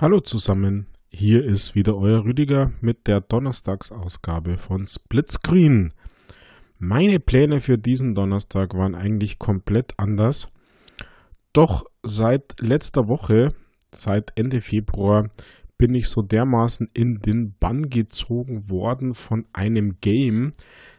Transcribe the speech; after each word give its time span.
Hallo 0.00 0.20
zusammen, 0.20 0.86
hier 1.10 1.44
ist 1.44 1.74
wieder 1.74 1.94
euer 1.94 2.24
Rüdiger 2.24 2.72
mit 2.80 3.06
der 3.06 3.20
Donnerstagsausgabe 3.20 4.56
von 4.56 4.86
Splitscreen. 4.86 5.92
Meine 6.78 7.20
Pläne 7.20 7.60
für 7.60 7.76
diesen 7.76 8.14
Donnerstag 8.14 8.72
waren 8.72 8.94
eigentlich 8.94 9.38
komplett 9.38 9.92
anders. 9.98 10.48
Doch 11.52 11.84
seit 12.02 12.58
letzter 12.60 13.08
Woche, 13.08 13.52
seit 13.92 14.32
Ende 14.36 14.62
Februar, 14.62 15.28
bin 15.76 15.94
ich 15.94 16.08
so 16.08 16.22
dermaßen 16.22 16.88
in 16.94 17.18
den 17.18 17.54
Bann 17.60 17.90
gezogen 17.90 18.70
worden 18.70 19.12
von 19.12 19.44
einem 19.52 19.98
Game, 20.00 20.52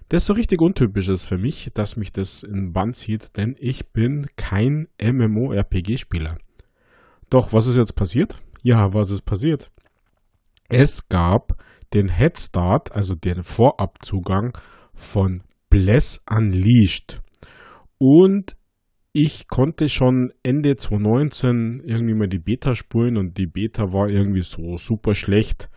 das 0.10 0.28
so 0.28 0.34
richtig 0.34 0.62
untypisch 0.62 1.08
ist 1.08 1.26
für 1.26 1.40
mich, 1.40 1.72
dass 1.74 1.98
mich 1.98 2.12
das 2.12 2.44
in 2.44 2.54
den 2.54 2.74
Bann 2.74 2.94
zieht, 2.94 3.36
denn 3.36 3.56
ich 3.58 3.94
bin 3.94 4.28
kein 4.36 4.90
MMORPG-Spieler. 5.02 6.38
Doch 7.32 7.52
was 7.52 7.66
ist 7.66 7.78
jetzt 7.78 7.96
passiert? 7.96 8.36
Ja, 8.64 8.94
was 8.94 9.10
ist 9.12 9.24
passiert? 9.24 9.72
Es 10.70 11.10
gab 11.10 11.58
den 11.94 12.10
Head 12.10 12.40
Start, 12.40 12.92
also 12.92 13.16
den 13.16 13.44
Vorabzugang 13.44 14.58
von 14.94 15.44
Bless 15.70 16.22
Unleashed. 16.30 17.22
Und 17.98 18.56
ich 19.14 19.48
konnte 19.48 19.90
schon 19.90 20.32
Ende 20.44 20.76
2019 20.76 21.82
irgendwie 21.86 22.14
mal 22.14 22.30
die 22.30 22.40
Beta 22.40 22.76
spulen 22.76 23.18
und 23.18 23.38
die 23.38 23.48
Beta 23.48 23.92
war 23.92 24.08
irgendwie 24.10 24.42
so 24.42 24.78
super 24.78 25.16
schlecht, 25.16 25.70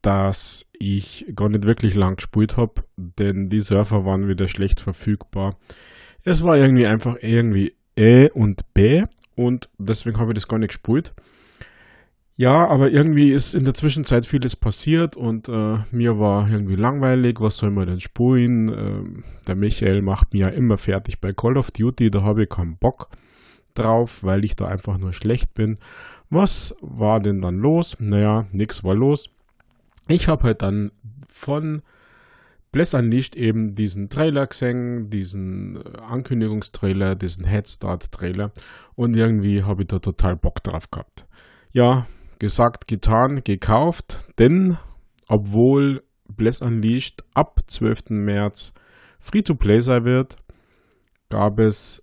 dass 0.00 0.70
ich 0.72 1.26
gar 1.36 1.48
nicht 1.48 1.64
wirklich 1.64 1.94
lang 1.94 2.16
gespielt 2.16 2.56
habe, 2.56 2.82
denn 2.96 3.48
die 3.48 3.60
Surfer 3.60 4.04
waren 4.04 4.28
wieder 4.28 4.48
schlecht 4.48 4.80
verfügbar. 4.80 5.58
Es 6.24 6.42
war 6.42 6.56
irgendwie 6.56 6.86
einfach 6.86 7.16
irgendwie 7.20 7.74
Ä 7.98 8.30
und 8.32 8.62
B 8.72 9.02
und 9.36 9.68
deswegen 9.78 10.18
habe 10.18 10.30
ich 10.30 10.36
das 10.36 10.48
gar 10.48 10.58
nicht 10.58 10.70
gespielt. 10.70 11.12
Ja, 12.42 12.66
aber 12.66 12.90
irgendwie 12.90 13.30
ist 13.30 13.54
in 13.54 13.64
der 13.64 13.72
Zwischenzeit 13.72 14.26
vieles 14.26 14.56
passiert 14.56 15.16
und 15.16 15.48
äh, 15.48 15.76
mir 15.92 16.18
war 16.18 16.50
irgendwie 16.50 16.74
langweilig. 16.74 17.40
Was 17.40 17.58
soll 17.58 17.70
man 17.70 17.86
denn 17.86 18.00
spulen? 18.00 18.68
Ähm, 18.68 19.24
der 19.46 19.54
Michael 19.54 20.02
macht 20.02 20.32
mir 20.32 20.40
ja 20.40 20.48
immer 20.48 20.76
fertig 20.76 21.20
bei 21.20 21.32
Call 21.32 21.56
of 21.56 21.70
Duty, 21.70 22.10
da 22.10 22.22
habe 22.22 22.42
ich 22.42 22.48
keinen 22.48 22.78
Bock 22.78 23.10
drauf, 23.74 24.24
weil 24.24 24.44
ich 24.44 24.56
da 24.56 24.66
einfach 24.66 24.98
nur 24.98 25.12
schlecht 25.12 25.54
bin. 25.54 25.78
Was 26.30 26.74
war 26.80 27.20
denn 27.20 27.42
dann 27.42 27.58
los? 27.58 27.96
Naja, 28.00 28.44
nix 28.50 28.82
war 28.82 28.96
los. 28.96 29.30
Ich 30.08 30.26
habe 30.26 30.42
halt 30.42 30.62
dann 30.62 30.90
von 31.28 31.82
Bless 32.72 32.92
Unleashed 32.92 33.36
eben 33.36 33.76
diesen 33.76 34.08
Trailer 34.08 34.48
gesehen, 34.48 35.10
diesen 35.10 35.76
äh, 35.76 35.98
Ankündigungstrailer, 36.00 37.14
diesen 37.14 37.44
Headstart-Trailer 37.44 38.50
und 38.96 39.14
irgendwie 39.14 39.62
habe 39.62 39.82
ich 39.82 39.86
da 39.86 40.00
total 40.00 40.34
Bock 40.34 40.60
drauf 40.64 40.90
gehabt. 40.90 41.24
Ja, 41.72 42.08
gesagt, 42.42 42.88
getan, 42.88 43.42
gekauft, 43.44 44.18
denn 44.40 44.76
obwohl 45.28 46.02
Bless 46.26 46.60
Unleashed 46.60 47.22
ab 47.34 47.60
12. 47.68 48.10
März 48.10 48.72
Free-to-Play 49.20 49.78
sein 49.78 50.04
wird, 50.04 50.34
gab 51.28 51.60
es 51.60 52.02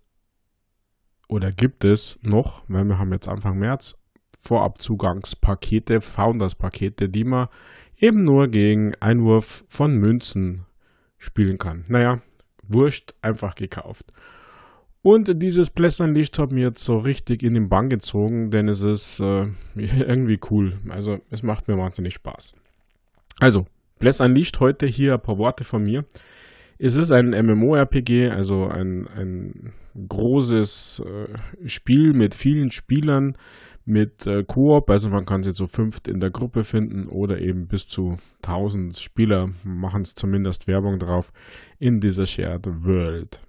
oder 1.27 1.51
gibt 1.51 1.83
es 1.83 2.17
noch, 2.21 2.63
weil 2.69 2.85
wir 2.85 2.97
haben 2.97 3.11
jetzt 3.11 3.27
Anfang 3.27 3.59
März, 3.59 3.95
Vorabzugangspakete, 4.39 5.99
Founders-Pakete, 5.99 7.09
die 7.09 7.25
man 7.25 7.49
eben 7.97 8.23
nur 8.23 8.47
gegen 8.47 8.95
Einwurf 9.01 9.65
von 9.67 9.91
Münzen 9.97 10.65
spielen 11.17 11.57
kann. 11.57 11.83
Naja, 11.89 12.21
wurscht, 12.63 13.13
einfach 13.21 13.55
gekauft. 13.55 14.13
Und 15.01 15.41
dieses 15.41 15.69
Plästernlicht 15.69 16.37
hat 16.39 16.51
mir 16.51 16.65
jetzt 16.65 16.83
so 16.83 16.97
richtig 16.97 17.41
in 17.41 17.53
den 17.53 17.69
Bann 17.69 17.89
gezogen, 17.89 18.51
denn 18.51 18.67
es 18.67 18.81
ist 18.81 19.19
äh, 19.19 19.47
irgendwie 19.75 20.39
cool. 20.51 20.77
Also 20.89 21.19
es 21.29 21.41
macht 21.41 21.67
mir 21.67 21.77
wahnsinnig 21.77 22.13
Spaß. 22.15 22.53
Also, 23.39 23.65
Licht 24.01 24.59
heute 24.59 24.85
hier 24.85 25.13
ein 25.13 25.21
paar 25.21 25.37
Worte 25.37 25.63
von 25.63 25.83
mir. 25.83 26.05
Es 26.77 26.95
ist 26.95 27.11
ein 27.11 27.29
MMORPG, 27.29 28.29
also 28.29 28.67
ein, 28.67 29.07
ein 29.07 29.73
großes 30.07 31.03
äh, 31.05 31.67
Spiel 31.67 32.13
mit 32.13 32.35
vielen 32.35 32.71
Spielern, 32.71 33.37
mit 33.85 34.27
äh, 34.27 34.43
Koop, 34.43 34.89
also 34.89 35.09
man 35.09 35.25
kann 35.25 35.43
sich 35.43 35.55
so 35.55 35.67
fünft 35.67 36.07
in 36.07 36.19
der 36.19 36.29
Gruppe 36.29 36.63
finden 36.63 37.07
oder 37.07 37.39
eben 37.39 37.67
bis 37.67 37.87
zu 37.87 38.17
1000 38.43 38.97
Spieler 38.97 39.49
machen 39.63 40.03
es 40.03 40.15
zumindest 40.15 40.67
Werbung 40.67 40.99
drauf 40.99 41.33
in 41.79 41.99
dieser 41.99 42.25
Shared 42.25 42.67
World. 42.85 43.41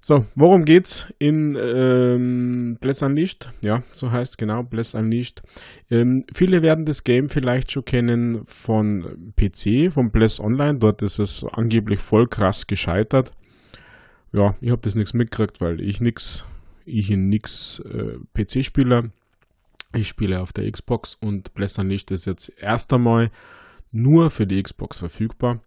So, 0.00 0.24
worum 0.36 0.64
geht's 0.64 1.12
in 1.18 1.56
ähm, 1.60 2.78
Bless 2.80 3.02
Unleashed? 3.02 3.52
Ja, 3.60 3.82
so 3.90 4.12
heißt 4.12 4.38
genau 4.38 4.62
Bless 4.62 4.94
Unleashed. 4.94 5.42
Ähm, 5.90 6.24
viele 6.32 6.62
werden 6.62 6.84
das 6.84 7.02
Game 7.02 7.28
vielleicht 7.28 7.72
schon 7.72 7.84
kennen 7.84 8.42
von 8.46 9.32
PC, 9.36 9.92
von 9.92 10.10
Bless 10.10 10.38
Online. 10.38 10.78
Dort 10.78 11.02
ist 11.02 11.18
es 11.18 11.44
angeblich 11.44 11.98
voll 11.98 12.28
krass 12.28 12.66
gescheitert. 12.66 13.32
Ja, 14.32 14.54
ich 14.60 14.70
habe 14.70 14.82
das 14.82 14.94
nichts 14.94 15.14
mitgekriegt, 15.14 15.60
weil 15.60 15.80
ich 15.80 16.00
nix, 16.00 16.44
ich 16.84 17.10
nix 17.10 17.80
äh, 17.80 18.18
PC-Spieler. 18.34 19.10
Ich 19.94 20.08
spiele 20.08 20.40
auf 20.40 20.52
der 20.52 20.70
Xbox 20.70 21.16
und 21.20 21.54
Bless 21.54 21.78
Unleashed 21.78 22.10
ist 22.10 22.26
jetzt 22.26 22.52
erst 22.60 22.92
einmal 22.92 23.30
nur 23.90 24.30
für 24.30 24.46
die 24.46 24.62
Xbox 24.62 24.98
verfügbar. 24.98 25.60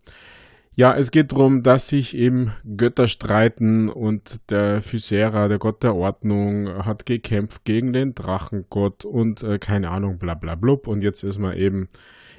Ja, 0.79 0.95
es 0.95 1.11
geht 1.11 1.33
darum, 1.33 1.61
dass 1.61 1.89
sich 1.89 2.15
eben 2.15 2.53
Götter 2.77 3.09
streiten 3.09 3.89
und 3.89 4.39
der 4.49 4.81
Physera, 4.81 5.49
der 5.49 5.57
Gott 5.57 5.83
der 5.83 5.93
Ordnung, 5.93 6.69
hat 6.85 7.05
gekämpft 7.05 7.65
gegen 7.65 7.91
den 7.91 8.15
Drachengott 8.15 9.03
und 9.03 9.43
äh, 9.43 9.59
keine 9.59 9.89
Ahnung, 9.89 10.19
bla 10.19 10.35
bla 10.35 10.55
blub. 10.55 10.87
Und 10.87 11.01
jetzt 11.01 11.23
ist 11.23 11.37
man 11.37 11.57
eben 11.57 11.89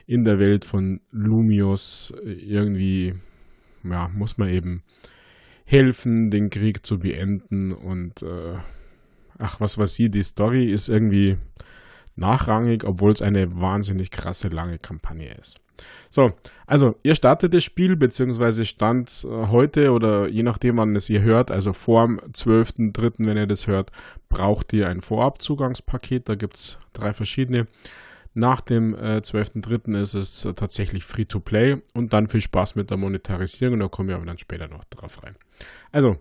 in 0.06 0.24
der 0.24 0.38
Welt 0.38 0.64
von 0.64 1.02
Lumios 1.10 2.14
äh, 2.24 2.30
irgendwie, 2.30 3.12
ja, 3.84 4.08
muss 4.08 4.38
man 4.38 4.48
eben 4.48 4.84
helfen, 5.66 6.30
den 6.30 6.48
Krieg 6.48 6.86
zu 6.86 6.98
beenden 6.98 7.72
und 7.72 8.22
äh, 8.22 8.56
ach, 9.36 9.60
was 9.60 9.76
weiß 9.76 9.98
ich, 9.98 10.10
die 10.10 10.22
Story 10.22 10.72
ist 10.72 10.88
irgendwie 10.88 11.36
nachrangig, 12.16 12.84
obwohl 12.84 13.12
es 13.12 13.20
eine 13.20 13.60
wahnsinnig 13.60 14.10
krasse 14.10 14.48
lange 14.48 14.78
Kampagne 14.78 15.30
ist. 15.38 15.60
So, 16.10 16.32
also 16.66 16.96
ihr 17.02 17.14
startet 17.14 17.54
das 17.54 17.64
Spiel, 17.64 17.96
beziehungsweise 17.96 18.64
stand 18.64 19.26
äh, 19.28 19.48
heute 19.48 19.92
oder 19.92 20.28
je 20.28 20.42
nachdem, 20.42 20.76
wann 20.76 20.94
es 20.94 21.10
ihr 21.10 21.22
hört, 21.22 21.50
also 21.50 21.72
vor 21.72 22.06
dem 22.06 22.20
12.03., 22.20 23.26
wenn 23.26 23.36
ihr 23.36 23.46
das 23.46 23.66
hört, 23.66 23.90
braucht 24.28 24.72
ihr 24.72 24.88
ein 24.88 25.00
Vorabzugangspaket. 25.00 26.28
Da 26.28 26.34
gibt 26.34 26.56
es 26.56 26.78
drei 26.92 27.12
verschiedene. 27.12 27.66
Nach 28.34 28.60
dem 28.60 28.94
äh, 28.94 29.18
12.03. 29.18 30.00
ist 30.00 30.14
es 30.14 30.44
äh, 30.44 30.54
tatsächlich 30.54 31.04
Free-to-Play 31.04 31.82
und 31.94 32.12
dann 32.12 32.28
viel 32.28 32.40
Spaß 32.40 32.76
mit 32.76 32.90
der 32.90 32.96
Monetarisierung. 32.96 33.80
Da 33.80 33.88
kommen 33.88 34.08
wir 34.08 34.16
aber 34.16 34.26
dann 34.26 34.38
später 34.38 34.68
noch 34.68 34.84
drauf 34.84 35.22
rein. 35.24 35.34
Also, 35.90 36.16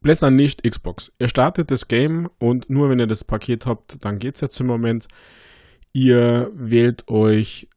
Blässern 0.00 0.34
nicht 0.34 0.68
Xbox. 0.68 1.12
Ihr 1.18 1.28
startet 1.28 1.70
das 1.70 1.88
Game 1.88 2.28
und 2.38 2.68
nur 2.68 2.90
wenn 2.90 2.98
ihr 2.98 3.06
das 3.06 3.24
Paket 3.24 3.66
habt, 3.66 4.04
dann 4.04 4.18
geht 4.18 4.34
es 4.34 4.40
jetzt 4.40 4.60
im 4.60 4.66
Moment. 4.66 5.06
Ihr 5.92 6.50
wählt 6.54 7.08
euch 7.08 7.68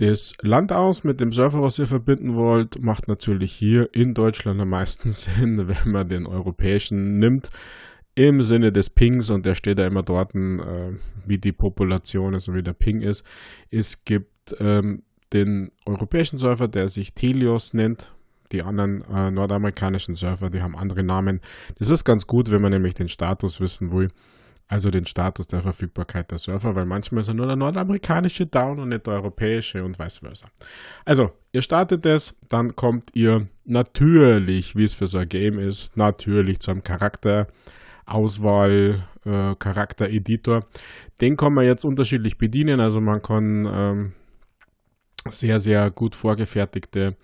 das 0.00 0.32
Land 0.40 0.72
aus 0.72 1.04
mit 1.04 1.20
dem 1.20 1.30
Server, 1.30 1.60
was 1.60 1.78
ihr 1.78 1.86
verbinden 1.86 2.34
wollt, 2.34 2.82
macht 2.82 3.06
natürlich 3.06 3.52
hier 3.52 3.94
in 3.94 4.14
Deutschland 4.14 4.58
am 4.58 4.70
meisten 4.70 5.10
Sinn, 5.12 5.68
wenn 5.68 5.92
man 5.92 6.08
den 6.08 6.26
europäischen 6.26 7.18
nimmt. 7.18 7.50
Im 8.14 8.40
Sinne 8.40 8.72
des 8.72 8.90
Pings, 8.90 9.30
und 9.30 9.44
der 9.44 9.54
steht 9.54 9.78
da 9.78 9.86
immer 9.86 10.02
dort, 10.02 10.34
äh, 10.34 10.92
wie 11.26 11.38
die 11.38 11.52
Population, 11.52 12.34
also 12.34 12.54
wie 12.54 12.62
der 12.62 12.72
Ping 12.72 13.02
ist. 13.02 13.24
Es 13.70 14.04
gibt 14.04 14.56
ähm, 14.58 15.02
den 15.34 15.70
europäischen 15.84 16.38
Server, 16.38 16.66
der 16.66 16.88
sich 16.88 17.14
Telios 17.14 17.74
nennt. 17.74 18.10
Die 18.52 18.62
anderen 18.62 19.04
äh, 19.04 19.30
nordamerikanischen 19.30 20.16
Server, 20.16 20.48
die 20.48 20.62
haben 20.62 20.76
andere 20.76 21.04
Namen. 21.04 21.40
Das 21.78 21.90
ist 21.90 22.04
ganz 22.04 22.26
gut, 22.26 22.50
wenn 22.50 22.62
man 22.62 22.72
nämlich 22.72 22.94
den 22.94 23.08
Status 23.08 23.60
wissen 23.60 23.92
will 23.92 24.08
also 24.70 24.90
den 24.90 25.04
Status 25.04 25.48
der 25.48 25.60
Verfügbarkeit 25.62 26.30
der 26.30 26.38
Server, 26.38 26.76
weil 26.76 26.86
manchmal 26.86 27.22
ist 27.22 27.28
er 27.28 27.34
nur 27.34 27.48
der 27.48 27.56
nordamerikanische 27.56 28.46
down 28.46 28.78
und 28.78 28.90
nicht 28.90 29.04
der 29.04 29.14
europäische 29.14 29.82
und 29.82 29.98
vice 29.98 30.20
versa. 30.20 30.46
Also, 31.04 31.32
ihr 31.50 31.62
startet 31.62 32.06
es, 32.06 32.36
dann 32.48 32.76
kommt 32.76 33.10
ihr 33.14 33.48
natürlich, 33.64 34.76
wie 34.76 34.84
es 34.84 34.94
für 34.94 35.08
so 35.08 35.18
ein 35.18 35.28
Game 35.28 35.58
ist, 35.58 35.96
natürlich 35.96 36.60
zu 36.60 36.70
einem 36.70 36.84
Charakterauswahl, 36.84 39.02
äh, 39.24 39.56
Charaktereditor. 39.56 40.64
Den 41.20 41.36
kann 41.36 41.52
man 41.52 41.66
jetzt 41.66 41.84
unterschiedlich 41.84 42.38
bedienen, 42.38 42.78
also 42.78 43.00
man 43.00 43.22
kann 43.22 43.66
ähm, 43.66 44.12
sehr, 45.28 45.58
sehr 45.58 45.90
gut 45.90 46.14
vorgefertigte 46.14 47.16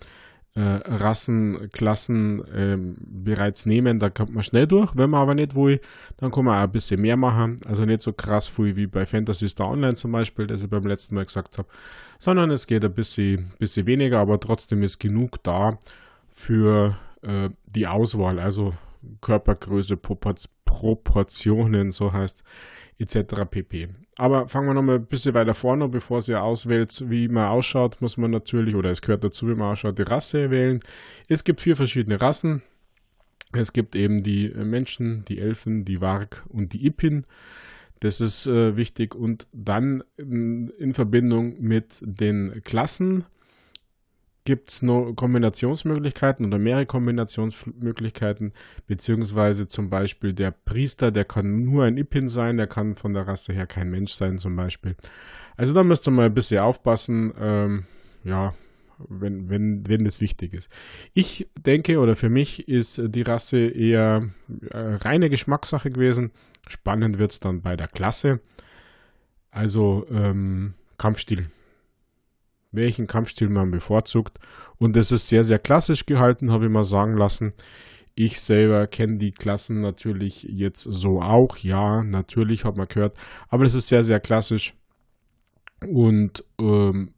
äh, 0.57 0.61
Rassen, 0.61 1.71
Klassen 1.71 2.41
äh, 2.47 2.79
bereits 2.79 3.67
nehmen. 3.67 3.99
Da 3.99 4.09
kommt 4.09 4.35
man 4.35 4.43
schnell 4.43 4.67
durch. 4.67 4.97
Wenn 4.97 5.11
man 5.11 5.21
aber 5.21 5.35
nicht 5.35 5.55
will, 5.55 5.81
dann 6.17 6.31
kann 6.31 6.47
man 6.47 6.59
auch 6.59 6.65
ein 6.65 6.73
bisschen 6.73 7.01
mehr 7.01 7.17
machen. 7.17 7.61
Also 7.67 7.85
nicht 7.85 8.01
so 8.01 8.15
krass 8.15 8.49
viel 8.49 8.75
wie 8.75 8.87
bei 8.87 9.05
Fantasy 9.05 9.51
Star 9.51 9.71
Online 9.71 9.95
zum 9.95 10.13
Beispiel, 10.13 10.47
das 10.47 10.63
ich 10.63 10.71
beim 10.71 10.87
letzten 10.87 11.15
Mal 11.15 11.27
gesagt 11.27 11.59
habe, 11.59 11.69
sondern 12.19 12.51
es 12.51 12.67
geht 12.67 12.85
ein 12.85 12.95
bisschen, 12.95 13.51
bisschen 13.59 13.87
weniger, 13.87 14.19
aber 14.19 14.41
trotzdem 14.41 14.83
ist 14.83 14.99
genug 14.99 15.43
da 15.43 15.79
für 16.33 16.97
äh, 17.21 17.51
die 17.67 17.87
Auswahl. 17.87 18.41
Also 18.41 18.73
Körpergröße, 19.21 19.99
Proportionen, 20.77 21.91
so 21.91 22.13
heißt 22.13 22.45
etc. 22.99 23.45
pp. 23.51 23.89
Aber 24.19 24.49
fangen 24.49 24.69
wir 24.69 24.75
nochmal 24.75 24.97
ein 24.97 25.07
bisschen 25.07 25.35
weiter 25.35 25.55
vorne, 25.55 25.89
bevor 25.89 26.23
ihr 26.29 26.43
auswählt, 26.43 27.05
wie 27.09 27.29
man 27.29 27.49
ausschaut, 27.49 28.01
muss 28.03 28.19
man 28.19 28.31
natürlich, 28.31 28.75
oder 28.75 28.91
es 28.91 29.01
gehört 29.01 29.25
dazu, 29.25 29.49
wie 29.49 29.55
man 29.55 29.73
ausschaut, 29.73 29.99
die 29.99 30.03
Rasse 30.03 30.51
wählen. 30.51 30.81
Es 31.29 31.45
gibt 31.45 31.61
vier 31.63 31.77
verschiedene 31.77 32.21
Rassen. 32.21 32.63
Es 33.53 33.73
gibt 33.73 33.97
eben 33.97 34.23
die 34.23 34.49
Menschen, 34.49 35.25
die 35.25 35.39
Elfen, 35.39 35.85
die 35.85 36.03
Warg 36.03 36.45
und 36.49 36.75
die 36.75 36.87
Ipin. 36.87 37.25
Das 38.01 38.21
ist 38.21 38.47
äh, 38.47 38.77
wichtig. 38.77 39.15
Und 39.15 39.47
dann 39.53 40.05
in, 40.19 40.69
in 40.79 40.93
Verbindung 40.93 41.57
mit 41.61 42.01
den 42.03 42.61
Klassen 42.65 43.25
gibt 44.47 44.71
es 44.71 44.81
noch 44.81 45.13
Kombinationsmöglichkeiten 45.13 46.47
oder 46.47 46.59
mehrere 46.59 46.87
Kombinationsmöglichkeiten, 46.87 48.53
beziehungsweise 48.87 49.69
zum 49.69 49.91
Beispiel 49.91 50.33
der 50.33 50.53
Priester, 50.53 51.11
der 51.11 51.27
kann 51.27 51.65
nur 51.65 51.85
ein 51.85 51.99
Ipin 51.99 52.31
sein, 52.31 52.57
der 52.57 52.69
kann 52.69 52.95
von 52.95 53.13
der 53.13 53.29
Rasse 53.29 53.53
her 53.53 53.67
kein 53.67 53.91
Mensch 53.91 54.13
sein 54.13 54.39
zum 54.39 54.57
Beispiel. 54.57 54.97
Also 55.57 55.75
da 55.75 55.85
müsst 55.85 56.09
ihr 56.09 56.13
mal 56.13 56.27
ein 56.27 56.35
bisschen 56.35 56.61
aufpassen, 56.61 57.35
ähm, 57.39 57.85
ja, 58.25 58.55
wenn, 59.09 59.51
wenn, 59.51 59.87
wenn 59.89 60.05
das 60.05 60.21
wichtig 60.21 60.55
ist. 60.55 60.71
Ich 61.13 61.49
denke, 61.59 61.99
oder 61.99 62.17
für 62.17 62.31
mich 62.31 62.69
ist 62.69 63.01
die 63.05 63.23
Rasse 63.23 63.59
eher 63.59 64.31
äh, 64.71 64.79
reine 64.79 65.29
Geschmackssache 65.29 65.91
gewesen. 65.91 66.31
Spannend 66.69 67.19
wird 67.19 67.33
es 67.33 67.41
dann 67.41 67.61
bei 67.61 67.77
der 67.77 67.89
Klasse. 67.89 68.41
Also 69.51 70.07
ähm, 70.11 70.75
Kampfstil 70.99 71.51
welchen 72.77 73.07
Kampfstil 73.07 73.49
man 73.49 73.71
bevorzugt. 73.71 74.39
Und 74.79 74.97
das 74.97 75.13
ist 75.13 75.29
sehr, 75.29 75.45
sehr 75.45 75.59
klassisch 75.59 76.07
gehalten, 76.07 76.53
habe 76.53 76.67
ich 76.67 76.71
mal 76.71 76.85
sagen 76.85 77.17
lassen. 77.17 77.53
Ich 78.15 78.41
selber 78.41 78.87
kenne 78.87 79.19
die 79.19 79.33
Klassen 79.33 79.81
natürlich 79.81 80.45
jetzt 80.45 80.83
so 80.83 81.21
auch. 81.21 81.59
Ja, 81.59 82.03
natürlich 82.03 82.65
hat 82.65 82.77
man 82.77 82.89
gehört. 82.89 83.17
Aber 83.49 83.65
es 83.65 83.75
ist 83.75 83.89
sehr, 83.89 84.05
sehr 84.05 84.21
klassisch. 84.21 84.75
Und 85.87 86.45
ähm, 86.59 87.13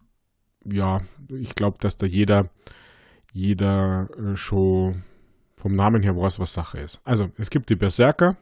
ja, 0.65 1.01
ich 1.29 1.55
glaube, 1.55 1.79
dass 1.81 1.97
da 1.97 2.07
jeder, 2.07 2.51
jeder 3.33 4.09
äh, 4.19 4.37
schon 4.37 5.05
vom 5.57 5.75
Namen 5.75 6.03
her 6.03 6.17
weiß, 6.17 6.39
was 6.41 6.53
Sache 6.53 6.79
ist. 6.79 7.01
Also, 7.05 7.31
es 7.37 7.51
gibt 7.51 7.69
die 7.69 7.77
Berserker, 7.77 8.37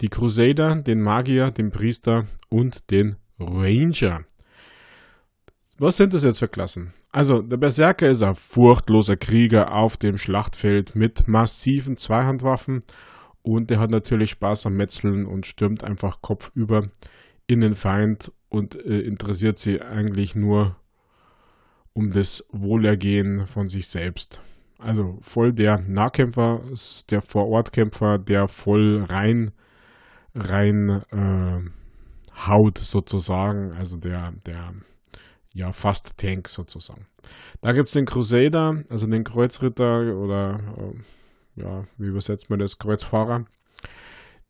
die 0.00 0.08
Crusader, 0.08 0.76
den 0.76 1.00
Magier, 1.00 1.50
den 1.50 1.70
Priester 1.70 2.26
und 2.48 2.90
den 2.90 3.16
Ranger. 3.38 4.24
Was 5.80 5.96
sind 5.96 6.12
das 6.12 6.24
jetzt 6.24 6.40
für 6.40 6.48
Klassen? 6.48 6.92
Also, 7.12 7.40
der 7.40 7.56
Berserker 7.56 8.10
ist 8.10 8.22
ein 8.22 8.34
furchtloser 8.34 9.16
Krieger 9.16 9.72
auf 9.72 9.96
dem 9.96 10.18
Schlachtfeld 10.18 10.96
mit 10.96 11.28
massiven 11.28 11.96
Zweihandwaffen 11.96 12.82
und 13.42 13.70
der 13.70 13.78
hat 13.78 13.90
natürlich 13.90 14.30
Spaß 14.30 14.66
am 14.66 14.74
Metzeln 14.74 15.24
und 15.24 15.46
stürmt 15.46 15.84
einfach 15.84 16.20
kopfüber 16.20 16.90
in 17.46 17.60
den 17.60 17.76
Feind 17.76 18.32
und 18.48 18.74
äh, 18.74 19.00
interessiert 19.00 19.58
sich 19.58 19.80
eigentlich 19.80 20.34
nur 20.34 20.76
um 21.92 22.10
das 22.10 22.44
Wohlergehen 22.50 23.46
von 23.46 23.68
sich 23.68 23.86
selbst. 23.86 24.42
Also 24.78 25.18
voll 25.22 25.52
der 25.52 25.78
Nahkämpfer, 25.78 26.60
der 27.10 27.20
Vorortkämpfer, 27.20 28.18
der 28.18 28.48
voll 28.48 29.04
rein 29.08 29.52
rein 30.34 31.02
äh, 31.10 32.48
haut 32.48 32.78
sozusagen, 32.78 33.72
also 33.72 33.96
der 33.96 34.32
der 34.46 34.74
ja, 35.58 35.72
fast 35.72 36.16
Tank 36.16 36.48
sozusagen. 36.48 37.06
Da 37.60 37.72
gibt 37.72 37.88
es 37.88 37.94
den 37.94 38.06
Crusader, 38.06 38.84
also 38.88 39.06
den 39.08 39.24
Kreuzritter 39.24 40.16
oder 40.16 40.60
äh, 40.78 41.60
ja, 41.60 41.84
wie 41.98 42.06
übersetzt 42.06 42.48
man 42.48 42.60
das, 42.60 42.78
Kreuzfahrer. 42.78 43.44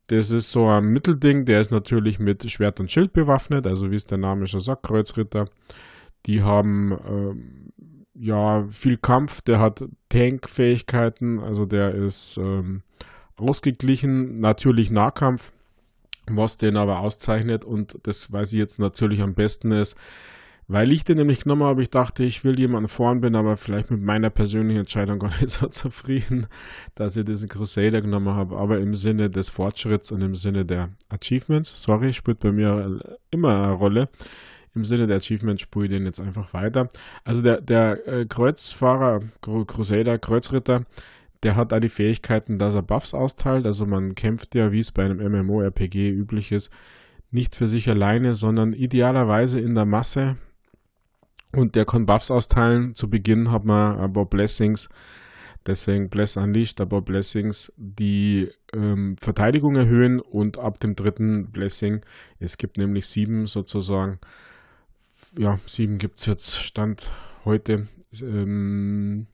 Das 0.09 0.31
ist 0.31 0.51
so 0.51 0.69
ein 0.69 0.85
Mittelding, 0.85 1.47
der 1.47 1.61
ist 1.61 1.71
natürlich 1.71 2.19
mit 2.19 2.49
Schwert 2.51 2.79
und 2.81 2.91
Schild 2.91 3.15
bewaffnet, 3.15 3.67
also 3.67 3.91
wie 3.91 3.97
es 3.97 4.05
der 4.05 4.19
Name 4.19 4.47
schon 4.47 4.61
sagt, 4.61 4.83
Kreuzritter. 4.83 5.49
Die 6.27 6.43
haben 6.43 6.99
ähm, 7.07 7.73
ja 8.15 8.67
viel 8.69 8.99
Kampf, 8.99 9.41
der 9.41 9.61
hat 9.61 9.85
Tankfähigkeiten, 10.11 11.41
also 11.41 11.65
der 11.65 11.95
ist 11.95 12.37
ähm, 12.37 12.83
ausgeglichen, 13.37 14.41
natürlich 14.41 14.91
Nahkampf, 14.91 15.53
was 16.27 16.59
den 16.59 16.77
aber 16.77 17.01
auszeichnet 17.01 17.65
und 17.65 17.99
das 18.03 18.31
weiß 18.31 18.53
ich 18.53 18.59
jetzt 18.59 18.79
natürlich 18.79 19.23
am 19.23 19.35
besten 19.35 19.73
ist, 19.73 19.97
weil 20.71 20.93
ich 20.93 21.03
den 21.03 21.17
nämlich 21.17 21.41
genommen 21.41 21.63
habe, 21.63 21.81
ich 21.81 21.89
dachte, 21.89 22.23
ich 22.25 22.45
will 22.45 22.59
jemanden 22.59 22.89
vorn, 22.89 23.23
bin 23.23 23.35
aber 23.35 23.57
vielleicht 23.57 23.91
mit 23.91 24.03
meiner 24.03 24.29
persönlichen 24.29 24.81
Entscheidung 24.81 25.19
gar 25.19 25.31
nicht 25.31 25.49
so 25.49 25.67
zufrieden, 25.69 26.47
dass 26.95 27.17
ich 27.17 27.25
diesen 27.25 27.49
Crusader 27.49 28.03
genommen 28.03 28.35
habe. 28.35 28.59
Aber 28.59 28.79
im 28.79 28.95
Sinne 28.95 29.31
des 29.31 29.49
Fortschritts 29.49 30.13
und 30.13 30.21
im 30.21 30.35
Sinne 30.35 30.67
der 30.67 30.91
Achievements, 31.09 31.83
sorry, 31.83 32.13
spielt 32.13 32.41
bei 32.41 32.53
mir 32.53 33.01
immer 33.31 33.63
eine 33.63 33.73
Rolle. 33.73 34.11
Im 34.75 34.85
Sinne 34.85 35.07
der 35.07 35.17
Achievements 35.17 35.63
spule 35.63 35.87
ich 35.87 35.93
den 35.93 36.05
jetzt 36.05 36.21
einfach 36.21 36.53
weiter. 36.53 36.91
Also 37.25 37.41
der, 37.41 37.63
der 37.63 38.07
äh, 38.07 38.27
Kreuzfahrer, 38.27 39.23
Crusader, 39.41 40.19
Kreuzritter, 40.19 40.85
der 41.43 41.57
hat 41.57 41.73
auch 41.73 41.81
die 41.81 41.89
Fähigkeiten, 41.89 42.59
dass 42.59 42.75
er 42.75 42.83
Buffs 42.83 43.15
austeilt. 43.15 43.65
Also 43.65 43.87
man 43.87 44.15
kämpft 44.15 44.55
ja, 44.55 44.71
wie 44.71 44.81
es 44.81 44.93
bei 44.93 45.07
einem 45.07 45.33
MMORPG 45.33 46.11
üblich 46.11 46.53
ist, 46.53 46.71
nicht 47.31 47.57
für 47.57 47.69
sich 47.69 47.89
alleine, 47.89 48.35
sondern 48.35 48.75
idealerweise 48.75 49.61
in 49.61 49.75
der 49.75 49.87
Masse 49.87 50.37
und 51.53 51.75
der 51.75 51.85
kann 51.85 52.07
Buffs 52.07 52.31
austeilen. 52.31 52.95
Zu 52.95 53.09
Beginn 53.11 53.51
hat 53.51 53.65
man 53.65 54.13
paar 54.13 54.27
Blessings. 54.27 54.89
Deswegen 55.67 56.09
Bless 56.09 56.37
Unleashed, 56.37 56.77
paar 56.89 57.03
Blessings, 57.03 57.71
die 57.77 58.51
ähm, 58.73 59.17
Verteidigung 59.21 59.77
erhöhen 59.77 60.19
und 60.19 60.59
ab 60.59 60.81
dem 60.81 60.97
dritten 60.97 61.51
Blessing, 61.51 62.01
es 62.39 62.57
gibt 62.57 62.79
nämlich 62.79 63.07
sieben 63.07 63.47
sozusagen, 63.47 64.19
ja, 65.37 65.59
sieben 65.67 65.99
gibt 65.99 66.21
es 66.21 66.27
jetzt 66.27 66.57
Stand 66.57 67.11
heute, 67.45 67.87
ähm, 68.23 69.27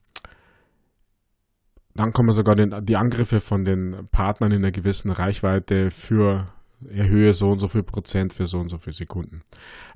dann 1.94 2.12
kann 2.12 2.26
man 2.26 2.34
sogar 2.34 2.56
den, 2.56 2.84
die 2.84 2.96
Angriffe 2.96 3.38
von 3.38 3.64
den 3.64 4.08
Partnern 4.10 4.50
in 4.50 4.58
einer 4.58 4.72
gewissen 4.72 5.12
Reichweite 5.12 5.92
für 5.92 6.52
erhöhe 6.88 7.32
so 7.32 7.48
und 7.48 7.58
so 7.58 7.68
viel 7.68 7.82
Prozent 7.82 8.32
für 8.32 8.46
so 8.46 8.58
und 8.58 8.68
so 8.68 8.78
viele 8.78 8.94
Sekunden. 8.94 9.42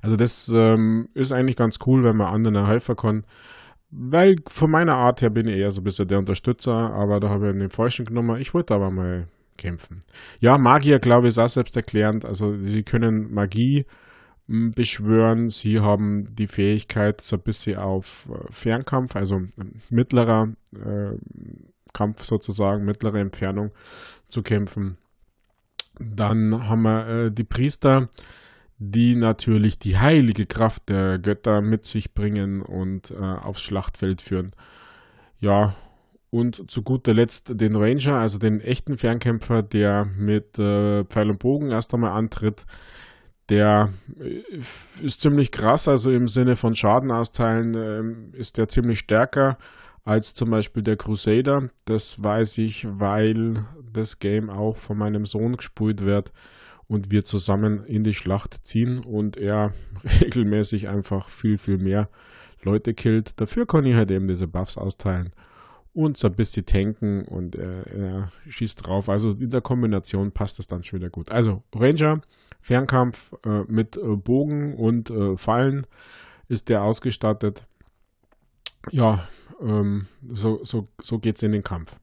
Also 0.01 0.15
das 0.15 0.49
ähm, 0.53 1.09
ist 1.13 1.31
eigentlich 1.31 1.55
ganz 1.55 1.77
cool, 1.85 2.03
wenn 2.03 2.17
man 2.17 2.33
anderen 2.33 2.65
helfen 2.65 2.95
kann. 2.95 3.25
Weil 3.91 4.35
von 4.47 4.69
meiner 4.69 4.95
Art 4.95 5.21
her 5.21 5.31
bin 5.31 5.47
ich 5.47 5.55
eher 5.55 5.71
so 5.71 5.81
ein 5.81 5.83
bisschen 5.83 6.07
der 6.07 6.19
Unterstützer, 6.19 6.73
aber 6.73 7.19
da 7.19 7.29
habe 7.29 7.47
ich 7.47 7.53
einen 7.53 7.71
falschen 7.71 8.05
genommen. 8.05 8.39
Ich 8.39 8.53
wollte 8.53 8.75
aber 8.75 8.91
mal 8.91 9.27
kämpfen. 9.57 10.01
Ja, 10.39 10.57
Magier, 10.57 10.99
glaube 10.99 11.27
ich, 11.27 11.29
ist 11.29 11.39
auch 11.39 11.49
selbsterklärend. 11.49 12.23
Also 12.25 12.55
sie 12.57 12.83
können 12.83 13.33
Magie 13.33 13.85
hm, 14.47 14.71
beschwören. 14.71 15.49
Sie 15.49 15.79
haben 15.79 16.35
die 16.35 16.47
Fähigkeit, 16.47 17.21
so 17.21 17.35
ein 17.35 17.41
bisschen 17.41 17.77
auf 17.77 18.27
äh, 18.31 18.51
Fernkampf, 18.51 19.15
also 19.15 19.41
mittlerer 19.89 20.53
äh, 20.73 21.17
Kampf 21.93 22.23
sozusagen, 22.23 22.85
mittlere 22.85 23.19
Entfernung 23.19 23.71
zu 24.27 24.43
kämpfen. 24.43 24.97
Dann 25.99 26.67
haben 26.67 26.81
wir 26.83 27.07
äh, 27.07 27.31
die 27.31 27.43
Priester, 27.43 28.09
die 28.77 29.15
natürlich 29.15 29.77
die 29.77 29.97
heilige 29.97 30.45
Kraft 30.45 30.89
der 30.89 31.19
Götter 31.19 31.61
mit 31.61 31.85
sich 31.85 32.13
bringen 32.13 32.61
und 32.61 33.11
äh, 33.11 33.15
aufs 33.17 33.61
Schlachtfeld 33.61 34.21
führen. 34.21 34.51
Ja, 35.39 35.75
und 36.31 36.69
zu 36.69 36.83
guter 36.83 37.13
Letzt 37.13 37.59
den 37.59 37.75
Ranger, 37.75 38.15
also 38.15 38.37
den 38.37 38.61
echten 38.61 38.97
Fernkämpfer, 38.97 39.63
der 39.63 40.05
mit 40.05 40.57
äh, 40.59 41.03
Pfeil 41.03 41.31
und 41.31 41.39
Bogen 41.39 41.71
erst 41.71 41.93
einmal 41.93 42.11
antritt. 42.11 42.65
Der 43.49 43.91
äh, 44.19 44.43
ist 45.03 45.21
ziemlich 45.21 45.51
krass, 45.51 45.87
also 45.87 46.11
im 46.11 46.27
Sinne 46.27 46.55
von 46.55 46.75
Schaden 46.75 47.11
austeilen 47.11 48.31
äh, 48.33 48.37
ist 48.37 48.57
der 48.57 48.69
ziemlich 48.69 48.99
stärker 48.99 49.57
als 50.09 50.33
zum 50.33 50.49
Beispiel 50.49 50.81
der 50.81 50.97
Crusader. 50.97 51.69
Das 51.85 52.21
weiß 52.21 52.57
ich, 52.57 52.87
weil 52.89 53.63
das 53.93 54.17
Game 54.17 54.49
auch 54.49 54.75
von 54.77 54.97
meinem 54.97 55.27
Sohn 55.27 55.55
gespielt 55.55 56.03
wird 56.03 56.33
und 56.87 57.11
wir 57.11 57.23
zusammen 57.25 57.85
in 57.85 58.03
die 58.03 58.15
Schlacht 58.15 58.65
ziehen 58.65 59.05
und 59.05 59.37
er 59.37 59.75
regelmäßig 60.21 60.87
einfach 60.89 61.29
viel, 61.29 61.59
viel 61.59 61.77
mehr 61.77 62.09
Leute 62.63 62.95
killt. 62.95 63.39
Dafür 63.39 63.67
kann 63.67 63.85
ich 63.85 63.93
halt 63.93 64.09
eben 64.09 64.27
diese 64.27 64.47
Buffs 64.47 64.79
austeilen 64.79 65.31
und 65.93 66.17
so 66.17 66.27
ein 66.27 66.35
bisschen 66.35 66.65
tanken 66.65 67.23
und 67.25 67.55
äh, 67.55 67.83
er 67.83 68.31
schießt 68.47 68.87
drauf. 68.87 69.09
Also 69.09 69.29
in 69.29 69.51
der 69.51 69.61
Kombination 69.61 70.31
passt 70.31 70.57
das 70.57 70.65
dann 70.65 70.83
schon 70.83 71.01
wieder 71.01 71.11
gut. 71.11 71.29
Also 71.29 71.61
Ranger, 71.75 72.21
Fernkampf 72.61 73.35
äh, 73.45 73.61
mit 73.67 73.95
äh, 73.95 74.15
Bogen 74.15 74.73
und 74.73 75.11
äh, 75.11 75.37
Fallen 75.37 75.85
ist 76.47 76.67
der 76.69 76.81
ausgestattet 76.81 77.67
ja, 78.91 79.27
ähm, 79.61 80.07
so, 80.27 80.63
so, 80.63 80.87
so 81.01 81.19
geht 81.19 81.37
es 81.37 81.43
in 81.43 81.51
den 81.51 81.63
Kampf. 81.63 81.95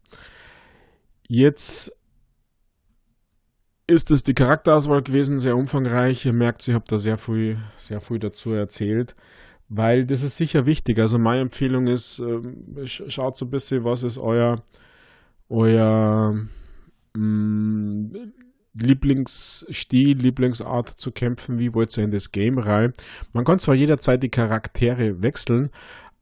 Jetzt 1.28 1.92
ist 3.86 4.10
es 4.10 4.24
die 4.24 4.34
Charakterauswahl 4.34 5.02
gewesen, 5.02 5.40
sehr 5.40 5.56
umfangreich. 5.56 6.26
Ihr 6.26 6.32
merkt, 6.32 6.66
ich 6.66 6.74
habe 6.74 6.84
da 6.88 6.98
sehr 6.98 7.18
viel, 7.18 7.58
sehr 7.76 8.00
viel 8.00 8.18
dazu 8.18 8.52
erzählt, 8.52 9.14
weil 9.68 10.06
das 10.06 10.22
ist 10.22 10.36
sicher 10.36 10.66
wichtig. 10.66 10.98
Also 10.98 11.18
meine 11.18 11.42
Empfehlung 11.42 11.86
ist, 11.86 12.18
ähm, 12.18 12.64
schaut 12.84 13.36
so 13.36 13.46
ein 13.46 13.50
bisschen, 13.50 13.84
was 13.84 14.02
ist 14.02 14.18
euer, 14.18 14.62
euer 15.48 16.32
mh, 17.14 17.20
mm, 17.20 18.32
Lieblingsstil, 18.78 20.18
Lieblingsart 20.18 20.90
zu 21.00 21.10
kämpfen, 21.10 21.58
wie 21.58 21.72
wollt 21.72 21.96
ihr 21.96 22.04
in 22.04 22.10
das 22.10 22.30
Game 22.30 22.58
rein. 22.58 22.92
Man 23.32 23.44
kann 23.44 23.58
zwar 23.58 23.74
jederzeit 23.74 24.22
die 24.22 24.28
Charaktere 24.28 25.22
wechseln, 25.22 25.70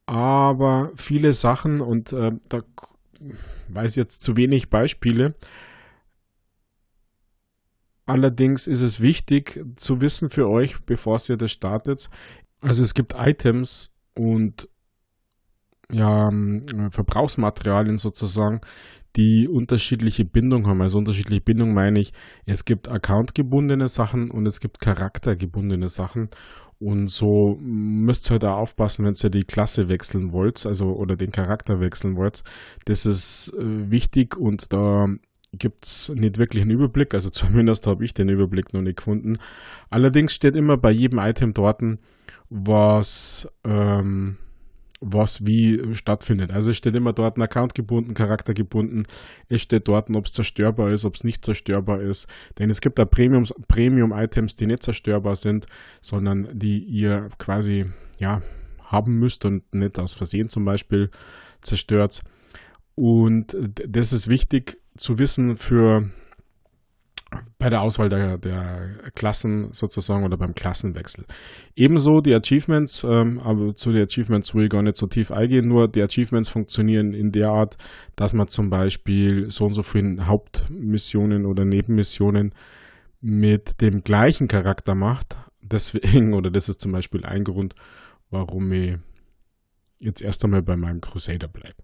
aber 0.07 0.93
viele 0.97 1.33
Sachen, 1.33 1.81
und 1.81 2.13
äh, 2.13 2.33
da 2.49 2.63
weiß 3.69 3.97
jetzt 3.97 4.23
zu 4.23 4.37
wenig 4.37 4.71
Beispiele, 4.71 5.35
Allerdings 8.07 8.67
ist 8.67 8.83
es 8.83 9.01
wichtig 9.01 9.65
zu 9.77 10.01
wissen 10.01 10.29
für 10.29 10.49
euch, 10.49 10.77
bevor 10.85 11.19
ihr 11.29 11.39
das 11.39 11.53
startet. 11.53 12.11
Also 12.61 12.83
es 12.83 12.93
gibt 12.93 13.15
Items 13.17 13.93
und 14.15 14.69
ja, 15.91 16.31
Verbrauchsmaterialien 16.91 17.99
sozusagen, 17.99 18.61
die 19.17 19.49
unterschiedliche 19.49 20.25
Bindung 20.25 20.67
haben. 20.67 20.83
Also 20.83 20.99
unterschiedliche 20.99 21.41
Bindung 21.41 21.73
meine 21.73 22.01
ich, 22.01 22.13
es 22.47 22.65
gibt 22.65 22.89
accountgebundene 22.89 23.89
Sachen 23.89 24.31
und 24.31 24.45
es 24.47 24.61
gibt 24.61 24.81
charaktergebundene 24.81 25.89
Sachen. 25.89 26.29
Und 26.85 27.09
so 27.09 27.57
müsst 27.63 28.31
ihr 28.31 28.39
da 28.39 28.57
aufpassen, 28.57 29.07
wenn 29.07 29.15
ihr 29.15 29.31
die 29.31 29.45
Klasse 29.45 29.89
wechseln 29.89 30.33
wollt, 30.33 30.67
also 30.67 30.93
oder 30.93 31.17
den 31.17 31.33
Charakter 31.33 31.81
wechseln 31.81 32.15
wollt. 32.15 32.45
Das 32.85 33.07
ist 33.07 33.55
äh, 33.59 33.91
wichtig 33.91 34.37
und 34.37 34.71
da 34.71 35.07
gibt 35.53 35.87
es 35.87 36.11
nicht 36.15 36.37
wirklich 36.37 36.61
einen 36.61 36.73
Überblick, 36.73 37.15
also 37.15 37.31
zumindest 37.31 37.87
habe 37.87 38.05
ich 38.05 38.13
den 38.13 38.29
Überblick 38.29 38.75
noch 38.75 38.83
nicht 38.83 38.99
gefunden. 38.99 39.39
Allerdings 39.89 40.35
steht 40.35 40.57
immer 40.57 40.77
bei 40.77 40.91
jedem 40.91 41.21
Item 41.21 41.55
dort, 41.55 41.81
was, 42.51 43.49
ähm, 43.65 44.37
was 45.05 45.47
wie 45.47 45.95
stattfindet. 45.95 46.51
Also 46.51 46.71
es 46.71 46.77
steht 46.77 46.97
immer 46.97 47.13
dort 47.13 47.37
ein 47.37 47.43
Account 47.43 47.75
gebunden, 47.75 48.15
Charakter 48.15 48.55
gebunden. 48.55 49.05
Es 49.49 49.61
steht 49.61 49.87
dort, 49.87 50.11
ob 50.11 50.27
es 50.27 50.33
zerstörbar 50.33 50.91
ist, 50.91 51.05
ob 51.05 51.15
es 51.15 51.25
nicht 51.25 51.45
zerstörbar 51.45 52.01
ist. 52.01 52.27
Denn 52.59 52.71
es 52.71 52.81
gibt 52.81 52.99
da 52.99 53.05
Premium-Items, 53.05 54.57
die 54.57 54.67
nicht 54.67 54.83
zerstörbar 54.83 55.37
sind, 55.37 55.67
sondern 56.01 56.49
die 56.53 56.79
ihr 56.79 57.29
quasi 57.39 57.87
ja, 58.19 58.43
haben 58.83 59.19
müsst 59.19 59.45
und 59.45 59.75
nicht 59.75 59.99
aus 59.99 60.15
Versehen 60.15 60.49
zum 60.49 60.65
Beispiel 60.65 61.11
zerstört. 61.61 62.21
Und 62.95 63.57
das 63.87 64.13
ist 64.13 64.29
wichtig 64.29 64.79
zu 64.97 65.19
wissen 65.19 65.57
für 65.57 66.11
bei 67.59 67.71
der 67.71 67.83
Auswahl 67.83 68.09
der, 68.09 68.39
der 68.39 69.11
Klassen 69.15 69.73
sozusagen 69.73 70.25
oder 70.25 70.37
beim 70.37 70.55
Klassenwechsel. 70.55 71.25
Ebenso 71.77 72.21
die 72.21 72.35
Achievements, 72.35 73.05
ähm, 73.05 73.39
aber 73.41 73.75
zu 73.75 73.93
den 73.93 74.05
Achievements 74.05 74.55
will 74.55 74.65
ich 74.65 74.71
gar 74.71 74.83
nicht 74.83 74.97
so 74.97 75.07
tief 75.07 75.31
eingehen, 75.31 75.69
nur 75.69 75.89
die 75.89 76.03
Achievements 76.03 76.49
funktionieren 76.49 77.13
in 77.13 77.31
der 77.31 77.49
Art, 77.49 77.77
dass 78.17 78.35
man 78.35 78.49
zum 78.49 78.71
Beispiel 78.71 79.51
so 79.51 79.65
und 79.67 79.75
so 79.75 79.83
viele 79.83 80.27
Hauptmissionen 80.27 81.47
oder 81.47 81.65
Nebenmissionen 81.65 82.55
mit 83.21 83.81
dem 83.81 84.03
gleichen 84.03 84.49
Charakter 84.49 84.95
macht. 84.95 85.37
Deswegen, 85.63 86.35
oder 86.35 86.51
das 86.51 86.69
ist 86.69 86.81
zum 86.81 86.93
Beispiel 86.93 87.25
ein 87.25 87.45
Grund, 87.45 87.75
warum 88.31 88.73
ich 88.73 88.97
jetzt 89.99 90.21
erst 90.21 90.45
einmal 90.45 90.63
bei 90.63 90.77
meinem 90.77 91.01
Crusader 91.01 91.49
bleibe. 91.49 91.84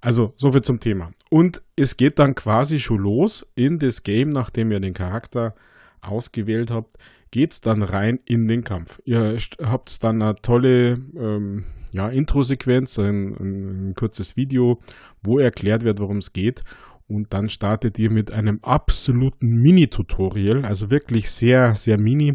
Also, 0.00 0.32
soviel 0.36 0.62
zum 0.62 0.80
Thema. 0.80 1.12
Und 1.30 1.62
es 1.76 1.96
geht 1.96 2.18
dann 2.18 2.34
quasi 2.34 2.78
schon 2.78 2.98
los 2.98 3.46
in 3.54 3.78
das 3.78 4.02
Game, 4.02 4.28
nachdem 4.28 4.70
ihr 4.70 4.80
den 4.80 4.94
Charakter 4.94 5.54
ausgewählt 6.00 6.70
habt, 6.70 6.98
geht 7.30 7.52
es 7.52 7.60
dann 7.60 7.82
rein 7.82 8.20
in 8.24 8.46
den 8.46 8.62
Kampf. 8.62 9.00
Ihr 9.04 9.38
habt 9.62 10.04
dann 10.04 10.22
eine 10.22 10.36
tolle 10.36 11.00
ähm, 11.16 11.64
ja, 11.90 12.08
Intro-Sequenz, 12.08 12.98
ein, 12.98 13.34
ein, 13.34 13.86
ein 13.86 13.94
kurzes 13.94 14.36
Video, 14.36 14.80
wo 15.22 15.38
erklärt 15.38 15.84
wird, 15.84 16.00
worum 16.00 16.18
es 16.18 16.32
geht. 16.32 16.62
Und 17.06 17.32
dann 17.32 17.48
startet 17.48 17.98
ihr 17.98 18.10
mit 18.10 18.32
einem 18.32 18.60
absoluten 18.62 19.48
Mini-Tutorial, 19.48 20.64
also 20.64 20.90
wirklich 20.90 21.30
sehr, 21.30 21.74
sehr 21.74 21.98
mini, 21.98 22.34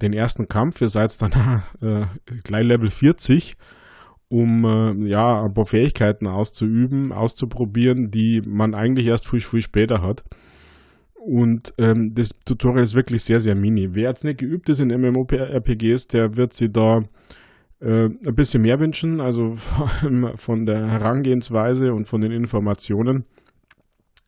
den 0.00 0.12
ersten 0.12 0.46
Kampf. 0.46 0.80
Ihr 0.80 0.88
seid 0.88 1.20
dann 1.20 1.32
äh, 1.80 2.06
gleich 2.44 2.64
Level 2.64 2.88
40 2.88 3.56
um 4.28 4.64
äh, 4.64 5.08
ja 5.08 5.44
ein 5.44 5.54
paar 5.54 5.66
Fähigkeiten 5.66 6.26
auszuüben, 6.26 7.12
auszuprobieren, 7.12 8.10
die 8.10 8.42
man 8.42 8.74
eigentlich 8.74 9.06
erst 9.06 9.28
viel, 9.28 9.40
viel 9.40 9.62
später 9.62 10.02
hat. 10.02 10.24
Und 11.14 11.74
ähm, 11.78 12.14
das 12.14 12.30
Tutorial 12.44 12.84
ist 12.84 12.94
wirklich 12.94 13.24
sehr, 13.24 13.40
sehr 13.40 13.56
mini. 13.56 13.94
Wer 13.94 14.10
jetzt 14.10 14.24
nicht 14.24 14.38
geübt 14.38 14.68
ist 14.68 14.80
in 14.80 14.88
MMORPGs, 14.88 16.06
der 16.08 16.36
wird 16.36 16.52
sich 16.52 16.72
da 16.72 17.02
äh, 17.80 18.04
ein 18.04 18.34
bisschen 18.34 18.62
mehr 18.62 18.78
wünschen, 18.78 19.20
also 19.20 19.54
vor 19.56 19.90
allem 20.02 20.36
von 20.36 20.66
der 20.66 20.88
Herangehensweise 20.88 21.92
und 21.92 22.06
von 22.06 22.20
den 22.20 22.32
Informationen. 22.32 23.24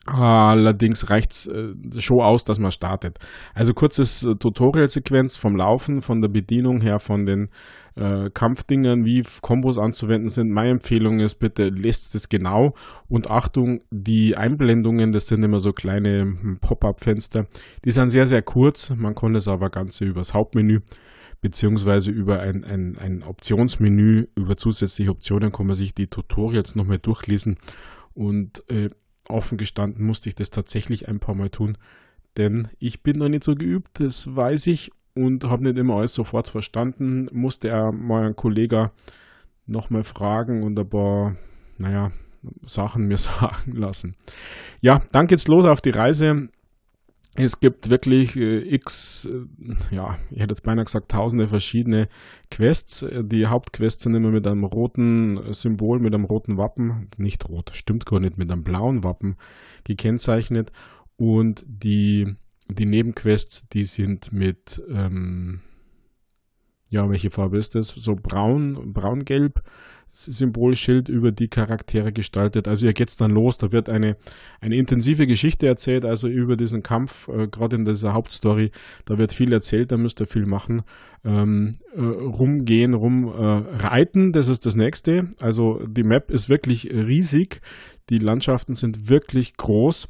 Allerdings 0.06 1.10
reicht 1.10 1.32
es 1.32 1.46
äh, 1.46 1.74
schon 2.00 2.20
aus, 2.20 2.44
dass 2.44 2.58
man 2.58 2.72
startet. 2.72 3.18
Also 3.54 3.74
kurzes 3.74 4.24
äh, 4.24 4.34
Tutorial-Sequenz 4.36 5.36
vom 5.36 5.54
Laufen, 5.54 6.00
von 6.00 6.22
der 6.22 6.28
Bedienung 6.28 6.80
her, 6.80 6.98
von 6.98 7.26
den 7.26 7.50
äh, 7.94 8.30
Kampfdingern, 8.30 9.04
wie 9.04 9.22
Kombos 9.42 9.76
anzuwenden 9.76 10.30
sind. 10.30 10.50
Meine 10.50 10.70
Empfehlung 10.70 11.20
ist, 11.20 11.34
bitte 11.34 11.68
lest 11.68 12.14
es 12.14 12.30
genau 12.30 12.74
und 13.08 13.30
Achtung, 13.30 13.80
die 13.90 14.34
Einblendungen, 14.34 15.12
das 15.12 15.26
sind 15.26 15.42
immer 15.42 15.60
so 15.60 15.72
kleine 15.72 16.22
hm, 16.22 16.58
Pop-up-Fenster, 16.60 17.46
die 17.84 17.90
sind 17.90 18.08
sehr, 18.08 18.26
sehr 18.26 18.42
kurz. 18.42 18.90
Man 18.96 19.14
kann 19.14 19.34
es 19.34 19.46
aber 19.46 19.68
Ganze 19.68 20.06
übers 20.06 20.32
Hauptmenü 20.32 20.80
beziehungsweise 21.40 22.10
über 22.10 22.40
ein, 22.40 22.64
ein, 22.64 22.96
ein 22.98 23.22
Optionsmenü, 23.22 24.26
über 24.34 24.56
zusätzliche 24.56 25.10
Optionen 25.10 25.52
kann 25.52 25.66
man 25.66 25.76
sich 25.76 25.94
die 25.94 26.08
Tutorials 26.08 26.74
nochmal 26.74 26.98
durchlesen 26.98 27.58
und 28.14 28.68
äh, 28.70 28.90
offen 29.28 29.58
gestanden 29.58 30.04
musste 30.04 30.28
ich 30.28 30.34
das 30.34 30.50
tatsächlich 30.50 31.08
ein 31.08 31.20
paar 31.20 31.34
Mal 31.34 31.50
tun, 31.50 31.76
denn 32.36 32.68
ich 32.78 33.02
bin 33.02 33.18
noch 33.18 33.28
nicht 33.28 33.44
so 33.44 33.54
geübt, 33.54 34.00
das 34.00 34.34
weiß 34.34 34.66
ich 34.68 34.90
und 35.14 35.44
habe 35.44 35.64
nicht 35.64 35.76
immer 35.76 35.96
alles 35.96 36.14
sofort 36.14 36.48
verstanden. 36.48 37.28
Musste 37.32 37.68
er 37.68 37.90
mal 37.92 38.24
einen 38.24 38.36
Kollegen 38.36 38.90
nochmal 39.66 40.04
fragen 40.04 40.62
und 40.62 40.78
ein 40.78 40.88
paar, 40.88 41.36
naja, 41.78 42.12
Sachen 42.64 43.08
mir 43.08 43.18
sagen 43.18 43.72
lassen. 43.72 44.14
Ja, 44.80 45.00
dann 45.12 45.26
geht's 45.26 45.48
los 45.48 45.64
auf 45.64 45.80
die 45.80 45.90
Reise. 45.90 46.48
Es 47.40 47.60
gibt 47.60 47.88
wirklich 47.88 48.34
äh, 48.34 48.74
x, 48.74 49.26
äh, 49.26 49.94
ja, 49.94 50.18
ich 50.30 50.40
hätte 50.40 50.52
jetzt 50.54 50.64
beinahe 50.64 50.84
gesagt, 50.84 51.08
tausende 51.08 51.46
verschiedene 51.46 52.08
Quests. 52.50 53.06
Die 53.12 53.46
Hauptquests 53.46 54.02
sind 54.02 54.16
immer 54.16 54.32
mit 54.32 54.44
einem 54.44 54.64
roten 54.64 55.54
Symbol, 55.54 56.00
mit 56.00 56.14
einem 56.14 56.24
roten 56.24 56.56
Wappen, 56.56 57.08
nicht 57.16 57.48
rot, 57.48 57.70
stimmt 57.74 58.06
gar 58.06 58.18
nicht, 58.18 58.38
mit 58.38 58.50
einem 58.50 58.64
blauen 58.64 59.04
Wappen 59.04 59.36
gekennzeichnet. 59.84 60.72
Und 61.16 61.64
die, 61.68 62.34
die 62.68 62.86
Nebenquests, 62.86 63.68
die 63.68 63.84
sind 63.84 64.32
mit, 64.32 64.82
ähm, 64.90 65.60
ja, 66.90 67.08
welche 67.08 67.30
Farbe 67.30 67.58
ist 67.58 67.76
das? 67.76 67.90
So 67.90 68.16
braun, 68.16 68.92
braun-gelb 68.92 69.62
Symbolschild 70.24 71.08
über 71.08 71.32
die 71.32 71.48
Charaktere 71.48 72.12
gestaltet. 72.12 72.68
Also 72.68 72.86
hier 72.86 72.92
geht's 72.92 73.16
dann 73.16 73.30
los, 73.30 73.58
da 73.58 73.72
wird 73.72 73.88
eine, 73.88 74.16
eine 74.60 74.76
intensive 74.76 75.26
Geschichte 75.26 75.66
erzählt, 75.66 76.04
also 76.04 76.28
über 76.28 76.56
diesen 76.56 76.82
Kampf, 76.82 77.28
äh, 77.28 77.48
gerade 77.48 77.76
in 77.76 77.84
dieser 77.84 78.14
Hauptstory, 78.14 78.70
da 79.04 79.18
wird 79.18 79.32
viel 79.32 79.52
erzählt, 79.52 79.92
da 79.92 79.96
müsst 79.96 80.20
ihr 80.20 80.26
viel 80.26 80.46
machen. 80.46 80.82
Ähm, 81.24 81.76
äh, 81.94 82.00
rumgehen, 82.00 82.94
rumreiten, 82.94 84.28
äh, 84.28 84.32
das 84.32 84.48
ist 84.48 84.66
das 84.66 84.74
nächste. 84.76 85.28
Also 85.40 85.82
die 85.86 86.04
Map 86.04 86.30
ist 86.30 86.48
wirklich 86.48 86.90
riesig, 86.92 87.60
die 88.10 88.18
Landschaften 88.18 88.74
sind 88.74 89.08
wirklich 89.08 89.56
groß 89.56 90.08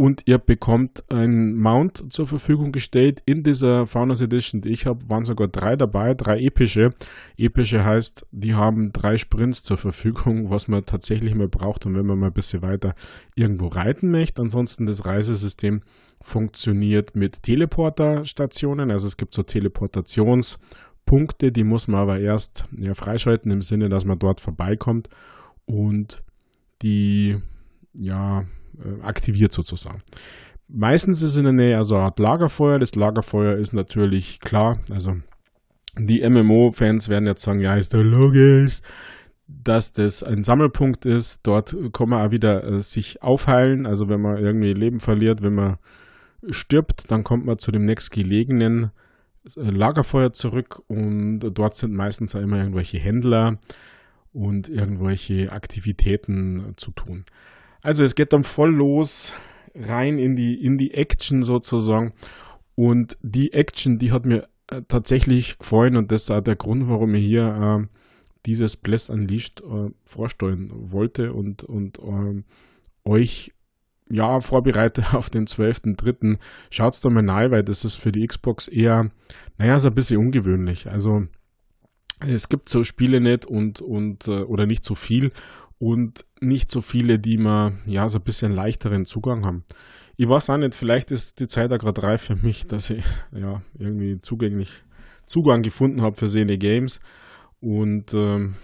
und 0.00 0.22
ihr 0.24 0.38
bekommt 0.38 1.04
ein 1.12 1.54
Mount 1.56 2.10
zur 2.10 2.26
Verfügung 2.26 2.72
gestellt. 2.72 3.22
In 3.26 3.42
dieser 3.42 3.84
Faunus 3.84 4.22
Edition, 4.22 4.62
die 4.62 4.70
ich 4.70 4.86
habe, 4.86 5.06
waren 5.10 5.26
sogar 5.26 5.46
drei 5.46 5.76
dabei, 5.76 6.14
drei 6.14 6.40
epische. 6.40 6.94
Epische 7.36 7.84
heißt, 7.84 8.24
die 8.30 8.54
haben 8.54 8.94
drei 8.94 9.18
Sprints 9.18 9.62
zur 9.62 9.76
Verfügung, 9.76 10.48
was 10.48 10.68
man 10.68 10.86
tatsächlich 10.86 11.34
mal 11.34 11.48
braucht 11.48 11.84
und 11.84 11.96
wenn 11.96 12.06
man 12.06 12.18
mal 12.18 12.28
ein 12.28 12.32
bisschen 12.32 12.62
weiter 12.62 12.94
irgendwo 13.34 13.66
reiten 13.66 14.10
möchte. 14.10 14.40
Ansonsten 14.40 14.86
das 14.86 15.04
Reisesystem 15.04 15.82
funktioniert 16.22 17.14
mit 17.14 17.42
Teleporterstationen, 17.42 18.90
also 18.90 19.06
es 19.06 19.18
gibt 19.18 19.34
so 19.34 19.42
Teleportationspunkte, 19.42 21.52
die 21.52 21.64
muss 21.64 21.88
man 21.88 22.00
aber 22.00 22.20
erst 22.20 22.64
ja, 22.74 22.94
freischalten 22.94 23.50
im 23.50 23.60
Sinne, 23.60 23.90
dass 23.90 24.06
man 24.06 24.18
dort 24.18 24.40
vorbeikommt 24.40 25.10
und 25.66 26.22
die 26.80 27.36
ja 27.92 28.46
aktiviert 29.02 29.52
sozusagen. 29.52 30.02
Meistens 30.68 31.22
ist 31.22 31.36
in 31.36 31.44
der 31.44 31.52
Nähe 31.52 31.76
also 31.76 31.96
eine 31.96 32.04
Art 32.04 32.18
Lagerfeuer. 32.18 32.78
Das 32.78 32.94
Lagerfeuer 32.94 33.56
ist 33.56 33.72
natürlich 33.72 34.38
klar, 34.40 34.78
also 34.90 35.16
die 35.98 36.28
MMO-Fans 36.28 37.08
werden 37.08 37.26
jetzt 37.26 37.42
sagen, 37.42 37.60
ja, 37.60 37.74
ist 37.74 37.92
doch 37.92 38.02
logisch, 38.02 38.80
dass 39.48 39.92
das 39.92 40.22
ein 40.22 40.44
Sammelpunkt 40.44 41.04
ist. 41.04 41.40
Dort 41.42 41.76
kann 41.92 42.08
man 42.08 42.26
auch 42.26 42.30
wieder 42.30 42.62
äh, 42.62 42.82
sich 42.82 43.22
aufheilen. 43.22 43.86
Also 43.86 44.08
wenn 44.08 44.20
man 44.20 44.36
irgendwie 44.36 44.72
Leben 44.72 45.00
verliert, 45.00 45.42
wenn 45.42 45.54
man 45.54 45.78
stirbt, 46.48 47.10
dann 47.10 47.24
kommt 47.24 47.44
man 47.44 47.58
zu 47.58 47.72
dem 47.72 47.84
nächstgelegenen 47.84 48.92
äh, 49.56 49.70
Lagerfeuer 49.70 50.32
zurück 50.32 50.80
und 50.86 51.40
dort 51.40 51.74
sind 51.74 51.92
meistens 51.92 52.34
auch 52.34 52.40
immer 52.40 52.58
irgendwelche 52.58 52.98
Händler 52.98 53.58
und 54.32 54.68
irgendwelche 54.68 55.50
Aktivitäten 55.50 56.74
zu 56.76 56.92
tun. 56.92 57.24
Also 57.82 58.04
es 58.04 58.14
geht 58.14 58.32
dann 58.32 58.44
voll 58.44 58.74
los 58.74 59.32
rein 59.74 60.18
in 60.18 60.36
die, 60.36 60.54
in 60.54 60.78
die 60.78 60.94
Action 60.94 61.42
sozusagen. 61.42 62.12
Und 62.74 63.18
die 63.22 63.52
Action, 63.52 63.98
die 63.98 64.12
hat 64.12 64.26
mir 64.26 64.48
äh, 64.68 64.82
tatsächlich 64.88 65.58
gefallen 65.58 65.96
und 65.96 66.10
das 66.12 66.22
ist 66.22 66.30
auch 66.30 66.40
der 66.40 66.56
Grund, 66.56 66.88
warum 66.88 67.14
ich 67.14 67.24
hier 67.24 67.44
äh, 67.82 67.96
dieses 68.46 68.76
Bless 68.76 69.10
Unleashed 69.10 69.60
äh, 69.60 69.90
vorstellen 70.04 70.70
wollte 70.72 71.32
und, 71.32 71.62
und 71.64 71.98
ähm, 72.02 72.44
euch 73.04 73.52
ja, 74.08 74.40
vorbereite 74.40 75.04
auf 75.12 75.30
den 75.30 75.46
12.3. 75.46 76.38
Schaut's 76.70 77.00
da 77.00 77.10
mal 77.10 77.28
rein, 77.28 77.50
weil 77.50 77.62
das 77.62 77.84
ist 77.84 77.96
für 77.96 78.12
die 78.12 78.26
Xbox 78.26 78.68
eher, 78.68 79.10
naja, 79.58 79.78
so 79.78 79.88
ein 79.88 79.94
bisschen 79.94 80.18
ungewöhnlich. 80.18 80.90
Also 80.90 81.26
es 82.20 82.48
gibt 82.48 82.68
so 82.68 82.84
Spiele 82.84 83.20
nicht 83.20 83.46
und, 83.46 83.80
und 83.80 84.26
äh, 84.28 84.42
oder 84.42 84.66
nicht 84.66 84.84
so 84.84 84.94
viel 84.94 85.32
und 85.80 86.26
nicht 86.40 86.70
so 86.70 86.82
viele, 86.82 87.18
die 87.18 87.38
mal 87.38 87.72
ja 87.86 88.08
so 88.08 88.18
ein 88.18 88.24
bisschen 88.24 88.52
leichteren 88.52 89.06
Zugang 89.06 89.46
haben. 89.46 89.64
Ich 90.16 90.28
weiß 90.28 90.50
auch 90.50 90.58
nicht, 90.58 90.74
vielleicht 90.74 91.10
ist 91.10 91.40
die 91.40 91.48
Zeit 91.48 91.72
da 91.72 91.78
gerade 91.78 92.02
reif 92.02 92.22
für 92.22 92.36
mich, 92.36 92.66
dass 92.66 92.90
ich 92.90 93.04
ja 93.32 93.62
irgendwie 93.78 94.20
zugänglich 94.20 94.70
Zugang 95.26 95.62
gefunden 95.62 96.02
habe 96.02 96.16
für 96.16 96.28
seine 96.28 96.58
Games 96.58 97.00
und 97.60 98.12
ähm, 98.12 98.56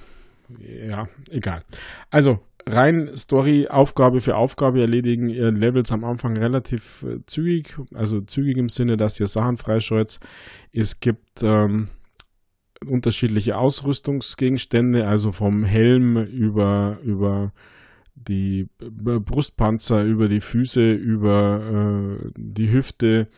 ja, 0.58 1.08
egal. 1.30 1.62
Also 2.10 2.40
rein 2.66 3.16
Story, 3.16 3.66
Aufgabe 3.68 4.20
für 4.20 4.36
Aufgabe 4.36 4.82
erledigen 4.82 5.30
ihr 5.30 5.50
Levels 5.50 5.92
am 5.92 6.04
Anfang 6.04 6.36
relativ 6.36 7.02
äh, 7.02 7.24
zügig, 7.24 7.78
also 7.94 8.20
zügig 8.20 8.58
im 8.58 8.68
Sinne, 8.68 8.98
dass 8.98 9.18
ihr 9.18 9.26
Sachen 9.26 9.56
freischaltet. 9.56 10.20
Es 10.70 11.00
gibt 11.00 11.42
ähm, 11.42 11.88
unterschiedliche 12.88 13.56
Ausrüstungsgegenstände, 13.56 15.06
also 15.06 15.32
vom 15.32 15.64
Helm 15.64 16.16
über, 16.16 16.98
über 17.02 17.52
die 18.14 18.68
Brustpanzer, 18.78 20.02
über 20.04 20.28
die 20.28 20.40
Füße, 20.40 20.92
über 20.92 22.20
äh, 22.24 22.30
die 22.36 22.72
Hüfte, 22.72 23.28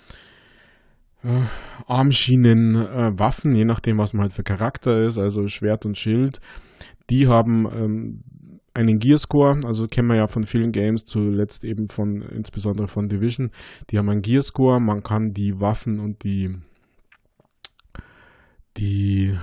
äh, 1.25 1.41
Armschienen, 1.87 2.77
äh, 2.77 3.19
Waffen, 3.19 3.55
je 3.55 3.65
nachdem, 3.65 3.99
was 3.99 4.13
man 4.13 4.23
halt 4.23 4.33
für 4.33 4.45
Charakter 4.45 5.05
ist, 5.05 5.19
also 5.19 5.49
Schwert 5.49 5.85
und 5.85 5.99
Schild. 5.99 6.41
Die 7.11 7.27
haben 7.27 7.67
ähm, 7.73 8.23
einen 8.75 8.99
Gearscore, 8.99 9.61
also 9.65 9.89
kennen 9.89 10.09
wir 10.09 10.17
ja 10.17 10.27
von 10.29 10.45
vielen 10.45 10.71
Games, 10.71 11.05
zuletzt 11.05 11.65
eben 11.65 11.89
von, 11.89 12.23
insbesondere 12.23 12.87
von 12.87 13.09
Division. 13.09 13.51
Die 13.91 13.99
haben 13.99 14.09
einen 14.09 14.23
Gearscore, 14.23 14.81
man 14.81 15.03
kann 15.03 15.33
die 15.33 15.61
Waffen 15.61 15.99
und 15.99 16.23
die 16.23 16.57
die 18.79 19.37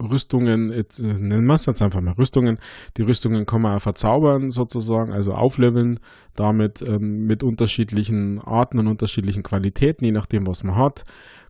Rüstungen, 0.00 0.72
jetzt, 0.72 1.00
nennen 1.00 1.46
wir 1.46 1.54
es 1.54 1.66
jetzt 1.66 1.80
einfach 1.80 2.00
mal 2.00 2.14
Rüstungen, 2.14 2.58
die 2.96 3.02
Rüstungen 3.02 3.46
kann 3.46 3.62
man 3.62 3.76
auch 3.76 3.82
verzaubern 3.82 4.50
sozusagen, 4.50 5.12
also 5.12 5.32
aufleveln, 5.32 6.00
damit 6.34 6.82
ähm, 6.82 7.26
mit 7.26 7.42
unterschiedlichen 7.42 8.40
Arten 8.40 8.78
und 8.78 8.88
unterschiedlichen 8.88 9.42
Qualitäten, 9.42 10.04
je 10.04 10.12
nachdem 10.12 10.46
was 10.46 10.64
man 10.64 10.76
hat, 10.76 11.04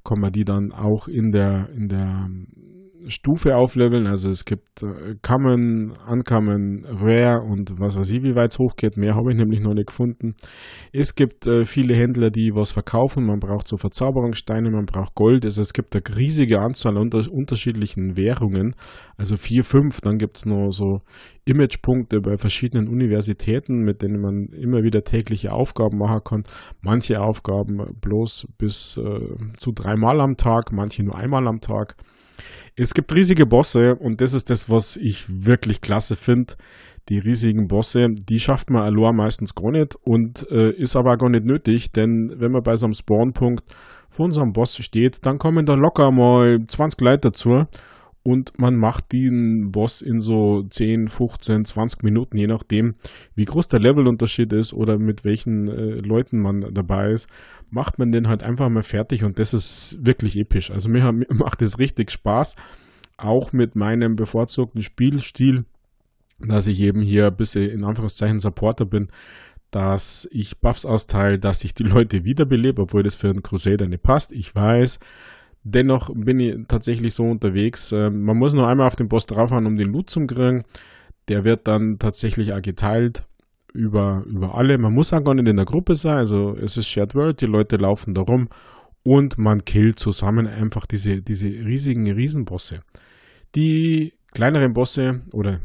kann 0.04 0.20
man 0.20 0.32
die 0.32 0.44
dann 0.44 0.72
auch 0.72 1.08
in 1.08 1.32
der, 1.32 1.70
in 1.74 1.88
der 1.88 2.28
Stufe 3.08 3.56
aufleveln. 3.56 4.06
Also 4.06 4.30
es 4.30 4.44
gibt 4.44 4.82
äh, 4.82 5.14
Common, 5.22 5.92
Uncommon, 6.08 6.84
Rare 6.86 7.40
und 7.42 7.78
was 7.78 7.96
weiß 7.96 8.10
ich, 8.10 8.22
wie 8.22 8.34
weit 8.34 8.50
es 8.50 8.58
hochgeht. 8.58 8.96
Mehr 8.96 9.14
habe 9.14 9.32
ich 9.32 9.36
nämlich 9.36 9.60
noch 9.60 9.74
nicht 9.74 9.88
gefunden. 9.88 10.34
Es 10.92 11.14
gibt 11.14 11.46
äh, 11.46 11.64
viele 11.64 11.94
Händler, 11.94 12.30
die 12.30 12.52
was 12.54 12.70
verkaufen. 12.70 13.26
Man 13.26 13.40
braucht 13.40 13.68
so 13.68 13.76
Verzauberungssteine, 13.76 14.70
man 14.70 14.86
braucht 14.86 15.14
Gold. 15.14 15.44
Also 15.44 15.62
es 15.62 15.72
gibt 15.72 15.94
eine 15.94 16.16
riesige 16.16 16.60
Anzahl 16.60 16.96
unter 16.96 17.22
unterschiedlichen 17.30 18.16
Währungen. 18.16 18.74
Also 19.16 19.36
vier, 19.36 19.64
fünf. 19.64 20.00
Dann 20.00 20.18
gibt 20.18 20.38
es 20.38 20.46
noch 20.46 20.70
so 20.70 21.00
Imagepunkte 21.44 22.20
bei 22.20 22.36
verschiedenen 22.38 22.88
Universitäten, 22.88 23.78
mit 23.84 24.02
denen 24.02 24.20
man 24.20 24.46
immer 24.48 24.82
wieder 24.82 25.02
tägliche 25.02 25.52
Aufgaben 25.52 25.98
machen 25.98 26.20
kann. 26.24 26.44
Manche 26.82 27.20
Aufgaben 27.20 27.78
bloß 28.00 28.48
bis 28.58 28.96
äh, 28.96 29.36
zu 29.58 29.72
dreimal 29.72 30.20
am 30.20 30.36
Tag, 30.36 30.72
manche 30.72 31.04
nur 31.04 31.16
einmal 31.16 31.46
am 31.46 31.60
Tag. 31.60 31.96
Es 32.76 32.94
gibt 32.94 33.14
riesige 33.14 33.46
Bosse 33.46 33.94
und 33.94 34.20
das 34.20 34.34
ist 34.34 34.50
das, 34.50 34.68
was 34.68 34.96
ich 34.96 35.24
wirklich 35.28 35.80
klasse 35.80 36.16
finde. 36.16 36.54
Die 37.08 37.18
riesigen 37.18 37.68
Bosse, 37.68 38.08
die 38.10 38.40
schafft 38.40 38.70
man 38.70 38.82
allein 38.82 39.14
meistens 39.14 39.54
gar 39.54 39.70
nicht 39.70 39.94
und 40.02 40.46
äh, 40.50 40.70
ist 40.70 40.96
aber 40.96 41.16
gar 41.16 41.28
nicht 41.28 41.44
nötig, 41.44 41.92
denn 41.92 42.32
wenn 42.38 42.52
man 42.52 42.62
bei 42.62 42.76
so 42.76 42.86
einem 42.86 42.94
Spawnpunkt 42.94 43.62
vor 44.08 44.26
unserem 44.26 44.52
Boss 44.52 44.76
steht, 44.76 45.26
dann 45.26 45.38
kommen 45.38 45.66
da 45.66 45.74
locker 45.74 46.10
mal 46.10 46.58
20 46.66 47.00
Leute 47.00 47.28
dazu 47.28 47.66
und 48.24 48.58
man 48.58 48.74
macht 48.74 49.12
den 49.12 49.70
Boss 49.70 50.00
in 50.00 50.22
so 50.22 50.62
10, 50.62 51.08
15, 51.08 51.66
20 51.66 52.02
Minuten, 52.02 52.38
je 52.38 52.46
nachdem, 52.46 52.94
wie 53.34 53.44
groß 53.44 53.68
der 53.68 53.80
Levelunterschied 53.80 54.50
ist 54.54 54.72
oder 54.72 54.98
mit 54.98 55.24
welchen 55.24 55.68
äh, 55.68 55.98
Leuten 55.98 56.40
man 56.40 56.72
dabei 56.72 57.12
ist, 57.12 57.28
macht 57.70 57.98
man 57.98 58.12
den 58.12 58.26
halt 58.26 58.42
einfach 58.42 58.70
mal 58.70 58.82
fertig 58.82 59.24
und 59.24 59.38
das 59.38 59.52
ist 59.52 59.98
wirklich 60.00 60.36
episch. 60.36 60.70
Also 60.70 60.88
mir, 60.88 61.12
mir 61.12 61.26
macht 61.28 61.60
es 61.60 61.78
richtig 61.78 62.10
Spaß, 62.10 62.56
auch 63.18 63.52
mit 63.52 63.76
meinem 63.76 64.16
bevorzugten 64.16 64.80
Spielstil, 64.80 65.66
dass 66.38 66.66
ich 66.66 66.80
eben 66.80 67.02
hier 67.02 67.26
ein 67.26 67.36
bisschen 67.36 67.68
in 67.68 67.84
Anführungszeichen 67.84 68.40
Supporter 68.40 68.86
bin, 68.86 69.08
dass 69.70 70.26
ich 70.30 70.60
Buffs 70.60 70.86
austeile, 70.86 71.38
dass 71.38 71.62
ich 71.62 71.74
die 71.74 71.82
Leute 71.82 72.24
wiederbelebe, 72.24 72.80
obwohl 72.80 73.02
das 73.02 73.16
für 73.16 73.28
einen 73.28 73.42
Crusader 73.42 73.86
nicht 73.86 74.02
passt. 74.02 74.32
Ich 74.32 74.54
weiß, 74.54 74.98
Dennoch 75.64 76.10
bin 76.14 76.40
ich 76.40 76.56
tatsächlich 76.68 77.14
so 77.14 77.24
unterwegs. 77.24 77.90
Ähm, 77.90 78.22
man 78.22 78.36
muss 78.36 78.52
nur 78.52 78.68
einmal 78.68 78.86
auf 78.86 78.96
den 78.96 79.08
Boss 79.08 79.24
draufhauen, 79.24 79.66
um 79.66 79.76
den 79.76 79.92
Loot 79.92 80.10
zu 80.10 80.26
kriegen. 80.26 80.62
Der 81.28 81.44
wird 81.44 81.66
dann 81.66 81.98
tatsächlich 81.98 82.52
auch 82.52 82.60
geteilt 82.60 83.24
über, 83.72 84.24
über 84.26 84.54
alle. 84.54 84.76
Man 84.76 84.92
muss 84.92 85.14
auch 85.14 85.24
gar 85.24 85.32
nicht 85.34 85.48
in 85.48 85.56
der 85.56 85.64
Gruppe 85.64 85.94
sein. 85.96 86.18
Also 86.18 86.54
es 86.54 86.76
ist 86.76 86.88
Shared 86.88 87.14
World, 87.14 87.40
die 87.40 87.46
Leute 87.46 87.76
laufen 87.76 88.12
da 88.12 88.20
rum 88.20 88.48
und 89.02 89.38
man 89.38 89.64
killt 89.64 89.98
zusammen 89.98 90.46
einfach 90.46 90.84
diese, 90.84 91.22
diese 91.22 91.46
riesigen 91.46 92.10
Riesenbosse. 92.10 92.82
Die 93.54 94.12
kleineren 94.32 94.74
Bosse 94.74 95.22
oder 95.32 95.60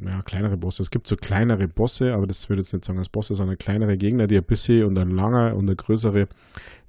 ja, 0.00 0.22
kleinere 0.22 0.56
Bosse. 0.56 0.82
Es 0.82 0.92
gibt 0.92 1.08
so 1.08 1.16
kleinere 1.16 1.66
Bosse, 1.66 2.14
aber 2.14 2.28
das 2.28 2.48
würde 2.48 2.62
ich 2.62 2.68
jetzt 2.68 2.72
nicht 2.74 2.84
sagen 2.84 3.00
als 3.00 3.08
Bosse, 3.08 3.34
sondern 3.34 3.58
kleinere 3.58 3.96
Gegner, 3.96 4.28
die 4.28 4.36
ein 4.36 4.44
bisschen 4.44 4.84
und 4.84 4.96
eine 4.96 5.12
lange 5.12 5.56
und 5.56 5.66
eine 5.66 5.74
größere 5.74 6.28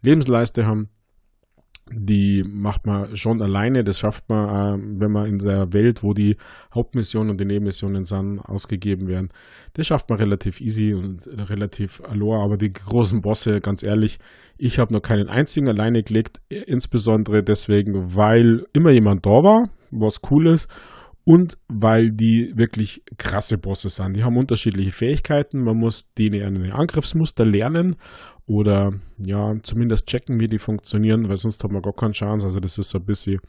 Lebensleiste 0.03 0.67
haben 0.67 0.89
die 1.89 2.43
macht 2.47 2.85
man 2.85 3.15
schon 3.17 3.41
alleine. 3.41 3.83
Das 3.83 3.99
schafft 3.99 4.29
man, 4.29 4.49
äh, 4.49 4.99
wenn 4.99 5.11
man 5.11 5.25
in 5.25 5.39
der 5.39 5.73
Welt, 5.73 6.03
wo 6.03 6.13
die 6.13 6.37
Hauptmissionen 6.73 7.31
und 7.31 7.39
die 7.39 7.45
Nebenmissionen 7.45 8.05
sind, 8.05 8.39
ausgegeben 8.39 9.07
werden. 9.07 9.29
Das 9.73 9.87
schafft 9.87 10.09
man 10.09 10.19
relativ 10.19 10.61
easy 10.61 10.93
und 10.93 11.27
relativ 11.49 12.01
alor. 12.01 12.43
Aber 12.43 12.57
die 12.57 12.71
großen 12.71 13.21
Bosse, 13.21 13.59
ganz 13.61 13.83
ehrlich, 13.83 14.19
ich 14.57 14.79
habe 14.79 14.93
noch 14.93 15.01
keinen 15.01 15.27
einzigen 15.27 15.67
alleine 15.67 16.03
gelegt. 16.03 16.41
Insbesondere 16.49 17.43
deswegen, 17.43 18.15
weil 18.15 18.65
immer 18.73 18.91
jemand 18.91 19.25
da 19.25 19.31
war, 19.43 19.69
was 19.91 20.21
cool 20.29 20.47
ist. 20.47 20.69
Und 21.23 21.59
weil 21.67 22.11
die 22.11 22.53
wirklich 22.55 23.03
krasse 23.17 23.59
Bosse 23.59 23.89
sind. 23.89 24.15
Die 24.15 24.23
haben 24.23 24.37
unterschiedliche 24.37 24.91
Fähigkeiten. 24.91 25.63
Man 25.63 25.77
muss 25.77 26.11
denen 26.17 26.65
ein 26.65 26.71
Angriffsmuster 26.71 27.45
lernen 27.45 27.95
oder 28.51 28.91
ja, 29.17 29.53
zumindest 29.63 30.07
checken, 30.07 30.39
wie 30.41 30.47
die 30.47 30.57
funktionieren, 30.57 31.29
weil 31.29 31.37
sonst 31.37 31.63
hat 31.63 31.71
man 31.71 31.81
gar 31.81 31.93
keine 31.93 32.11
Chance. 32.11 32.45
Also 32.45 32.59
das 32.59 32.77
ist 32.77 32.89
so 32.89 32.97
ein 32.97 33.05
bisschen 33.05 33.39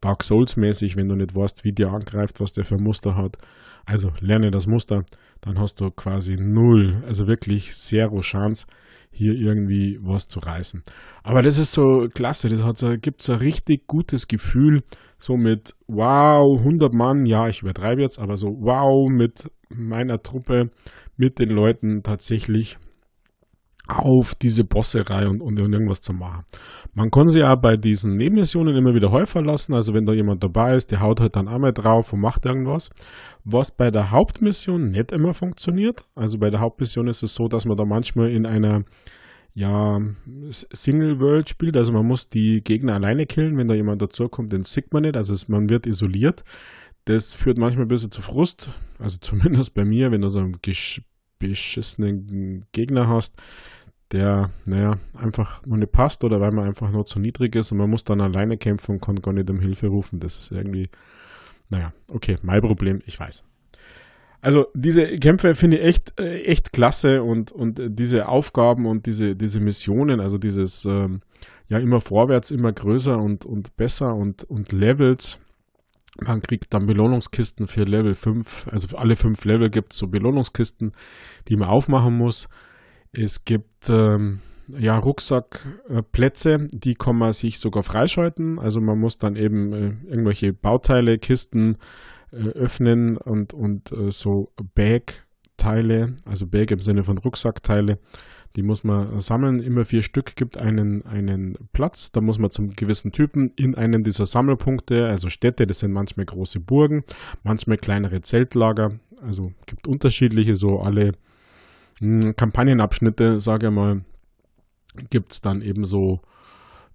Dark 0.00 0.22
Souls-mäßig, 0.22 0.96
wenn 0.96 1.08
du 1.08 1.16
nicht 1.16 1.34
weißt, 1.34 1.64
wie 1.64 1.72
der 1.72 1.88
angreift, 1.88 2.40
was 2.40 2.52
der 2.52 2.64
für 2.64 2.78
Muster 2.78 3.16
hat. 3.16 3.36
Also 3.84 4.12
lerne 4.20 4.52
das 4.52 4.68
Muster, 4.68 5.02
dann 5.40 5.58
hast 5.58 5.80
du 5.80 5.90
quasi 5.90 6.36
null, 6.38 7.02
also 7.04 7.26
wirklich 7.26 7.74
zero 7.74 8.20
Chance, 8.20 8.66
hier 9.10 9.34
irgendwie 9.34 9.98
was 10.02 10.28
zu 10.28 10.38
reißen. 10.38 10.84
Aber 11.24 11.42
das 11.42 11.58
ist 11.58 11.72
so 11.72 12.06
klasse, 12.14 12.48
das 12.48 12.62
hat 12.62 12.78
so, 12.78 12.94
gibt 12.96 13.22
so 13.22 13.32
ein 13.32 13.40
richtig 13.40 13.88
gutes 13.88 14.28
Gefühl, 14.28 14.82
so 15.18 15.36
mit 15.36 15.74
wow, 15.88 16.58
100 16.58 16.94
Mann, 16.94 17.26
ja, 17.26 17.48
ich 17.48 17.62
übertreibe 17.62 18.02
jetzt, 18.02 18.20
aber 18.20 18.36
so 18.36 18.46
wow, 18.48 19.10
mit 19.10 19.50
meiner 19.68 20.22
Truppe, 20.22 20.70
mit 21.16 21.40
den 21.40 21.50
Leuten 21.50 22.02
tatsächlich 22.02 22.78
auf 23.86 24.34
diese 24.34 24.64
Bosse-Reihe 24.64 25.28
und, 25.28 25.42
und, 25.42 25.58
irgendwas 25.58 26.00
zu 26.00 26.12
machen. 26.12 26.44
Man 26.94 27.10
kann 27.10 27.28
sie 27.28 27.40
ja 27.40 27.54
bei 27.54 27.76
diesen 27.76 28.16
Nebenmissionen 28.16 28.76
immer 28.76 28.94
wieder 28.94 29.10
häufer 29.10 29.42
lassen, 29.42 29.74
also 29.74 29.92
wenn 29.92 30.06
da 30.06 30.12
jemand 30.12 30.42
dabei 30.42 30.74
ist, 30.74 30.90
der 30.90 31.00
haut 31.00 31.20
halt 31.20 31.36
dann 31.36 31.48
einmal 31.48 31.72
drauf 31.72 32.12
und 32.12 32.20
macht 32.20 32.46
irgendwas. 32.46 32.90
Was 33.44 33.70
bei 33.70 33.90
der 33.90 34.10
Hauptmission 34.10 34.90
nicht 34.90 35.12
immer 35.12 35.34
funktioniert, 35.34 36.04
also 36.14 36.38
bei 36.38 36.48
der 36.48 36.60
Hauptmission 36.60 37.08
ist 37.08 37.22
es 37.22 37.34
so, 37.34 37.46
dass 37.46 37.66
man 37.66 37.76
da 37.76 37.84
manchmal 37.84 38.30
in 38.30 38.46
einer 38.46 38.84
ja, 39.54 40.00
Single 40.50 41.20
World 41.20 41.48
spielt, 41.48 41.76
also 41.76 41.92
man 41.92 42.06
muss 42.06 42.28
die 42.28 42.62
Gegner 42.64 42.94
alleine 42.94 43.26
killen, 43.26 43.56
wenn 43.56 43.68
da 43.68 43.74
jemand 43.74 44.00
dazukommt, 44.00 44.52
den 44.52 44.64
sieht 44.64 44.92
man 44.92 45.02
nicht, 45.02 45.16
also 45.16 45.34
man 45.48 45.68
wird 45.68 45.86
isoliert. 45.86 46.42
Das 47.04 47.34
führt 47.34 47.58
manchmal 47.58 47.84
ein 47.84 47.88
bisschen 47.88 48.10
zu 48.10 48.22
Frust, 48.22 48.70
also 48.98 49.18
zumindest 49.20 49.74
bei 49.74 49.84
mir, 49.84 50.10
wenn 50.10 50.22
du 50.22 50.28
so 50.28 50.38
einen 50.38 50.60
beschissenen 51.48 52.64
Gegner 52.72 53.08
hast, 53.08 53.34
der, 54.12 54.50
naja, 54.64 54.98
einfach 55.14 55.64
nur 55.66 55.78
nicht 55.78 55.92
passt 55.92 56.24
oder 56.24 56.40
weil 56.40 56.52
man 56.52 56.66
einfach 56.66 56.90
nur 56.90 57.04
zu 57.04 57.18
niedrig 57.18 57.56
ist 57.56 57.72
und 57.72 57.78
man 57.78 57.90
muss 57.90 58.04
dann 58.04 58.20
alleine 58.20 58.56
kämpfen 58.56 58.92
und 58.92 59.00
kann 59.00 59.16
gar 59.16 59.32
nicht 59.32 59.50
um 59.50 59.60
Hilfe 59.60 59.88
rufen. 59.88 60.20
Das 60.20 60.38
ist 60.38 60.52
irgendwie, 60.52 60.88
naja, 61.68 61.92
okay, 62.08 62.38
mein 62.42 62.60
Problem, 62.60 63.00
ich 63.06 63.18
weiß. 63.18 63.42
Also 64.40 64.66
diese 64.74 65.06
Kämpfe 65.06 65.54
finde 65.54 65.78
ich 65.78 65.84
echt, 65.84 66.20
äh, 66.20 66.42
echt 66.42 66.72
klasse 66.72 67.22
und, 67.22 67.50
und 67.50 67.80
diese 67.98 68.28
Aufgaben 68.28 68.86
und 68.86 69.06
diese, 69.06 69.34
diese 69.34 69.58
Missionen, 69.58 70.20
also 70.20 70.36
dieses 70.36 70.84
ähm, 70.84 71.22
ja 71.68 71.78
immer 71.78 72.00
vorwärts, 72.00 72.50
immer 72.50 72.72
größer 72.72 73.18
und, 73.18 73.46
und 73.46 73.74
besser 73.76 74.14
und, 74.14 74.44
und 74.44 74.70
Levels. 74.72 75.40
Man 76.20 76.40
kriegt 76.42 76.72
dann 76.72 76.86
Belohnungskisten 76.86 77.66
für 77.66 77.84
Level 77.84 78.14
5, 78.14 78.68
also 78.70 78.88
für 78.88 78.98
alle 78.98 79.16
fünf 79.16 79.44
Level 79.44 79.68
gibt 79.68 79.92
es 79.92 79.98
so 79.98 80.06
Belohnungskisten, 80.06 80.92
die 81.48 81.56
man 81.56 81.68
aufmachen 81.68 82.16
muss. 82.16 82.48
Es 83.12 83.44
gibt 83.44 83.88
ähm, 83.88 84.40
ja, 84.68 84.96
Rucksackplätze, 84.98 86.68
die 86.72 86.94
kann 86.94 87.16
man 87.16 87.32
sich 87.32 87.58
sogar 87.58 87.82
freischalten. 87.82 88.58
Also 88.58 88.80
man 88.80 88.98
muss 88.98 89.18
dann 89.18 89.36
eben 89.36 89.72
äh, 89.72 90.08
irgendwelche 90.08 90.52
Bauteile, 90.52 91.18
Kisten 91.18 91.78
äh, 92.32 92.48
öffnen 92.48 93.16
und, 93.16 93.52
und 93.52 93.92
äh, 93.92 94.10
so 94.10 94.52
Bag-Teile, 94.74 96.14
also 96.24 96.46
Bag 96.46 96.70
im 96.70 96.80
Sinne 96.80 97.04
von 97.04 97.18
Rucksackteile, 97.18 97.98
die 98.56 98.62
muss 98.62 98.84
man 98.84 99.20
sammeln. 99.20 99.60
Immer 99.60 99.84
vier 99.84 100.02
Stück 100.02 100.36
gibt 100.36 100.56
einen, 100.56 101.04
einen 101.06 101.56
Platz. 101.72 102.12
Da 102.12 102.20
muss 102.20 102.38
man 102.38 102.50
zum 102.50 102.70
gewissen 102.70 103.12
Typen 103.12 103.52
in 103.56 103.74
einen 103.74 104.04
dieser 104.04 104.26
Sammelpunkte, 104.26 105.06
also 105.06 105.28
Städte, 105.28 105.66
das 105.66 105.80
sind 105.80 105.92
manchmal 105.92 106.26
große 106.26 106.60
Burgen, 106.60 107.04
manchmal 107.42 107.78
kleinere 107.78 108.22
Zeltlager. 108.22 108.98
Also 109.20 109.52
gibt 109.66 109.88
unterschiedliche, 109.88 110.54
so 110.54 110.80
alle 110.80 111.12
mh, 112.00 112.24
hm, 112.24 112.36
Kampagnenabschnitte, 112.36 113.40
sage 113.40 113.68
ich 113.68 113.72
mal, 113.72 114.04
gibt 115.10 115.32
es 115.32 115.40
dann 115.40 115.62
eben 115.62 115.84
so 115.84 116.20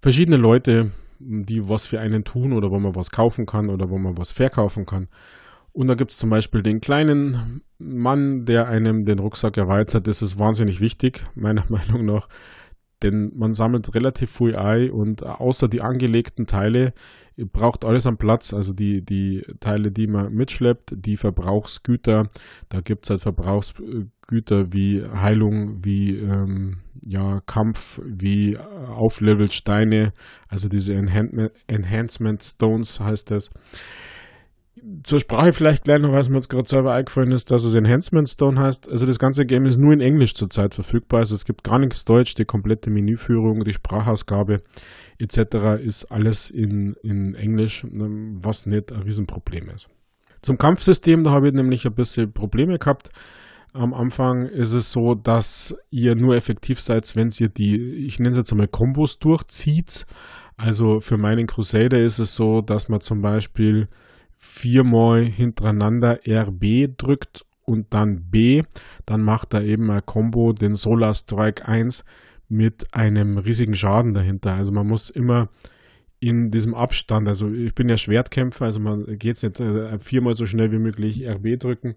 verschiedene 0.00 0.36
Leute, 0.36 0.92
die 1.18 1.68
was 1.68 1.86
für 1.86 2.00
einen 2.00 2.24
tun 2.24 2.52
oder 2.54 2.70
wo 2.70 2.78
man 2.78 2.94
was 2.94 3.10
kaufen 3.10 3.44
kann 3.44 3.68
oder 3.68 3.90
wo 3.90 3.98
man 3.98 4.16
was 4.16 4.32
verkaufen 4.32 4.86
kann. 4.86 5.08
Und 5.72 5.86
da 5.86 5.94
gibt 5.94 6.10
es 6.10 6.18
zum 6.18 6.30
Beispiel 6.30 6.62
den 6.62 6.80
kleinen 6.80 7.62
Mann, 7.78 8.44
der 8.44 8.68
einem 8.68 9.04
den 9.04 9.18
Rucksack 9.18 9.56
erweitert. 9.56 10.06
Das 10.06 10.22
ist 10.22 10.38
wahnsinnig 10.38 10.80
wichtig, 10.80 11.26
meiner 11.34 11.64
Meinung 11.68 12.04
nach. 12.04 12.28
Denn 13.02 13.32
man 13.34 13.54
sammelt 13.54 13.94
relativ 13.94 14.30
viel 14.30 14.56
Ei 14.56 14.92
und 14.92 15.24
außer 15.24 15.68
die 15.68 15.80
angelegten 15.80 16.46
Teile 16.46 16.92
braucht 17.36 17.86
alles 17.86 18.06
am 18.06 18.18
Platz. 18.18 18.52
Also 18.52 18.74
die, 18.74 19.02
die 19.02 19.42
Teile, 19.60 19.90
die 19.90 20.06
man 20.06 20.34
mitschleppt, 20.34 20.92
die 20.96 21.16
Verbrauchsgüter, 21.16 22.28
da 22.68 22.80
gibt 22.82 23.04
es 23.04 23.10
halt 23.10 23.22
Verbrauchsgüter 23.22 24.72
wie 24.72 25.02
Heilung, 25.02 25.82
wie 25.82 26.16
ähm, 26.16 26.78
ja, 27.06 27.40
Kampf, 27.46 28.00
wie 28.04 28.58
Auflevelsteine, 28.58 30.12
also 30.48 30.68
diese 30.68 30.92
Enhancement 30.92 32.42
Stones 32.42 33.00
heißt 33.00 33.30
das 33.30 33.50
zur 35.02 35.20
Sprache 35.20 35.52
vielleicht 35.52 35.84
gleich 35.84 35.98
noch, 35.98 36.12
was 36.12 36.28
mir 36.28 36.36
jetzt 36.36 36.48
gerade 36.48 36.68
selber 36.68 36.94
eingefallen 36.94 37.32
ist, 37.32 37.50
dass 37.50 37.64
es 37.64 37.74
Enhancement 37.74 38.28
Stone 38.28 38.60
heißt. 38.60 38.88
Also 38.88 39.06
das 39.06 39.18
ganze 39.18 39.44
Game 39.44 39.66
ist 39.66 39.78
nur 39.78 39.92
in 39.92 40.00
Englisch 40.00 40.34
zurzeit 40.34 40.74
verfügbar. 40.74 41.20
Also 41.20 41.34
es 41.34 41.44
gibt 41.44 41.64
gar 41.64 41.78
nichts 41.78 42.04
Deutsch, 42.04 42.34
die 42.34 42.44
komplette 42.44 42.90
Menüführung, 42.90 43.64
die 43.64 43.72
Sprachausgabe 43.72 44.62
etc. 45.18 45.82
ist 45.82 46.04
alles 46.06 46.50
in, 46.50 46.94
in 47.02 47.34
Englisch, 47.34 47.86
was 47.90 48.66
nicht 48.66 48.92
ein 48.92 49.02
Riesenproblem 49.02 49.70
ist. 49.70 49.88
Zum 50.42 50.56
Kampfsystem, 50.56 51.24
da 51.24 51.30
habe 51.30 51.48
ich 51.48 51.54
nämlich 51.54 51.84
ein 51.84 51.94
bisschen 51.94 52.32
Probleme 52.32 52.78
gehabt. 52.78 53.10
Am 53.72 53.92
Anfang 53.92 54.46
ist 54.46 54.72
es 54.72 54.90
so, 54.90 55.14
dass 55.14 55.76
ihr 55.90 56.16
nur 56.16 56.34
effektiv 56.34 56.80
seid, 56.80 57.14
wenn 57.14 57.30
ihr 57.38 57.48
die, 57.48 58.06
ich 58.06 58.18
nenne 58.18 58.30
es 58.30 58.36
jetzt 58.36 58.52
einmal 58.52 58.68
Kombos 58.68 59.18
durchzieht. 59.18 60.06
Also 60.56 61.00
für 61.00 61.18
meinen 61.18 61.46
Crusader 61.46 62.02
ist 62.02 62.18
es 62.18 62.34
so, 62.34 62.62
dass 62.62 62.88
man 62.88 63.00
zum 63.00 63.20
Beispiel 63.20 63.88
viermal 64.40 65.22
hintereinander 65.22 66.20
RB 66.26 66.96
drückt 66.96 67.44
und 67.64 67.92
dann 67.94 68.30
B, 68.30 68.62
dann 69.06 69.22
macht 69.22 69.54
er 69.54 69.62
eben 69.62 69.90
ein 69.90 70.04
Combo, 70.04 70.52
den 70.52 70.74
Solar 70.74 71.14
Strike 71.14 71.68
1 71.68 72.04
mit 72.48 72.92
einem 72.92 73.38
riesigen 73.38 73.76
Schaden 73.76 74.14
dahinter. 74.14 74.54
Also 74.54 74.72
man 74.72 74.88
muss 74.88 75.10
immer 75.10 75.50
in 76.18 76.50
diesem 76.50 76.74
Abstand, 76.74 77.28
also 77.28 77.50
ich 77.50 77.74
bin 77.74 77.88
ja 77.88 77.96
Schwertkämpfer, 77.96 78.66
also 78.66 78.80
man 78.80 79.18
geht 79.18 79.42
nicht 79.42 79.60
äh, 79.60 79.98
viermal 80.00 80.34
so 80.34 80.46
schnell 80.46 80.72
wie 80.72 80.78
möglich 80.78 81.26
RB 81.26 81.58
drücken, 81.58 81.94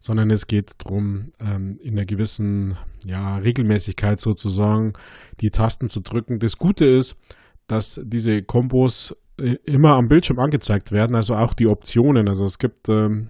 sondern 0.00 0.30
es 0.30 0.46
geht 0.46 0.72
darum, 0.78 1.32
ähm, 1.40 1.78
in 1.82 1.92
einer 1.94 2.06
gewissen 2.06 2.76
ja, 3.04 3.36
Regelmäßigkeit 3.36 4.20
sozusagen 4.20 4.92
die 5.40 5.50
Tasten 5.50 5.88
zu 5.88 6.00
drücken. 6.00 6.38
Das 6.38 6.56
Gute 6.56 6.86
ist, 6.86 7.16
dass 7.66 8.00
diese 8.02 8.42
Kombos 8.42 9.14
immer 9.38 9.96
am 9.96 10.08
Bildschirm 10.08 10.38
angezeigt 10.38 10.92
werden, 10.92 11.14
also 11.14 11.34
auch 11.34 11.52
die 11.52 11.66
Optionen. 11.66 12.28
Also 12.28 12.44
es 12.44 12.58
gibt 12.58 12.88
ähm, 12.88 13.28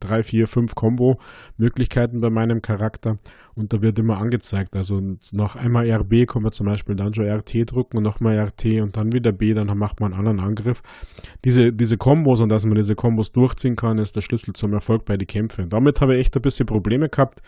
drei, 0.00 0.22
vier, 0.22 0.46
fünf 0.46 0.74
Combo-Möglichkeiten 0.74 2.20
bei 2.20 2.30
meinem 2.30 2.62
Charakter 2.62 3.18
und 3.54 3.72
da 3.72 3.82
wird 3.82 3.98
immer 3.98 4.18
angezeigt. 4.18 4.76
Also 4.76 5.00
noch 5.32 5.56
einmal 5.56 5.90
RB 5.90 6.26
kann 6.28 6.42
man 6.42 6.52
zum 6.52 6.66
Beispiel 6.66 6.94
dann 6.94 7.12
schon 7.12 7.26
RT 7.26 7.72
drücken 7.72 7.96
und 7.96 8.04
nochmal 8.04 8.38
RT 8.38 8.80
und 8.82 8.96
dann 8.96 9.12
wieder 9.12 9.32
B, 9.32 9.52
dann 9.54 9.66
macht 9.76 10.00
man 10.00 10.12
einen 10.12 10.26
anderen 10.26 10.40
Angriff. 10.40 10.80
Diese, 11.44 11.72
diese 11.72 11.96
Kombos 11.96 12.40
und 12.40 12.50
dass 12.50 12.64
man 12.64 12.76
diese 12.76 12.94
Kombos 12.94 13.32
durchziehen 13.32 13.74
kann, 13.74 13.98
ist 13.98 14.14
der 14.14 14.20
Schlüssel 14.20 14.54
zum 14.54 14.72
Erfolg 14.72 15.04
bei 15.04 15.16
den 15.16 15.26
Kämpfen. 15.26 15.68
Damit 15.68 16.00
habe 16.00 16.14
ich 16.14 16.20
echt 16.20 16.36
ein 16.36 16.42
bisschen 16.42 16.66
Probleme 16.66 17.08
gehabt, 17.08 17.40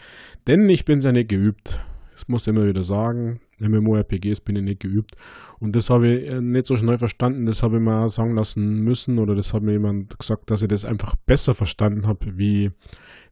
denn 0.48 0.68
ich 0.68 0.84
bin 0.84 1.00
sehr 1.00 1.12
nicht 1.12 1.28
geübt. 1.28 1.80
Das 2.20 2.28
muss 2.28 2.46
ich 2.46 2.48
immer 2.48 2.66
wieder 2.66 2.83
sagen. 2.83 3.40
MMORPGs 3.61 4.42
bin 4.42 4.56
ich 4.56 4.62
nicht 4.62 4.80
geübt. 4.80 5.16
Und 5.59 5.74
das 5.74 5.88
habe 5.88 6.12
ich 6.12 6.28
äh, 6.28 6.42
nicht 6.42 6.66
so 6.66 6.76
schnell 6.76 6.98
verstanden. 6.98 7.46
Das 7.46 7.62
habe 7.62 7.76
ich 7.76 7.83
mir 7.83 8.11
sagen 8.11 8.35
lassen 8.35 8.83
müssen 8.83 9.18
oder 9.18 9.35
das 9.35 9.54
hat 9.54 9.62
mir 9.62 9.72
jemand 9.72 10.18
gesagt, 10.18 10.50
dass 10.50 10.61
ich 10.61 10.68
das 10.68 10.85
einfach 10.85 11.14
besser 11.24 11.54
verstanden 11.54 12.06
habe, 12.06 12.37
wie, 12.37 12.72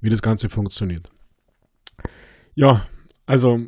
wie 0.00 0.08
das 0.08 0.22
Ganze 0.22 0.48
funktioniert. 0.48 1.10
Ja, 2.54 2.86
also 3.26 3.66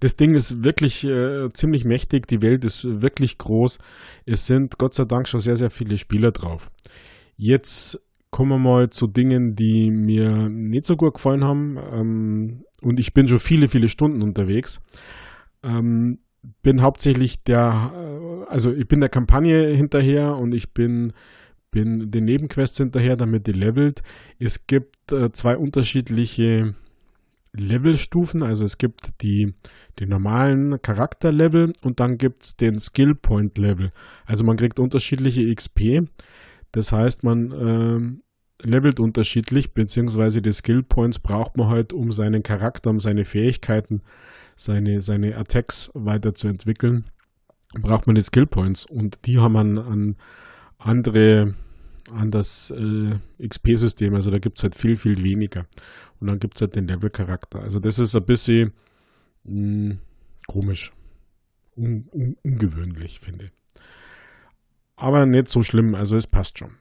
das 0.00 0.16
Ding 0.16 0.34
ist 0.34 0.62
wirklich 0.62 1.04
äh, 1.04 1.48
ziemlich 1.54 1.86
mächtig. 1.86 2.26
Die 2.26 2.42
Welt 2.42 2.66
ist 2.66 2.84
wirklich 2.84 3.38
groß. 3.38 3.78
Es 4.26 4.46
sind 4.46 4.76
Gott 4.76 4.92
sei 4.92 5.06
Dank 5.06 5.26
schon 5.26 5.40
sehr, 5.40 5.56
sehr 5.56 5.70
viele 5.70 5.96
Spieler 5.96 6.32
drauf. 6.32 6.70
Jetzt 7.34 7.98
kommen 8.30 8.50
wir 8.50 8.58
mal 8.58 8.90
zu 8.90 9.06
Dingen, 9.06 9.56
die 9.56 9.90
mir 9.90 10.48
nicht 10.48 10.86
so 10.86 10.96
gut 10.96 11.14
gefallen 11.14 11.44
haben. 11.44 11.78
Ähm, 11.92 12.64
und 12.80 13.00
ich 13.00 13.14
bin 13.14 13.28
schon 13.28 13.40
viele, 13.40 13.68
viele 13.68 13.88
Stunden 13.88 14.22
unterwegs. 14.22 14.80
Ähm, 15.62 16.18
bin 16.62 16.82
hauptsächlich 16.82 17.42
der, 17.42 17.92
äh, 17.94 18.50
also 18.50 18.72
ich 18.72 18.86
bin 18.86 19.00
der 19.00 19.08
Kampagne 19.08 19.68
hinterher 19.68 20.36
und 20.36 20.54
ich 20.54 20.72
bin, 20.72 21.12
bin 21.70 22.10
den 22.10 22.24
Nebenquests 22.24 22.76
hinterher, 22.76 23.16
damit 23.16 23.46
die 23.46 23.52
levelt. 23.52 24.02
Es 24.38 24.66
gibt 24.66 25.12
äh, 25.12 25.32
zwei 25.32 25.56
unterschiedliche 25.56 26.74
Levelstufen, 27.52 28.42
also 28.42 28.64
es 28.64 28.78
gibt 28.78 29.22
die, 29.22 29.54
die 29.98 30.06
normalen 30.06 30.80
Charakterlevel 30.80 31.72
und 31.82 31.98
dann 31.98 32.18
gibt 32.18 32.44
es 32.44 32.56
den 32.56 32.78
Skill 32.78 33.16
Level. 33.56 33.90
Also 34.26 34.44
man 34.44 34.56
kriegt 34.56 34.78
unterschiedliche 34.78 35.52
XP. 35.54 36.02
Das 36.72 36.92
heißt, 36.92 37.24
man 37.24 37.52
ähm, 37.52 38.22
levelt 38.62 39.00
unterschiedlich, 39.00 39.72
beziehungsweise 39.72 40.42
die 40.42 40.52
Skill 40.52 40.82
Points 40.82 41.18
braucht 41.18 41.56
man 41.56 41.68
halt, 41.68 41.92
um 41.92 42.12
seinen 42.12 42.42
Charakter, 42.42 42.90
um 42.90 43.00
seine 43.00 43.24
Fähigkeiten, 43.24 44.02
seine, 44.56 45.02
seine 45.02 45.36
Attacks 45.36 45.90
weiterzuentwickeln, 45.94 47.04
braucht 47.80 48.06
man 48.06 48.16
die 48.16 48.22
Skill 48.22 48.46
Points 48.46 48.84
und 48.84 49.18
die 49.26 49.38
haben 49.38 49.52
man 49.52 49.78
an 49.78 50.16
andere, 50.78 51.54
an 52.12 52.30
das 52.30 52.70
äh, 52.70 53.46
XP-System, 53.46 54.14
also 54.14 54.30
da 54.30 54.38
gibt 54.38 54.58
es 54.58 54.62
halt 54.62 54.74
viel, 54.74 54.96
viel 54.96 55.22
weniger. 55.22 55.66
Und 56.20 56.26
dann 56.26 56.40
gibt 56.40 56.56
es 56.56 56.60
halt 56.60 56.74
den 56.74 56.88
Level-Charakter. 56.88 57.60
Also 57.60 57.78
das 57.78 57.98
ist 57.98 58.16
ein 58.16 58.24
bisschen 58.24 58.72
mh, 59.44 59.90
hm, 59.90 59.98
komisch. 60.46 60.92
Un, 61.76 62.08
un, 62.12 62.36
ungewöhnlich, 62.42 63.20
finde 63.20 63.46
ich. 63.46 63.52
Aber 64.98 65.26
nicht 65.26 65.48
so 65.48 65.62
schlimm, 65.62 65.94
also 65.94 66.16
es 66.16 66.26
passt 66.26 66.58
schon. 66.58 66.72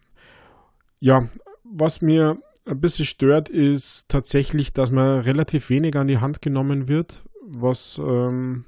Ja, 1.00 1.30
was 1.64 2.02
mir 2.02 2.38
ein 2.66 2.82
bisschen 2.82 3.06
stört, 3.06 3.48
ist 3.48 4.10
tatsächlich, 4.10 4.74
dass 4.74 4.92
man 4.92 5.20
relativ 5.22 5.70
wenig 5.70 5.96
an 5.96 6.08
die 6.08 6.18
Hand 6.18 6.42
genommen 6.42 6.88
wird, 6.88 7.24
was, 7.46 8.02
ähm, 8.04 8.66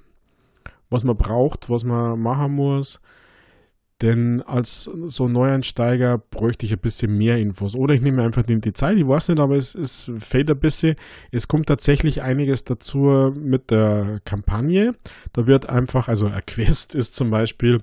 was 0.89 1.03
man 1.03 1.17
braucht, 1.17 1.69
was 1.69 1.83
man 1.83 2.19
machen 2.19 2.53
muss. 2.53 3.01
Denn 4.01 4.41
als 4.43 4.83
so 4.83 5.27
Neueinsteiger 5.27 6.19
bräuchte 6.19 6.65
ich 6.65 6.71
ein 6.71 6.79
bisschen 6.79 7.17
mehr 7.17 7.37
Infos. 7.37 7.75
Oder 7.75 7.95
ich 7.95 8.01
nehme 8.01 8.23
einfach 8.23 8.43
die 8.43 8.73
Zeit, 8.73 8.97
ich 8.97 9.05
weiß 9.05 9.27
nicht, 9.27 9.39
aber 9.41 9.57
es, 9.57 9.75
es 9.75 10.09
fehlt 10.19 10.49
ein 10.49 10.59
bisschen. 10.59 10.95
Es 11.31 11.49
kommt 11.49 11.67
tatsächlich 11.67 12.21
einiges 12.21 12.63
dazu 12.63 13.33
mit 13.35 13.71
der 13.71 14.21
Kampagne. 14.23 14.95
Da 15.33 15.47
wird 15.47 15.67
einfach, 15.67 16.07
also 16.07 16.27
ein 16.27 16.45
Quest 16.45 16.95
ist 16.95 17.15
zum 17.15 17.29
Beispiel, 17.29 17.81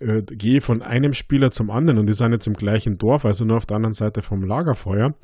äh, 0.00 0.22
gehe 0.22 0.60
von 0.60 0.82
einem 0.82 1.12
Spieler 1.12 1.50
zum 1.50 1.70
anderen 1.70 1.98
und 1.98 2.06
die 2.06 2.12
sind 2.12 2.32
jetzt 2.32 2.46
im 2.46 2.54
gleichen 2.54 2.98
Dorf, 2.98 3.24
also 3.24 3.44
nur 3.44 3.58
auf 3.58 3.66
der 3.66 3.76
anderen 3.76 3.94
Seite 3.94 4.22
vom 4.22 4.42
Lagerfeuer 4.42 5.14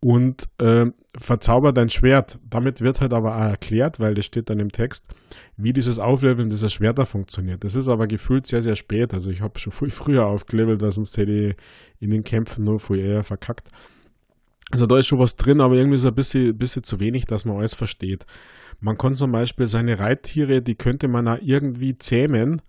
und 0.00 0.48
äh, 0.58 0.86
verzauber 1.16 1.72
dein 1.72 1.90
Schwert. 1.90 2.38
Damit 2.48 2.80
wird 2.80 3.00
halt 3.00 3.12
aber 3.12 3.36
auch 3.36 3.50
erklärt, 3.50 3.98
weil 3.98 4.14
das 4.14 4.24
steht 4.24 4.48
dann 4.50 4.60
im 4.60 4.70
Text, 4.70 5.06
wie 5.56 5.72
dieses 5.72 5.98
Aufleveln 5.98 6.48
dieser 6.48 6.68
Schwerter 6.68 7.06
funktioniert. 7.06 7.64
Das 7.64 7.74
ist 7.74 7.88
aber 7.88 8.06
gefühlt 8.06 8.46
sehr, 8.46 8.62
sehr 8.62 8.76
spät. 8.76 9.12
Also 9.12 9.30
ich 9.30 9.40
habe 9.40 9.58
schon 9.58 9.72
viel 9.72 9.90
früher 9.90 10.26
aufgelevelt, 10.26 10.80
sonst 10.92 11.16
hätte 11.16 11.32
ich 11.32 11.56
in 11.98 12.10
den 12.10 12.22
Kämpfen 12.22 12.64
nur 12.64 12.78
viel 12.78 12.98
eher 12.98 13.24
verkackt. 13.24 13.68
Also 14.70 14.86
da 14.86 14.98
ist 14.98 15.06
schon 15.06 15.18
was 15.18 15.36
drin, 15.36 15.60
aber 15.60 15.74
irgendwie 15.74 15.98
so 15.98 16.08
ein 16.08 16.14
bisschen, 16.14 16.56
bisschen 16.56 16.82
zu 16.84 17.00
wenig, 17.00 17.24
dass 17.24 17.44
man 17.44 17.56
alles 17.56 17.74
versteht. 17.74 18.26
Man 18.80 18.98
kann 18.98 19.14
zum 19.14 19.32
Beispiel 19.32 19.66
seine 19.66 19.98
Reittiere, 19.98 20.62
die 20.62 20.74
könnte 20.74 21.08
man 21.08 21.26
auch 21.26 21.38
irgendwie 21.40 21.96
zähmen. 21.96 22.62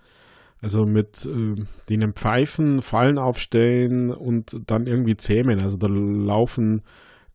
Also 0.61 0.85
mit 0.85 1.25
äh, 1.25 1.55
denen 1.89 2.13
Pfeifen, 2.13 2.81
Fallen 2.81 3.17
aufstellen 3.17 4.11
und 4.11 4.55
dann 4.67 4.87
irgendwie 4.87 5.15
zähmen. 5.15 5.61
Also 5.61 5.77
da 5.77 5.87
laufen, 5.87 6.81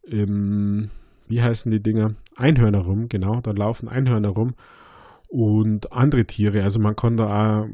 ähm, 0.07 0.91
wie 1.27 1.43
heißen 1.43 1.71
die 1.71 1.83
Dinger? 1.83 2.15
Einhörner 2.37 2.81
rum, 2.81 3.09
genau. 3.09 3.41
Da 3.41 3.53
laufen 3.53 3.89
Einhörner 3.89 4.31
rum 4.31 4.55
und 5.29 5.93
andere 5.93 6.27
Tiere. 6.27 6.63
Also 6.63 6.81
man 6.81 6.97
kann 6.97 7.17
da 7.17 7.63
auch 7.63 7.69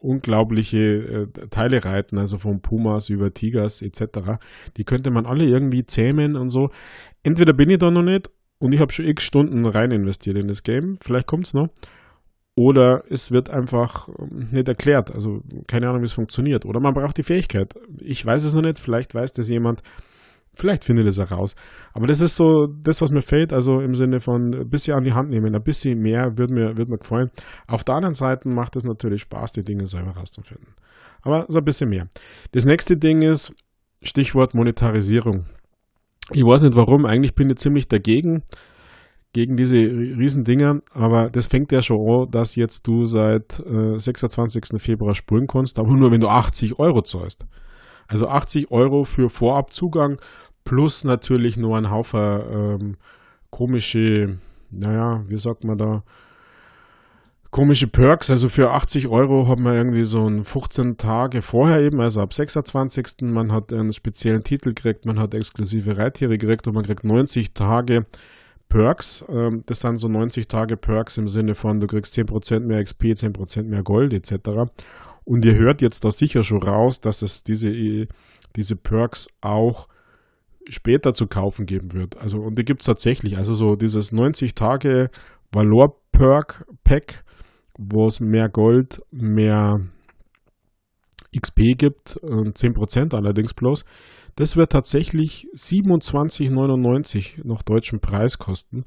unglaubliche 0.00 0.78
äh, 0.78 1.48
Teile 1.48 1.84
reiten, 1.84 2.18
also 2.18 2.38
von 2.38 2.60
Pumas 2.60 3.08
über 3.08 3.32
Tigers 3.32 3.82
etc. 3.82 4.38
Die 4.76 4.84
könnte 4.84 5.10
man 5.10 5.26
alle 5.26 5.44
irgendwie 5.44 5.84
zähmen 5.84 6.36
und 6.36 6.50
so. 6.50 6.70
Entweder 7.22 7.52
bin 7.52 7.70
ich 7.70 7.78
da 7.78 7.90
noch 7.90 8.02
nicht 8.02 8.30
und 8.58 8.72
ich 8.72 8.80
habe 8.80 8.92
schon 8.92 9.06
x 9.06 9.22
Stunden 9.22 9.66
rein 9.66 9.90
investiert 9.90 10.36
in 10.36 10.48
das 10.48 10.62
Game, 10.62 10.96
vielleicht 10.96 11.26
kommt 11.26 11.46
es 11.46 11.54
noch. 11.54 11.68
Oder 12.56 13.04
es 13.08 13.30
wird 13.30 13.48
einfach 13.48 14.08
ähm, 14.08 14.48
nicht 14.50 14.68
erklärt, 14.68 15.14
also 15.14 15.40
keine 15.66 15.88
Ahnung, 15.88 16.02
wie 16.02 16.06
es 16.06 16.12
funktioniert. 16.12 16.66
Oder 16.66 16.80
man 16.80 16.94
braucht 16.94 17.16
die 17.16 17.22
Fähigkeit. 17.22 17.74
Ich 18.00 18.24
weiß 18.24 18.44
es 18.44 18.54
noch 18.54 18.62
nicht, 18.62 18.78
vielleicht 18.78 19.14
weiß 19.14 19.32
das 19.32 19.48
jemand, 19.48 19.82
Vielleicht 20.54 20.84
findet 20.84 21.06
es 21.06 21.18
auch 21.18 21.30
raus. 21.30 21.54
Aber 21.92 22.06
das 22.06 22.20
ist 22.20 22.36
so 22.36 22.66
das, 22.66 23.00
was 23.00 23.10
mir 23.10 23.22
fehlt. 23.22 23.52
Also 23.52 23.80
im 23.80 23.94
Sinne 23.94 24.20
von 24.20 24.52
ein 24.52 24.68
bisschen 24.68 24.94
an 24.94 25.04
die 25.04 25.12
Hand 25.12 25.30
nehmen, 25.30 25.54
ein 25.54 25.62
bisschen 25.62 26.00
mehr 26.00 26.36
würde 26.36 26.52
mir, 26.52 26.76
würde 26.76 26.90
mir 26.90 26.98
gefallen. 26.98 27.30
Auf 27.66 27.84
der 27.84 27.94
anderen 27.94 28.14
Seite 28.14 28.48
macht 28.48 28.76
es 28.76 28.84
natürlich 28.84 29.22
Spaß, 29.22 29.52
die 29.52 29.62
Dinge 29.62 29.86
selber 29.86 30.10
rauszufinden. 30.10 30.74
Aber 31.22 31.46
so 31.48 31.58
ein 31.58 31.64
bisschen 31.64 31.88
mehr. 31.88 32.08
Das 32.52 32.64
nächste 32.64 32.96
Ding 32.96 33.22
ist 33.22 33.54
Stichwort 34.02 34.54
Monetarisierung. 34.54 35.46
Ich 36.32 36.44
weiß 36.44 36.62
nicht 36.62 36.76
warum, 36.76 37.06
eigentlich 37.06 37.34
bin 37.34 37.50
ich 37.50 37.56
ziemlich 37.56 37.88
dagegen, 37.88 38.42
gegen 39.32 39.56
diese 39.56 39.76
Riesendinger, 39.76 40.80
aber 40.92 41.30
das 41.30 41.46
fängt 41.46 41.70
ja 41.72 41.82
schon 41.82 42.00
an, 42.08 42.30
dass 42.30 42.56
jetzt 42.56 42.86
du 42.86 43.06
seit 43.06 43.60
äh, 43.60 43.96
26. 43.96 44.80
Februar 44.82 45.14
spulen 45.14 45.46
kannst, 45.46 45.78
aber 45.78 45.94
nur 45.94 46.10
wenn 46.10 46.20
du 46.20 46.28
80 46.28 46.78
Euro 46.78 47.02
zahlst. 47.02 47.46
Also 48.08 48.26
80 48.26 48.72
Euro 48.72 49.04
für 49.04 49.30
Vorabzugang 49.30 50.18
plus 50.64 51.04
natürlich 51.04 51.56
nur 51.56 51.76
ein 51.76 51.90
Haufen 51.90 52.40
ähm, 52.50 52.96
komische, 53.50 54.38
naja, 54.70 55.22
wie 55.28 55.38
sagt 55.38 55.62
man 55.62 55.78
da, 55.78 56.02
komische 57.50 57.86
Perks. 57.86 58.30
Also 58.30 58.48
für 58.48 58.70
80 58.72 59.08
Euro 59.08 59.46
hat 59.48 59.58
man 59.58 59.76
irgendwie 59.76 60.04
so 60.04 60.26
ein 60.26 60.44
15 60.44 60.96
Tage 60.96 61.42
vorher 61.42 61.80
eben, 61.80 62.00
also 62.00 62.20
ab 62.20 62.34
26. 62.34 63.22
Man 63.22 63.52
hat 63.52 63.72
einen 63.72 63.92
speziellen 63.92 64.42
Titel 64.42 64.70
gekriegt, 64.70 65.06
man 65.06 65.18
hat 65.20 65.34
exklusive 65.34 65.96
Reittiere 65.96 66.36
gekriegt 66.36 66.66
und 66.66 66.74
man 66.74 66.84
kriegt 66.84 67.04
90 67.04 67.54
Tage 67.54 68.06
Perks. 68.70 69.22
Ähm, 69.28 69.64
das 69.66 69.80
sind 69.80 69.98
so 69.98 70.08
90 70.08 70.48
Tage 70.48 70.78
Perks 70.78 71.18
im 71.18 71.28
Sinne 71.28 71.54
von, 71.54 71.80
du 71.80 71.86
kriegst 71.86 72.16
10% 72.16 72.60
mehr 72.60 72.82
XP, 72.82 73.02
10% 73.04 73.64
mehr 73.64 73.82
Gold 73.82 74.14
etc. 74.14 74.70
Und 75.24 75.44
ihr 75.44 75.56
hört 75.56 75.82
jetzt 75.82 76.04
da 76.04 76.10
sicher 76.10 76.42
schon 76.42 76.62
raus, 76.62 77.02
dass 77.02 77.20
es 77.20 77.44
diese, 77.44 77.70
diese 78.56 78.76
Perks 78.76 79.28
auch 79.42 79.88
später 80.68 81.12
zu 81.12 81.26
kaufen 81.26 81.66
geben 81.66 81.92
wird. 81.92 82.16
Also, 82.16 82.38
und 82.38 82.58
die 82.58 82.64
gibt 82.64 82.80
es 82.80 82.86
tatsächlich. 82.86 83.36
Also 83.36 83.52
so 83.52 83.76
dieses 83.76 84.12
90 84.12 84.54
Tage 84.54 85.10
Valor 85.52 85.96
Perk 86.12 86.64
Pack, 86.84 87.24
wo 87.76 88.06
es 88.06 88.20
mehr 88.20 88.48
Gold, 88.48 89.02
mehr 89.10 89.80
XP 91.36 91.76
gibt, 91.76 92.16
10% 92.22 93.14
allerdings 93.14 93.54
bloß. 93.54 93.84
Das 94.36 94.56
wird 94.56 94.72
tatsächlich 94.72 95.48
27,99 95.54 97.46
nach 97.46 97.62
deutschem 97.62 98.00
Preis 98.00 98.38
kosten 98.38 98.84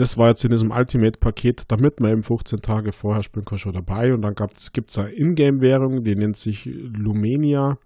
das 0.00 0.16
war 0.16 0.28
jetzt 0.28 0.44
in 0.44 0.50
diesem 0.50 0.70
Ultimate-Paket, 0.70 1.64
damit 1.68 2.00
man 2.00 2.12
eben 2.12 2.22
15 2.22 2.60
Tage 2.60 2.92
vorher 2.92 3.22
spielen 3.22 3.44
kann, 3.44 3.58
schon 3.58 3.74
dabei. 3.74 4.14
Und 4.14 4.22
dann 4.22 4.34
gibt 4.72 4.90
es 4.90 4.98
eine 4.98 5.10
Ingame-Währung, 5.10 6.02
die 6.04 6.16
nennt 6.16 6.36
sich 6.36 6.64
Lumenia. 6.64 7.78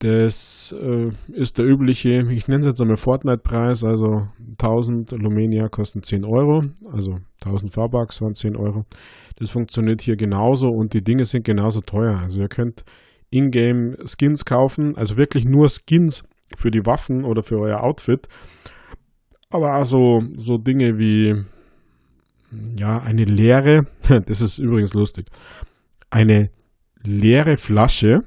Das 0.00 0.74
äh, 0.78 1.10
ist 1.32 1.58
der 1.58 1.66
übliche, 1.66 2.26
ich 2.30 2.46
nenne 2.46 2.60
es 2.60 2.66
jetzt 2.66 2.80
einmal 2.80 2.96
Fortnite-Preis, 2.96 3.84
also 3.84 4.28
1000 4.38 5.12
Lumenia 5.12 5.68
kosten 5.68 6.02
10 6.02 6.24
Euro, 6.24 6.64
also 6.92 7.20
1000 7.42 7.72
V-Bucks 7.72 8.20
waren 8.20 8.34
10 8.34 8.56
Euro. 8.56 8.84
Das 9.36 9.50
funktioniert 9.50 10.02
hier 10.02 10.16
genauso 10.16 10.68
und 10.68 10.92
die 10.92 11.02
Dinge 11.02 11.24
sind 11.24 11.44
genauso 11.44 11.80
teuer. 11.80 12.18
Also 12.18 12.40
ihr 12.40 12.48
könnt 12.48 12.84
Ingame 13.34 13.96
Skins 14.06 14.44
kaufen, 14.44 14.96
also 14.96 15.16
wirklich 15.16 15.44
nur 15.44 15.68
Skins 15.68 16.22
für 16.56 16.70
die 16.70 16.86
Waffen 16.86 17.24
oder 17.24 17.42
für 17.42 17.58
euer 17.58 17.82
Outfit 17.82 18.28
aber 19.54 19.76
auch 19.76 19.84
so, 19.84 20.20
so 20.36 20.58
Dinge 20.58 20.98
wie, 20.98 21.32
ja, 22.76 22.98
eine 22.98 23.24
leere, 23.24 23.86
das 24.26 24.40
ist 24.40 24.58
übrigens 24.58 24.94
lustig, 24.94 25.26
eine 26.10 26.50
leere 27.04 27.56
Flasche, 27.56 28.22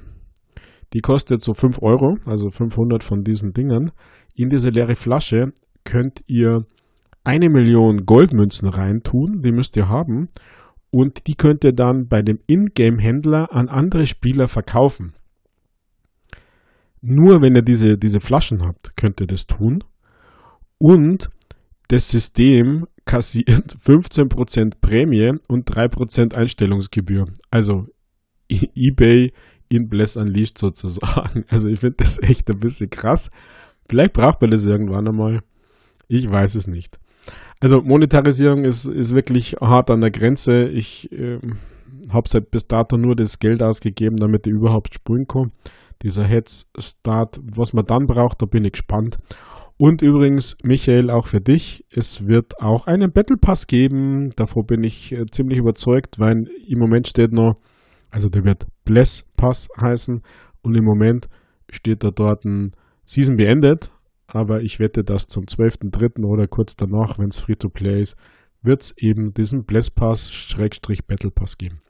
die 0.93 1.01
kostet 1.01 1.41
so 1.41 1.53
5 1.53 1.81
Euro, 1.81 2.17
also 2.25 2.49
500 2.49 3.03
von 3.03 3.23
diesen 3.23 3.51
Dingern. 3.51 3.91
In 4.35 4.47
diese 4.47 4.69
leere 4.69 4.95
Flasche 4.95 5.51
könnt 5.83 6.21
ihr 6.27 6.65
eine 7.25 7.49
Million 7.49 8.05
Goldmünzen 8.05 8.69
reintun, 8.69 9.41
die 9.41 9.51
müsst 9.51 9.75
ihr 9.75 9.89
haben. 9.89 10.29
Und 10.89 11.27
die 11.27 11.35
könnt 11.35 11.63
ihr 11.63 11.73
dann 11.73 12.07
bei 12.07 12.21
dem 12.21 12.39
Ingame-Händler 12.47 13.53
an 13.53 13.69
andere 13.69 14.07
Spieler 14.07 14.47
verkaufen. 14.47 15.13
Nur 17.01 17.41
wenn 17.41 17.55
ihr 17.55 17.61
diese, 17.61 17.97
diese 17.97 18.19
Flaschen 18.19 18.65
habt, 18.65 18.95
könnt 18.95 19.19
ihr 19.21 19.27
das 19.27 19.47
tun. 19.47 19.83
Und 20.77 21.29
das 21.89 22.09
System 22.09 22.87
kassiert 23.05 23.75
15% 23.85 24.73
Prämie 24.81 25.33
und 25.47 25.69
3% 25.69 26.33
Einstellungsgebühr. 26.33 27.25
Also 27.51 27.85
eBay 28.49 29.33
in 29.69 29.89
Bless 29.89 30.15
Unleashed 30.15 30.57
sozusagen. 30.57 31.45
Also 31.49 31.69
ich 31.69 31.79
finde 31.79 31.97
das 31.97 32.21
echt 32.21 32.49
ein 32.49 32.59
bisschen 32.59 32.89
krass. 32.89 33.29
Vielleicht 33.89 34.13
braucht 34.13 34.41
man 34.41 34.51
das 34.51 34.65
irgendwann 34.65 35.07
einmal. 35.07 35.41
Ich 36.07 36.29
weiß 36.29 36.55
es 36.55 36.67
nicht. 36.67 36.99
Also 37.59 37.81
Monetarisierung 37.81 38.65
ist, 38.65 38.85
ist 38.85 39.15
wirklich 39.15 39.55
hart 39.59 39.89
an 39.89 40.01
der 40.01 40.11
Grenze. 40.11 40.65
Ich 40.65 41.11
äh, 41.11 41.39
habe 42.09 42.29
seit 42.29 42.51
bis 42.51 42.67
dato 42.67 42.97
nur 42.97 43.15
das 43.15 43.39
Geld 43.39 43.63
ausgegeben, 43.63 44.17
damit 44.17 44.45
ich 44.45 44.53
überhaupt 44.53 44.93
spulen 44.93 45.27
kann. 45.27 45.51
Dieser 46.03 46.25
Head 46.25 46.65
Start, 46.77 47.39
was 47.43 47.73
man 47.73 47.85
dann 47.85 48.05
braucht, 48.05 48.41
da 48.41 48.45
bin 48.45 48.63
ich 48.63 48.73
gespannt. 48.73 49.17
Und 49.77 50.01
übrigens, 50.01 50.57
Michael, 50.63 51.11
auch 51.11 51.27
für 51.27 51.41
dich, 51.41 51.85
es 51.91 52.27
wird 52.27 52.59
auch 52.59 52.87
einen 52.87 53.11
Battle 53.11 53.37
Pass 53.37 53.67
geben. 53.67 54.31
Davor 54.35 54.65
bin 54.65 54.83
ich 54.83 55.11
äh, 55.11 55.25
ziemlich 55.27 55.59
überzeugt, 55.59 56.19
weil 56.19 56.49
im 56.67 56.79
Moment 56.79 57.07
steht 57.07 57.31
noch, 57.31 57.57
also 58.09 58.29
der 58.29 58.43
wird 58.43 58.65
Bless 58.85 59.25
Pass 59.35 59.67
heißen 59.79 60.21
und 60.61 60.75
im 60.75 60.83
Moment 60.83 61.27
steht 61.69 62.03
da 62.03 62.11
dort 62.11 62.45
ein 62.45 62.73
Season 63.05 63.37
beendet. 63.37 63.91
Aber 64.27 64.61
ich 64.61 64.79
wette, 64.79 65.03
dass 65.03 65.27
zum 65.27 65.45
12.3. 65.45 66.25
oder 66.25 66.47
kurz 66.47 66.75
danach, 66.75 67.17
wenn 67.17 67.29
es 67.29 67.39
Free-to-Play 67.39 68.01
ist, 68.01 68.17
wird 68.61 68.81
es 68.81 68.93
eben 68.97 69.33
diesen 69.33 69.63
Bless 69.65 69.89
Pass 69.89 70.31
Schrägstrich 70.31 71.05
Battle 71.05 71.31
Pass 71.31 71.57
geben. 71.57 71.81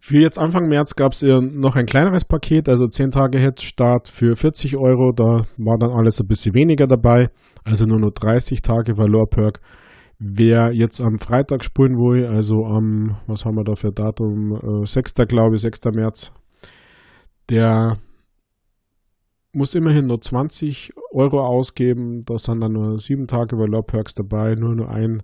Für 0.00 0.20
jetzt 0.20 0.38
Anfang 0.38 0.68
März 0.68 0.94
gab 0.94 1.12
es 1.12 1.22
noch 1.22 1.74
ein 1.74 1.86
kleineres 1.86 2.24
Paket, 2.24 2.68
also 2.68 2.86
10 2.86 3.10
Tage 3.10 3.38
Headstart 3.40 4.06
für 4.06 4.36
40 4.36 4.76
Euro. 4.76 5.12
Da 5.12 5.42
war 5.56 5.78
dann 5.78 5.90
alles 5.90 6.20
ein 6.20 6.28
bisschen 6.28 6.54
weniger 6.54 6.86
dabei, 6.86 7.28
also 7.64 7.86
nur 7.86 7.98
noch 7.98 8.12
30 8.12 8.62
Tage 8.62 8.96
Valor 8.96 9.28
Perk. 9.28 9.60
Wer 10.18 10.72
jetzt 10.72 11.00
am 11.00 11.18
Freitag 11.18 11.64
spulen 11.64 11.96
will, 11.96 12.24
also 12.24 12.64
am, 12.64 13.16
was 13.26 13.44
haben 13.44 13.56
wir 13.56 13.64
da 13.64 13.74
für 13.74 13.90
Datum, 13.90 14.54
äh, 14.54 14.86
6. 14.86 15.14
glaube 15.26 15.56
ich, 15.56 15.62
6. 15.62 15.80
März, 15.92 16.32
der 17.50 17.98
muss 19.56 19.74
immerhin 19.74 20.06
nur 20.06 20.20
20 20.20 20.92
Euro 21.12 21.40
ausgeben. 21.40 22.20
Da 22.26 22.38
sind 22.38 22.60
dann 22.60 22.72
nur 22.72 22.98
7 22.98 23.26
Tage 23.26 23.56
Valor 23.56 23.84
Perks 23.84 24.14
dabei, 24.14 24.54
nur 24.54 24.74
nur 24.74 24.90
ein, 24.90 25.22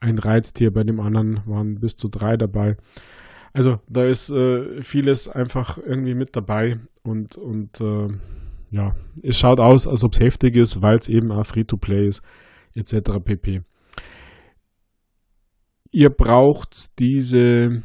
ein 0.00 0.18
Reittier, 0.18 0.70
bei 0.70 0.84
dem 0.84 1.00
anderen 1.00 1.40
waren 1.44 1.80
bis 1.80 1.96
zu 1.96 2.08
drei 2.08 2.36
dabei. 2.36 2.76
Also 3.52 3.78
da 3.88 4.04
ist 4.04 4.30
äh, 4.30 4.80
vieles 4.82 5.28
einfach 5.28 5.78
irgendwie 5.78 6.14
mit 6.14 6.36
dabei 6.36 6.78
und, 7.02 7.36
und 7.36 7.80
äh, 7.80 8.08
ja, 8.70 8.94
es 9.22 9.38
schaut 9.38 9.60
aus, 9.60 9.86
als 9.86 10.04
ob 10.04 10.12
es 10.12 10.20
heftig 10.20 10.56
ist, 10.56 10.80
weil 10.80 10.98
es 10.98 11.08
eben 11.08 11.30
auch 11.30 11.44
Free-to-Play 11.44 12.08
ist, 12.08 12.22
etc. 12.76 13.18
pp. 13.24 13.62
Ihr 15.90 16.10
braucht 16.10 16.98
diese 16.98 17.82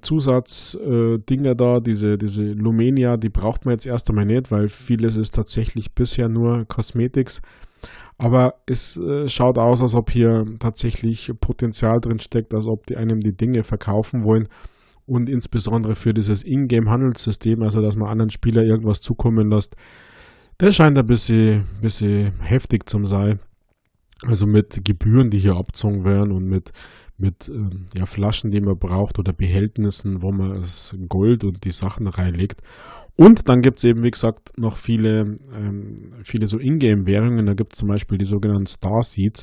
Zusatzdinger 0.00 1.50
äh, 1.52 1.56
da, 1.56 1.78
diese, 1.80 2.16
diese 2.16 2.42
Lumenia, 2.42 3.16
die 3.16 3.28
braucht 3.28 3.64
man 3.64 3.74
jetzt 3.74 3.86
erst 3.86 4.08
einmal 4.08 4.26
nicht, 4.26 4.50
weil 4.50 4.68
vieles 4.68 5.16
ist 5.16 5.34
tatsächlich 5.34 5.94
bisher 5.94 6.28
nur 6.28 6.64
Cosmetics. 6.66 7.40
Aber 8.18 8.54
es 8.66 8.96
äh, 8.96 9.28
schaut 9.28 9.58
aus, 9.58 9.80
als 9.80 9.94
ob 9.94 10.10
hier 10.10 10.44
tatsächlich 10.58 11.30
Potenzial 11.40 12.00
drin 12.00 12.18
steckt, 12.18 12.52
als 12.52 12.66
ob 12.66 12.86
die 12.86 12.96
einem 12.96 13.20
die 13.20 13.36
Dinge 13.36 13.62
verkaufen 13.62 14.24
wollen. 14.24 14.48
und 15.08 15.28
insbesondere 15.30 15.94
für 15.94 16.12
dieses 16.12 16.44
Ingame-Handelssystem, 16.44 17.62
also 17.62 17.80
dass 17.80 17.96
man 17.96 18.10
anderen 18.10 18.30
Spieler 18.30 18.62
irgendwas 18.62 19.00
zukommen 19.00 19.50
lässt, 19.50 19.74
das 20.58 20.76
scheint 20.76 20.98
ein 20.98 21.06
bisschen, 21.06 21.64
bisschen 21.80 22.38
heftig 22.40 22.88
zu 22.88 23.02
sein. 23.04 23.40
Also 24.26 24.46
mit 24.46 24.84
Gebühren, 24.84 25.30
die 25.30 25.38
hier 25.38 25.54
abzogen 25.54 26.04
werden 26.04 26.32
und 26.32 26.44
mit, 26.44 26.72
mit 27.18 27.48
ähm, 27.48 27.86
ja, 27.94 28.06
Flaschen, 28.06 28.50
die 28.50 28.60
man 28.60 28.78
braucht 28.78 29.18
oder 29.18 29.32
Behältnissen, 29.32 30.22
wo 30.22 30.30
man 30.30 30.60
das 30.60 30.96
Gold 31.08 31.44
und 31.44 31.64
die 31.64 31.72
Sachen 31.72 32.06
reinlegt. 32.06 32.62
Und 33.16 33.48
dann 33.48 33.60
gibt 33.60 33.78
es 33.78 33.84
eben, 33.84 34.04
wie 34.04 34.12
gesagt, 34.12 34.52
noch 34.56 34.76
viele, 34.76 35.38
ähm, 35.52 36.12
viele 36.22 36.46
so 36.46 36.58
Ingame-Währungen. 36.58 37.46
Da 37.46 37.54
gibt 37.54 37.72
es 37.72 37.80
zum 37.80 37.88
Beispiel 37.88 38.16
die 38.16 38.24
sogenannten 38.24 38.66
Star 38.66 39.02
Seeds, 39.02 39.42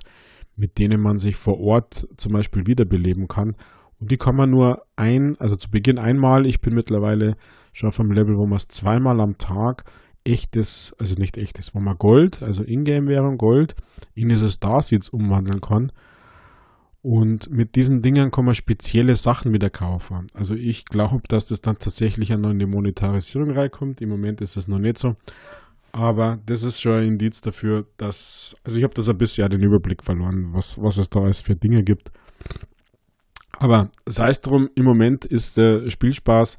mit 0.55 0.77
denen 0.79 1.01
man 1.01 1.17
sich 1.17 1.35
vor 1.35 1.59
Ort 1.59 2.07
zum 2.15 2.31
Beispiel 2.31 2.65
wiederbeleben 2.65 3.27
kann. 3.27 3.55
Und 3.99 4.11
die 4.11 4.17
kann 4.17 4.37
man 4.37 4.49
nur 4.49 4.83
ein, 4.95 5.35
also 5.39 5.57
zu 5.57 5.69
Beginn 5.69 5.97
einmal. 5.97 6.45
Ich 6.45 6.61
bin 6.61 6.73
mittlerweile 6.73 7.35
schon 7.73 7.89
auf 7.89 7.99
einem 7.99 8.11
Level, 8.11 8.37
wo 8.37 8.45
man 8.45 8.55
es 8.55 8.69
zweimal 8.69 9.19
am 9.19 9.37
Tag 9.37 9.83
echtes, 10.23 10.95
also 10.97 11.15
nicht 11.15 11.37
echtes, 11.37 11.75
wo 11.75 11.81
man 11.81 11.97
Gold, 11.97 12.41
also 12.41 12.63
Ingame-Währung 12.63 13.37
Gold, 13.37 13.75
in 14.13 14.29
diese 14.29 14.49
Starseeds 14.49 15.09
umwandeln 15.09 15.59
kann. 15.59 15.91
Und 17.07 17.51
mit 17.51 17.75
diesen 17.75 18.01
Dingen 18.01 18.31
kann 18.31 18.45
man 18.45 18.55
spezielle 18.55 19.13
Sachen 19.13 19.53
wieder 19.53 19.69
kaufen. 19.69 20.25
Also 20.33 20.55
ich 20.55 20.85
glaube, 20.85 21.21
dass 21.27 21.45
das 21.45 21.61
dann 21.61 21.77
tatsächlich 21.77 22.31
noch 22.31 22.49
in 22.49 22.57
die 22.57 22.65
Monetarisierung 22.65 23.51
reinkommt. 23.51 24.01
Im 24.01 24.09
Moment 24.09 24.41
ist 24.41 24.57
es 24.57 24.67
noch 24.67 24.79
nicht 24.79 24.97
so. 24.97 25.13
Aber 25.91 26.39
das 26.47 26.63
ist 26.63 26.81
schon 26.81 26.93
ein 26.93 27.07
Indiz 27.09 27.41
dafür, 27.41 27.85
dass, 27.97 28.55
also 28.63 28.79
ich 28.79 28.83
habe 28.83 28.95
das 28.95 29.07
ein 29.07 29.17
bisschen 29.17 29.47
den 29.51 29.61
Überblick 29.61 30.03
verloren, 30.03 30.49
was, 30.51 30.79
was 30.81 30.97
es 30.97 31.07
da 31.07 31.19
alles 31.19 31.41
für 31.41 31.55
Dinge 31.55 31.83
gibt. 31.83 32.09
Aber 33.59 33.91
sei 34.07 34.29
es 34.29 34.41
drum, 34.41 34.69
im 34.73 34.85
Moment 34.85 35.25
ist 35.25 35.57
der 35.57 35.87
Spielspaß 35.87 36.57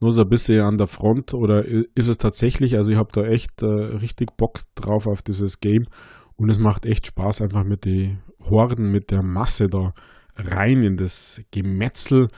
nur 0.00 0.10
so 0.10 0.22
ein 0.22 0.28
bisschen 0.28 0.60
an 0.62 0.76
der 0.76 0.88
Front 0.88 1.34
oder 1.34 1.64
ist 1.64 2.08
es 2.08 2.18
tatsächlich? 2.18 2.74
Also 2.74 2.90
ich 2.90 2.98
habe 2.98 3.12
da 3.12 3.22
echt 3.22 3.62
äh, 3.62 3.66
richtig 3.66 4.36
Bock 4.36 4.58
drauf 4.74 5.06
auf 5.06 5.22
dieses 5.22 5.60
Game 5.60 5.86
und 6.34 6.50
es 6.50 6.58
macht 6.58 6.84
echt 6.84 7.06
Spaß, 7.06 7.42
einfach 7.42 7.62
mit 7.62 7.84
den 7.84 8.18
Horden, 8.48 8.90
mit 8.90 9.10
der 9.10 9.22
Masse 9.22 9.68
da 9.68 9.94
rein 10.36 10.82
in 10.82 10.96
das 10.96 11.40
Gemetzel 11.50 12.28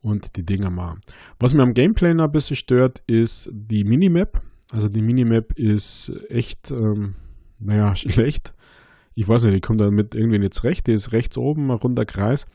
und 0.00 0.36
die 0.36 0.44
Dinger 0.44 0.70
machen. 0.70 1.00
Was 1.40 1.54
mir 1.54 1.62
am 1.62 1.74
Gameplay 1.74 2.14
noch 2.14 2.24
ein 2.24 2.32
bisschen 2.32 2.56
stört, 2.56 3.02
ist 3.06 3.48
die 3.52 3.84
Minimap. 3.84 4.42
Also 4.70 4.88
die 4.88 5.02
Minimap 5.02 5.52
ist 5.58 6.12
echt, 6.28 6.70
ähm, 6.70 7.14
naja, 7.58 7.96
schlecht. 7.96 8.54
Ich 9.14 9.28
weiß 9.28 9.44
nicht, 9.44 9.54
ich 9.54 9.62
komme 9.62 9.78
damit 9.78 10.14
irgendwie 10.14 10.38
nicht 10.38 10.54
zurecht. 10.54 10.86
Die 10.86 10.92
ist 10.92 11.12
rechts 11.12 11.38
oben, 11.38 11.70
ein 11.70 11.78
runder 11.78 12.04
Kreis. 12.04 12.46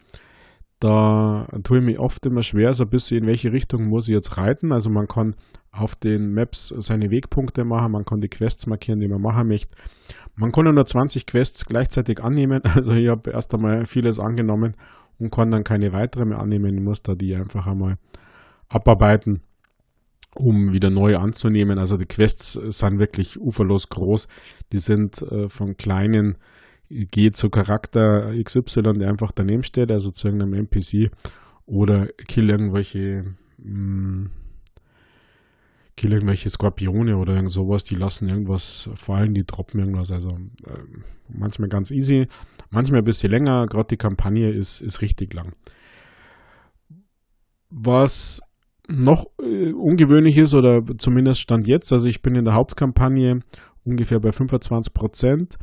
Da 0.79 1.47
tue 1.63 1.79
ich 1.79 1.83
mich 1.83 1.99
oft 1.99 2.25
immer 2.25 2.43
schwer, 2.43 2.73
so 2.73 2.83
ein 2.83 2.89
bisschen 2.89 3.23
in 3.23 3.27
welche 3.27 3.51
Richtung 3.51 3.85
muss 3.87 4.07
ich 4.07 4.13
jetzt 4.13 4.37
reiten. 4.37 4.71
Also 4.71 4.89
man 4.89 5.07
kann 5.07 5.35
auf 5.71 5.95
den 5.95 6.33
Maps 6.33 6.73
seine 6.77 7.11
Wegpunkte 7.11 7.63
machen, 7.63 7.91
man 7.91 8.05
kann 8.05 8.21
die 8.21 8.27
Quests 8.27 8.67
markieren, 8.67 8.99
die 8.99 9.07
man 9.07 9.21
machen 9.21 9.47
möchte. 9.47 9.75
Man 10.35 10.51
kann 10.51 10.73
nur 10.73 10.85
20 10.85 11.25
Quests 11.25 11.65
gleichzeitig 11.65 12.23
annehmen. 12.23 12.61
Also 12.75 12.93
ich 12.93 13.07
habe 13.07 13.31
erst 13.31 13.53
einmal 13.53 13.85
vieles 13.85 14.19
angenommen 14.19 14.75
und 15.19 15.31
kann 15.31 15.51
dann 15.51 15.63
keine 15.63 15.93
weitere 15.93 16.25
mehr 16.25 16.39
annehmen. 16.39 16.75
Ich 16.75 16.83
muss 16.83 17.03
da 17.03 17.15
die 17.15 17.35
einfach 17.35 17.67
einmal 17.67 17.97
abarbeiten, 18.67 19.41
um 20.35 20.71
wieder 20.71 20.89
neu 20.89 21.17
anzunehmen. 21.17 21.77
Also 21.77 21.97
die 21.97 22.05
Quests 22.05 22.53
sind 22.53 22.99
wirklich 22.99 23.39
uferlos 23.39 23.89
groß. 23.89 24.27
Die 24.71 24.79
sind 24.79 25.21
äh, 25.21 25.49
von 25.49 25.77
kleinen 25.77 26.37
gehe 26.89 27.31
zu 27.31 27.49
Charakter 27.49 28.33
XY, 28.43 28.93
der 28.97 29.09
einfach 29.09 29.31
daneben 29.31 29.63
steht, 29.63 29.91
also 29.91 30.11
zu 30.11 30.27
irgendeinem 30.27 30.53
NPC, 30.65 31.11
oder 31.65 32.07
kill 32.27 32.49
irgendwelche, 32.49 33.35
mh, 33.57 33.69
mm, 33.69 34.31
irgendwelche 36.07 36.49
Skorpione 36.49 37.17
oder 37.17 37.35
irgend 37.35 37.51
sowas, 37.51 37.83
die 37.83 37.95
lassen 37.95 38.29
irgendwas 38.29 38.89
fallen, 38.95 39.33
die 39.33 39.45
droppen 39.45 39.79
irgendwas, 39.79 40.11
also 40.11 40.29
äh, 40.29 40.83
manchmal 41.27 41.69
ganz 41.69 41.91
easy, 41.91 42.27
manchmal 42.69 43.01
ein 43.01 43.05
bisschen 43.05 43.31
länger, 43.31 43.67
gerade 43.67 43.87
die 43.89 43.97
Kampagne 43.97 44.49
ist, 44.49 44.81
ist 44.81 45.01
richtig 45.01 45.33
lang. 45.33 45.53
Was 47.69 48.41
noch 48.87 49.25
äh, 49.41 49.71
ungewöhnlich 49.73 50.37
ist, 50.37 50.53
oder 50.53 50.81
zumindest 50.97 51.41
stand 51.41 51.67
jetzt, 51.67 51.91
also 51.93 52.07
ich 52.07 52.21
bin 52.21 52.35
in 52.35 52.45
der 52.45 52.55
Hauptkampagne 52.55 53.41
ungefähr 53.83 54.19
bei 54.19 54.31
25 54.31 54.93
Prozent, 54.93 55.57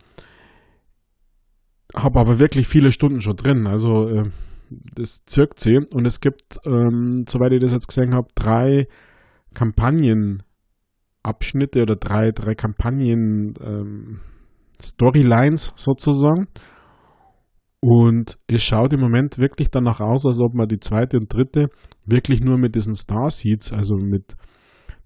habe 1.95 2.21
aber 2.21 2.39
wirklich 2.39 2.67
viele 2.69 2.93
Stunden 2.93 3.21
schon 3.21 3.37
drin. 3.37 3.67
Also 3.67 4.09
äh, 4.09 4.31
das 4.71 5.25
zirkt 5.27 5.61
sie. 5.61 5.79
Und 5.93 6.07
es 6.07 6.21
gibt, 6.21 6.59
ähm, 6.65 7.25
soweit 7.29 7.53
ich 7.53 7.61
das 7.61 7.73
jetzt 7.73 7.89
gesehen 7.89 8.15
habe, 8.15 8.29
drei 8.35 8.87
Kampagnenabschnitte 9.57 11.83
oder 11.83 11.97
drei, 11.97 12.31
drei 12.31 12.55
Kampagnen 12.55 13.55
ähm, 13.61 14.21
Storylines 14.81 15.73
sozusagen. 15.77 16.47
Und 17.81 18.39
es 18.47 18.63
schaut 18.63 18.93
im 18.93 19.01
Moment 19.01 19.39
wirklich 19.39 19.71
danach 19.71 20.01
aus, 20.01 20.27
als 20.27 20.39
ob 20.41 20.55
man 20.55 20.69
die 20.69 20.81
zweite 20.81 21.17
und 21.17 21.33
dritte 21.33 21.71
wirklich 22.05 22.43
nur 22.43 22.59
mit 22.59 22.75
diesen 22.75 22.95
Star 22.95 23.31
Seeds, 23.31 23.73
also 23.73 23.97
mit 23.97 24.37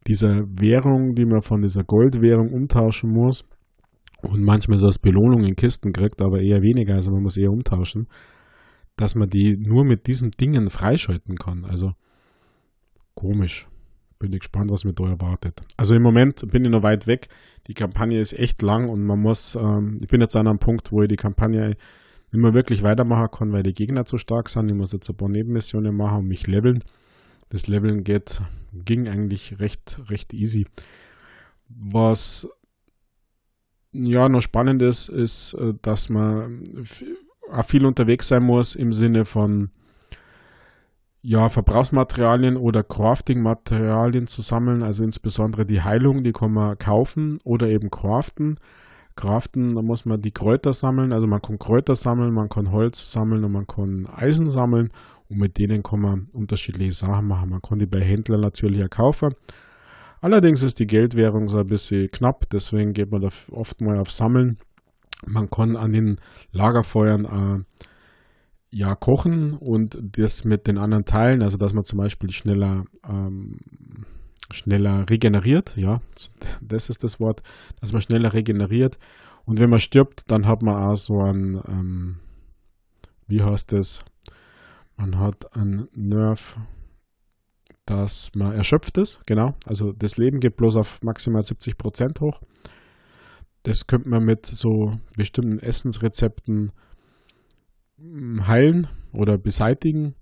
dieser 0.07 0.45
Währung, 0.47 1.15
die 1.15 1.27
man 1.27 1.43
von 1.43 1.63
dieser 1.63 1.85
Goldwährung 1.85 2.53
umtauschen 2.53 3.11
muss, 3.11 3.45
und 4.23 4.43
manchmal 4.43 4.79
so 4.79 4.87
als 4.87 4.99
Belohnung 4.99 5.45
in 5.45 5.57
Kisten 5.57 5.93
kriegt, 5.93 6.21
aber 6.21 6.41
eher 6.41 6.63
weniger, 6.63 6.95
also 6.95 7.11
man 7.11 7.23
muss 7.23 7.37
eher 7.37 7.51
umtauschen, 7.51 8.09
dass 8.97 9.15
man 9.15 9.31
die 9.31 9.57
nur 9.57 9.85
mit 9.85 10.07
diesen 10.07 10.31
Dingen 10.33 10.69
freischalten 10.69 11.37
kann. 11.37 11.65
Also 11.65 11.93
komisch. 13.15 13.70
Bin 14.21 14.35
ich 14.35 14.41
gespannt, 14.41 14.71
was 14.71 14.85
mir 14.85 14.93
da 14.93 15.05
erwartet. 15.09 15.63
Also 15.79 15.95
im 15.95 16.03
Moment 16.03 16.47
bin 16.53 16.65
ich 16.65 16.71
noch 16.71 16.83
weit 16.83 17.07
weg. 17.07 17.29
Die 17.67 17.75
Kampagne 17.75 18.21
ist 18.21 18.35
echt 18.35 18.61
lang 18.61 18.91
und 18.91 19.03
man 19.03 19.19
muss, 19.19 19.55
ähm, 19.55 19.99
ich 20.01 20.09
bin 20.09 20.21
jetzt 20.21 20.37
an 20.37 20.47
einem 20.47 20.59
Punkt, 20.59 20.93
wo 20.93 21.03
ich 21.03 21.09
die 21.09 21.17
Kampagne 21.17 21.71
nicht 21.71 22.41
mehr 22.41 22.53
wirklich 22.53 22.83
weitermachen 22.83 23.31
kann, 23.31 23.53
weil 23.53 23.63
die 23.63 23.73
Gegner 23.73 24.05
zu 24.05 24.19
stark 24.19 24.51
sind. 24.51 24.69
Ich 24.69 24.75
muss 24.75 24.93
jetzt 24.93 25.09
ein 25.09 25.17
paar 25.17 25.31
Nebenmissionen 25.31 25.97
machen 25.97 26.19
und 26.19 26.29
mich 26.29 26.47
leveln. 26.47 26.85
Das 27.49 27.67
Leveln 27.67 28.05
geht, 28.05 28.43
ging 28.73 29.09
eigentlich 29.09 29.59
recht, 29.59 29.99
recht 30.11 30.35
easy. 30.35 30.67
Was 31.69 32.47
ja 33.93 34.29
noch 34.29 34.43
spannend 34.43 34.83
ist, 34.83 35.09
ist, 35.09 35.55
äh, 35.55 35.73
dass 35.81 36.11
man 36.11 36.63
auch 37.51 37.65
viel 37.65 37.87
unterwegs 37.87 38.29
sein 38.29 38.43
muss 38.43 38.75
im 38.75 38.93
Sinne 38.93 39.25
von 39.25 39.71
ja, 41.23 41.49
Verbrauchsmaterialien 41.49 42.57
oder 42.57 42.83
Crafting-Materialien 42.83 44.27
zu 44.27 44.43
sammeln, 44.43 44.83
also 44.83 45.05
insbesondere 45.05 45.67
die 45.67 45.83
Heilung, 45.83 46.25
die 46.25 46.33
kann 46.33 46.53
man 46.53 46.79
kaufen 46.79 47.41
oder 47.45 47.69
eben 47.69 47.91
craften. 47.91 48.59
Craften, 49.17 49.75
da 49.75 49.83
muss 49.83 50.07
man 50.07 50.23
die 50.23 50.31
Kräuter 50.31 50.73
sammeln, 50.73 51.13
also 51.13 51.27
man 51.27 51.43
kann 51.43 51.59
Kräuter 51.59 51.95
sammeln, 51.95 52.33
man 52.33 52.49
kann 52.49 52.71
Holz 52.71 53.13
sammeln 53.13 53.45
und 53.45 53.53
man 53.53 53.67
kann 53.67 54.07
Eisen 54.07 54.51
sammeln 54.51 54.91
und 55.29 55.39
mit 55.39 55.59
denen 55.59 55.83
kann 55.83 56.01
man 56.01 56.29
unterschiedliche 56.33 56.93
Sachen 56.93 57.27
machen. 57.29 57.51
Man 57.51 57.61
kann 57.61 57.79
die 57.79 57.87
bei 57.87 58.01
Händlern 58.01 58.41
natürlich 58.41 58.83
auch 58.83 58.91
kaufen 58.91 59.35
Allerdings 60.21 60.63
ist 60.63 60.79
die 60.79 60.87
Geldwährung 60.87 61.49
so 61.49 61.59
ein 61.59 61.67
bisschen 61.67 62.11
knapp, 62.11 62.49
deswegen 62.51 62.93
geht 62.93 63.11
man 63.11 63.23
da 63.23 63.29
oft 63.51 63.81
mal 63.81 63.99
auf 63.99 64.13
Sammeln. 64.13 64.59
Man 65.27 65.49
kann 65.51 65.77
an 65.77 65.93
den 65.93 66.21
Lagerfeuern 66.53 67.25
äh, 67.25 67.89
ja 68.71 68.95
kochen 68.95 69.55
und 69.55 69.99
das 70.01 70.45
mit 70.45 70.67
den 70.67 70.79
anderen 70.79 71.05
Teilen, 71.05 71.43
also 71.43 71.59
dass 71.59 71.75
man 71.75 71.85
zum 71.85 71.99
Beispiel 71.99 72.31
schneller 72.31 72.85
ähm, 73.09 73.59
schneller 74.53 75.09
regeneriert, 75.09 75.77
ja, 75.77 76.01
das 76.61 76.91
ist 76.91 77.05
das 77.05 77.21
Wort, 77.21 77.43
dass 77.81 77.93
man 77.93 78.03
schneller 78.03 78.33
regeneriert. 78.33 78.99
Und 79.45 79.59
wenn 79.59 79.71
man 79.71 79.81
stirbt, 79.81 80.31
dann 80.31 80.47
hat 80.47 80.63
man 80.63 80.77
auch 80.77 80.97
so 80.97 81.21
ein, 81.21 81.61
ähm, 81.69 82.17
wie 83.27 83.43
heißt 83.43 83.73
das? 83.73 84.01
Man 84.97 85.19
hat 85.19 85.57
ein 85.57 85.89
Nerv, 85.95 86.59
dass 87.87 88.31
man 88.35 88.53
erschöpft 88.53 88.99
ist, 88.99 89.21
genau. 89.27 89.55
Also 89.67 89.93
das 89.93 90.19
Leben 90.19 90.41
geht 90.41 90.57
bloß 90.57 90.77
auf 90.77 91.03
maximal 91.03 91.43
70 91.43 91.79
Prozent 91.79 92.21
hoch. 92.21 92.41
Das 93.63 93.87
könnte 93.87 94.09
man 94.09 94.25
mit 94.25 94.47
so 94.47 94.93
bestimmten 95.17 95.59
Essensrezepten 95.59 96.73
heilen 98.47 98.89
oder 99.13 99.39
beseitigen. 99.39 100.15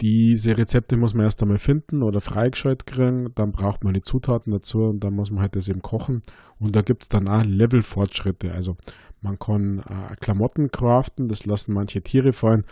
Diese 0.00 0.58
Rezepte 0.58 0.96
muss 0.96 1.14
man 1.14 1.24
erst 1.24 1.42
einmal 1.42 1.58
finden 1.58 2.02
oder 2.02 2.20
freigeschaltet 2.20 2.86
kriegen. 2.86 3.32
Dann 3.34 3.52
braucht 3.52 3.84
man 3.84 3.94
die 3.94 4.02
Zutaten 4.02 4.52
dazu 4.52 4.78
und 4.80 5.04
dann 5.04 5.14
muss 5.14 5.30
man 5.30 5.42
halt 5.42 5.54
das 5.54 5.68
eben 5.68 5.80
kochen. 5.80 6.22
Und 6.58 6.74
da 6.74 6.82
gibt 6.82 7.02
es 7.04 7.08
dann 7.08 7.28
auch 7.28 7.44
Levelfortschritte. 7.44 8.52
Also 8.52 8.76
man 9.20 9.38
kann 9.38 9.78
äh, 9.78 10.16
Klamotten 10.16 10.70
craften, 10.70 11.28
das 11.28 11.46
lassen 11.46 11.72
manche 11.72 12.02
Tiere 12.02 12.32
fallen. 12.32 12.64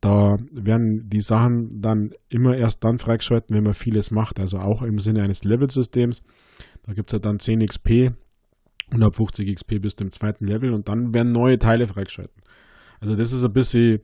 Da 0.00 0.36
werden 0.50 1.08
die 1.08 1.20
Sachen 1.20 1.80
dann 1.80 2.10
immer 2.28 2.56
erst 2.56 2.82
dann 2.84 2.98
freigeschalten, 2.98 3.56
wenn 3.56 3.64
man 3.64 3.72
vieles 3.72 4.10
macht, 4.10 4.38
also 4.38 4.58
auch 4.58 4.82
im 4.82 4.98
Sinne 4.98 5.22
eines 5.22 5.44
Levelsystems. 5.44 6.22
Da 6.82 6.92
gibt 6.92 7.10
es 7.10 7.12
ja 7.12 7.20
dann 7.20 7.38
10 7.38 7.64
XP 7.64 8.12
und 8.92 9.02
ab 9.02 9.14
50 9.14 9.54
XP 9.54 9.80
bis 9.80 9.96
zum 9.96 10.10
zweiten 10.10 10.46
Level 10.46 10.74
und 10.74 10.88
dann 10.88 11.14
werden 11.14 11.32
neue 11.32 11.58
Teile 11.58 11.86
freigeschalten. 11.86 12.42
Also 13.00 13.16
das 13.16 13.32
ist 13.32 13.44
ein 13.44 13.52
bisschen, 13.52 14.00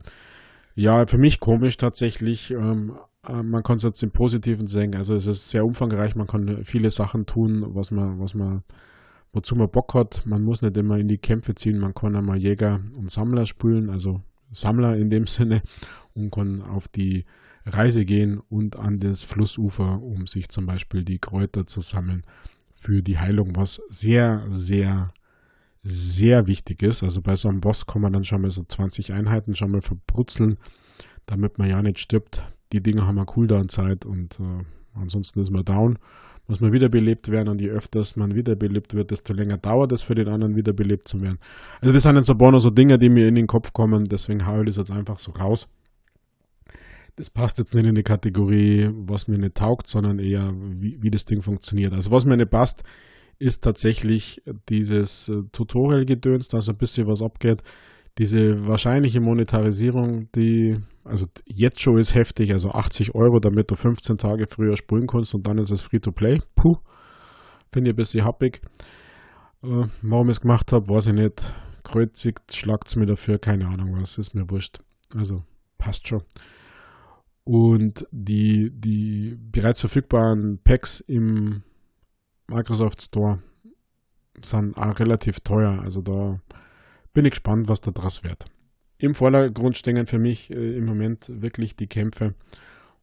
ja, 0.75 1.07
für 1.07 1.19
mich 1.19 1.41
komisch 1.41 1.77
tatsächlich, 1.77 2.51
ähm, 2.51 2.97
äh, 3.29 3.43
man 3.43 3.63
kann 3.63 3.77
es 3.77 3.83
jetzt 3.83 4.03
im 4.03 4.11
Positiven 4.11 4.67
sehen. 4.67 4.95
Also 4.95 5.15
es 5.15 5.27
ist 5.27 5.51
sehr 5.51 5.65
umfangreich, 5.65 6.15
man 6.15 6.27
kann 6.27 6.65
viele 6.65 6.91
Sachen 6.91 7.27
tun, 7.27 7.65
was 7.75 7.91
man, 7.91 8.19
was 8.21 8.35
man, 8.35 8.63
wozu 9.33 9.57
man 9.57 9.71
Bock 9.71 9.95
hat. 9.95 10.25
Man 10.27 10.43
muss 10.43 10.63
nicht 10.63 10.77
immer 10.77 10.99
in 10.99 11.09
die 11.09 11.19
Kämpfe 11.19 11.55
ziehen, 11.55 11.79
man 11.79 11.95
kann 11.95 12.17
einmal 12.17 12.39
Jäger 12.39 12.81
und 12.97 13.11
Sammler 13.11 13.47
spielen, 13.47 13.91
also 13.91 14.23
Sammler 14.53 14.97
in 14.97 15.11
dem 15.11 15.27
Sinne, 15.29 15.63
und 16.15 16.31
kann 16.31 16.63
auf 16.63 16.89
die 16.89 17.25
Reise 17.67 18.05
gehen 18.05 18.41
und 18.49 18.77
an 18.77 18.99
das 18.99 19.23
Flussufer, 19.25 20.03
um 20.03 20.27
sich 20.27 20.49
zum 20.49 20.67
Beispiel 20.67 21.05
die 21.05 21.19
Kräuter 21.19 21.67
zu 21.67 21.81
sammeln 21.81 22.25
für 22.75 23.03
die 23.03 23.19
Heilung, 23.19 23.55
was 23.57 23.83
sehr, 23.91 24.47
sehr, 24.49 25.13
sehr 25.83 26.47
wichtig 26.47 26.83
ist. 26.83 27.03
Also 27.03 27.23
bei 27.23 27.37
so 27.37 27.49
einem 27.49 27.61
Boss 27.61 27.87
kann 27.87 28.03
man 28.03 28.13
dann 28.13 28.25
schon 28.25 28.43
mal 28.43 28.51
so 28.51 28.63
20 28.63 29.13
Einheiten 29.13 29.55
schon 29.55 29.71
mal 29.71 29.83
verbrutzeln, 29.83 30.59
damit 31.27 31.59
man 31.59 31.69
ja 31.69 31.83
nicht 31.83 31.99
stirbt. 31.99 32.45
Die 32.73 32.83
Dinge 32.83 33.07
haben 33.07 33.19
eine 33.19 33.27
Cooldown-Zeit 33.27 34.05
und 34.05 34.39
äh, 34.41 34.65
ansonsten 34.95 35.41
ist 35.41 35.51
man 35.51 35.65
down. 35.65 35.99
Muss 36.47 36.61
man 36.61 36.73
wiederbelebt 36.73 37.31
werden 37.31 37.49
und 37.49 37.61
je 37.61 37.71
öfters 37.71 38.17
man 38.17 38.35
wiederbelebt 38.35 38.95
wird, 38.95 39.13
desto 39.13 39.33
länger 39.33 39.57
dauert 39.57 39.93
es 39.93 40.03
für 40.03 40.17
den 40.17 40.29
anderen 40.29 40.57
wiederbelebt 40.57 41.07
zu 41.07 41.21
werden. 41.21 41.39
Also 41.81 41.93
das 41.93 42.03
sind 42.03 42.17
jetzt 42.17 42.29
ein 42.29 42.39
paar 42.39 42.59
so 42.59 42.71
Dinge, 42.71 42.99
die 42.99 43.09
mir 43.09 43.29
in 43.29 43.37
den 43.37 43.47
Kopf 43.47 43.73
kommen, 43.73 44.05
deswegen 44.05 44.47
haue 44.47 44.61
ich 44.61 44.67
das 44.67 44.77
jetzt 44.77 44.91
einfach 44.91 45.19
so 45.19 45.33
raus 45.33 45.69
das 47.21 47.29
passt 47.29 47.59
jetzt 47.59 47.75
nicht 47.75 47.85
in 47.85 47.95
die 47.95 48.03
Kategorie, 48.03 48.91
was 48.93 49.29
mir 49.29 49.37
nicht 49.37 49.55
taugt, 49.55 49.89
sondern 49.89 50.19
eher, 50.19 50.55
wie, 50.57 51.03
wie 51.03 51.11
das 51.11 51.27
Ding 51.27 51.43
funktioniert. 51.43 51.93
Also 51.93 52.11
was 52.11 52.25
mir 52.25 52.37
nicht 52.39 52.51
passt, 52.51 52.83
ist 53.41 53.65
tatsächlich 53.65 54.43
dieses 54.69 55.29
äh, 55.29 55.43
Tutorial-Gedöns, 55.51 56.49
dass 56.49 56.69
ein 56.69 56.77
bisschen 56.77 57.07
was 57.09 57.23
abgeht. 57.23 57.63
Diese 58.19 58.67
wahrscheinliche 58.67 59.21
Monetarisierung, 59.21 60.31
die, 60.33 60.77
also 61.05 61.27
jetzt 61.47 61.81
schon 61.81 61.99
ist 61.99 62.15
heftig, 62.15 62.53
also 62.53 62.71
80 62.71 63.15
Euro, 63.15 63.41
damit 63.41 63.71
du 63.71 63.77
15 63.77 64.19
Tage 64.19 64.47
früher 64.47 64.77
spielen 64.77 65.07
kannst 65.07 65.35
und 65.35 65.47
dann 65.47 65.57
ist 65.57 65.71
es 65.71 65.81
Free-to-Play. 65.81 66.41
Puh, 66.55 66.77
finde 67.73 67.91
ich 67.91 67.95
ein 67.95 67.97
bisschen 67.97 68.25
happig. 68.27 68.61
Äh, 69.63 69.87
warum 70.03 70.29
ich 70.29 70.37
es 70.37 70.41
gemacht 70.43 70.71
habe, 70.73 70.85
weiß 70.87 71.07
ich 71.09 71.15
nicht. 71.15 71.43
Kreuzigt, 71.83 72.55
schlagt 72.55 72.89
es 72.89 72.97
mir 72.97 73.07
dafür, 73.07 73.39
keine 73.39 73.69
Ahnung 73.69 73.97
was, 73.99 74.19
ist 74.19 74.35
mir 74.35 74.51
wurscht. 74.51 74.81
Also 75.15 75.45
passt 75.79 76.07
schon. 76.07 76.23
Und 77.45 78.07
die, 78.11 78.71
die 78.71 79.35
bereits 79.41 79.81
verfügbaren 79.81 80.61
Packs 80.63 81.01
im 81.01 81.63
Microsoft 82.51 83.01
Store 83.01 83.39
sind 84.43 84.77
auch 84.77 84.99
relativ 84.99 85.41
teuer. 85.41 85.81
Also 85.83 86.03
da 86.03 86.41
bin 87.13 87.25
ich 87.25 87.31
gespannt, 87.31 87.69
was 87.69 87.81
da 87.81 87.91
draus 87.91 88.25
wird. 88.25 88.45
Im 88.99 89.15
Vordergrund 89.15 89.77
stehen 89.77 90.07
für 90.07 90.19
mich 90.19 90.51
äh, 90.51 90.77
im 90.77 90.85
Moment 90.85 91.27
wirklich 91.29 91.77
die 91.77 91.87
Kämpfe 91.87 92.35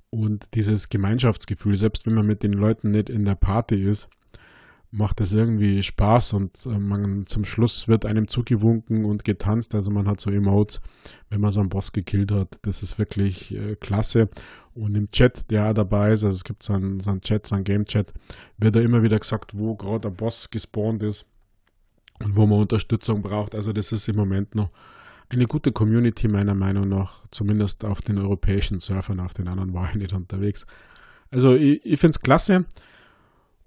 und 0.09 0.53
dieses 0.53 0.89
Gemeinschaftsgefühl. 0.89 1.77
Selbst 1.77 2.05
wenn 2.05 2.13
man 2.13 2.27
mit 2.27 2.43
den 2.43 2.53
Leuten 2.53 2.91
nicht 2.91 3.09
in 3.09 3.25
der 3.25 3.35
Party 3.35 3.83
ist, 3.83 4.09
macht 4.91 5.19
es 5.19 5.33
irgendwie 5.33 5.83
Spaß 5.83 6.33
und 6.33 6.65
äh, 6.65 6.79
man 6.79 7.27
zum 7.27 7.45
Schluss 7.45 7.87
wird 7.87 8.05
einem 8.05 8.27
zugewunken 8.27 9.05
und 9.05 9.23
getanzt. 9.23 9.75
Also 9.75 9.91
man 9.91 10.07
hat 10.07 10.21
so 10.21 10.29
Emotes, 10.29 10.81
wenn 11.29 11.41
man 11.41 11.51
so 11.51 11.59
einen 11.59 11.69
Boss 11.69 11.91
gekillt 11.91 12.31
hat. 12.31 12.57
Das 12.61 12.83
ist 12.83 12.97
wirklich 12.97 13.53
äh, 13.53 13.75
klasse. 13.75 14.29
Und 14.73 14.95
im 14.95 15.11
Chat, 15.11 15.49
der 15.51 15.73
dabei 15.73 16.13
ist, 16.13 16.23
also 16.23 16.35
es 16.35 16.43
gibt 16.43 16.63
so 16.63 16.73
einen, 16.73 16.99
so 17.01 17.11
einen 17.11 17.21
Chat, 17.21 17.47
so 17.47 17.55
einen 17.55 17.63
Game-Chat, 17.63 18.13
wird 18.57 18.75
da 18.75 18.79
immer 18.79 19.03
wieder 19.03 19.19
gesagt, 19.19 19.57
wo 19.57 19.75
gerade 19.75 20.01
der 20.01 20.09
Boss 20.11 20.49
gespawnt 20.49 21.03
ist 21.03 21.25
und 22.23 22.35
wo 22.35 22.45
man 22.45 22.59
Unterstützung 22.59 23.21
braucht. 23.21 23.55
Also 23.55 23.73
das 23.73 23.91
ist 23.91 24.07
im 24.07 24.15
Moment 24.15 24.55
noch 24.55 24.69
eine 25.29 25.47
gute 25.47 25.73
Community 25.73 26.29
meiner 26.29 26.55
Meinung 26.55 26.87
nach, 26.87 27.25
zumindest 27.31 27.83
auf 27.83 28.01
den 28.01 28.17
europäischen 28.17 28.79
Surfern, 28.79 29.19
auf 29.19 29.33
den 29.33 29.49
anderen 29.49 29.73
war 29.73 29.89
ich 29.89 29.95
nicht 29.95 30.13
unterwegs. 30.13 30.65
Also 31.31 31.53
ich, 31.55 31.83
ich 31.83 31.99
finde 31.99 32.11
es 32.11 32.21
klasse. 32.21 32.65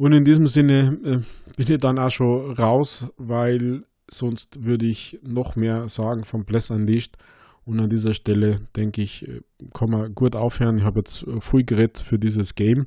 Und 0.01 0.15
in 0.15 0.25
diesem 0.25 0.47
Sinne 0.47 0.99
äh, 1.05 1.19
bin 1.57 1.75
ich 1.75 1.79
dann 1.79 1.99
auch 1.99 2.09
schon 2.09 2.53
raus, 2.53 3.13
weil 3.19 3.85
sonst 4.11 4.65
würde 4.65 4.87
ich 4.87 5.21
noch 5.23 5.57
mehr 5.57 5.89
sagen 5.89 6.25
vom 6.25 6.47
Bless 6.47 6.71
Unleashed. 6.71 7.19
Und 7.67 7.81
an 7.81 7.91
dieser 7.91 8.15
Stelle 8.15 8.63
denke 8.75 9.03
ich, 9.03 9.29
äh, 9.29 9.43
kann 9.75 9.91
man 9.91 10.15
gut 10.15 10.35
aufhören. 10.35 10.79
Ich 10.79 10.85
habe 10.85 11.01
jetzt 11.01 11.27
äh, 11.27 11.43
viel 11.43 11.65
geredet 11.65 11.99
für 11.99 12.19
dieses 12.19 12.55
Game. 12.55 12.87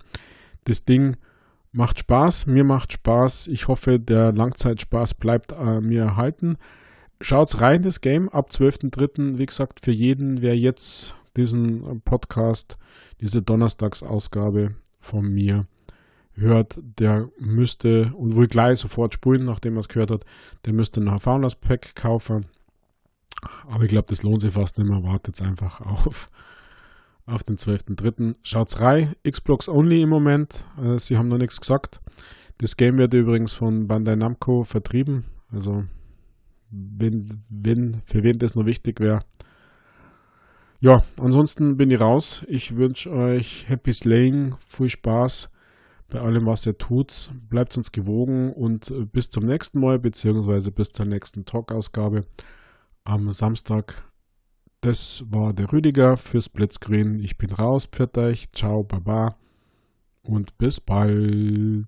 Das 0.64 0.86
Ding 0.86 1.18
macht 1.72 2.00
Spaß, 2.00 2.48
mir 2.48 2.64
macht 2.64 2.94
Spaß. 2.94 3.46
Ich 3.46 3.68
hoffe, 3.68 4.00
der 4.00 4.32
Langzeitspaß 4.32 5.14
bleibt 5.14 5.52
äh, 5.52 5.82
mir 5.82 6.02
erhalten. 6.02 6.58
Schaut's 7.22 7.62
rein, 7.62 7.84
das 7.84 8.02
Game, 8.02 8.28
ab 8.28 8.50
12.03. 8.50 9.38
Wie 9.38 9.46
gesagt, 9.46 9.82
für 9.86 9.92
jeden, 9.92 10.42
wer 10.42 10.58
jetzt 10.58 11.14
diesen 11.38 12.02
Podcast, 12.02 12.80
diese 13.22 13.44
Donnerstagsausgabe 13.44 14.74
von 15.00 15.32
mir 15.32 15.68
hört, 16.36 16.80
der 17.00 17.30
müsste 17.40 18.14
und 18.16 18.36
wohl 18.36 18.48
gleich 18.48 18.80
sofort 18.80 19.14
spulen, 19.14 19.46
nachdem 19.46 19.76
er 19.76 19.82
es 19.82 19.88
gehört 19.88 20.12
hat, 20.12 20.26
der 20.66 20.74
müsste 20.74 21.02
noch 21.02 21.14
ein 21.14 21.20
Founders 21.20 21.56
Pack 21.56 21.96
kaufen. 21.96 22.46
Aber 23.68 23.84
ich 23.84 23.90
glaube, 23.90 24.08
das 24.08 24.24
lohnt 24.24 24.42
sich 24.42 24.54
fast 24.54 24.78
nicht 24.78 24.90
mehr. 24.90 25.04
Wartet 25.04 25.42
einfach 25.42 25.82
auf, 25.82 26.30
auf 27.26 27.44
den 27.44 27.58
12.3. 27.58 28.36
Schaut's 28.44 28.80
rein. 28.80 29.16
Xbox 29.30 29.68
only 29.68 30.02
im 30.02 30.10
Moment. 30.10 30.64
Äh, 30.82 30.98
sie 31.00 31.18
haben 31.18 31.28
noch 31.28 31.38
nichts 31.38 31.60
gesagt. 31.60 32.00
Das 32.60 32.78
Game 32.78 32.98
wird 32.98 33.14
übrigens 33.14 33.54
von 33.54 33.88
Bandai 33.88 34.16
Namco 34.16 34.64
vertrieben. 34.64 35.26
Also, 35.52 35.84
wenn, 36.70 37.44
wenn, 37.50 38.02
für 38.06 38.24
wen 38.24 38.40
das 38.40 38.56
noch 38.56 38.66
wichtig 38.66 39.00
wäre. 39.00 39.20
Ja, 40.80 41.04
ansonsten 41.20 41.78
bin 41.78 41.92
ich 41.92 42.00
raus. 42.00 42.44
Ich 42.48 42.76
wünsche 42.76 43.12
euch 43.12 43.68
Happy 43.68 43.94
Slaying, 43.94 44.56
viel 44.68 44.90
Spaß 44.90 45.50
bei 46.14 46.22
allem, 46.22 46.46
was 46.46 46.66
ihr 46.68 46.78
tut. 46.78 47.32
Bleibt 47.50 47.76
uns 47.76 47.92
gewogen 47.92 48.54
und 48.54 48.92
äh, 48.92 49.06
bis 49.06 49.32
zum 49.32 49.46
nächsten 49.46 49.80
Mal, 49.80 49.98
beziehungsweise 49.98 50.72
bis 50.72 50.92
zur 50.92 51.08
nächsten 51.08 51.44
Talk-Ausgabe 51.44 52.26
am 53.04 53.32
Samstag. 53.34 54.06
Das 54.82 55.24
war 55.28 55.54
der 55.54 55.74
Rüdiger 55.74 56.18
für 56.18 56.42
Splitscreen. 56.42 57.20
Ich 57.20 57.38
bin 57.38 57.52
raus, 57.52 57.88
pfiat 57.88 58.18
euch, 58.18 58.52
ciao, 58.54 58.84
baba 58.84 59.38
und 60.22 60.58
bis 60.60 60.80
bald. 60.80 61.88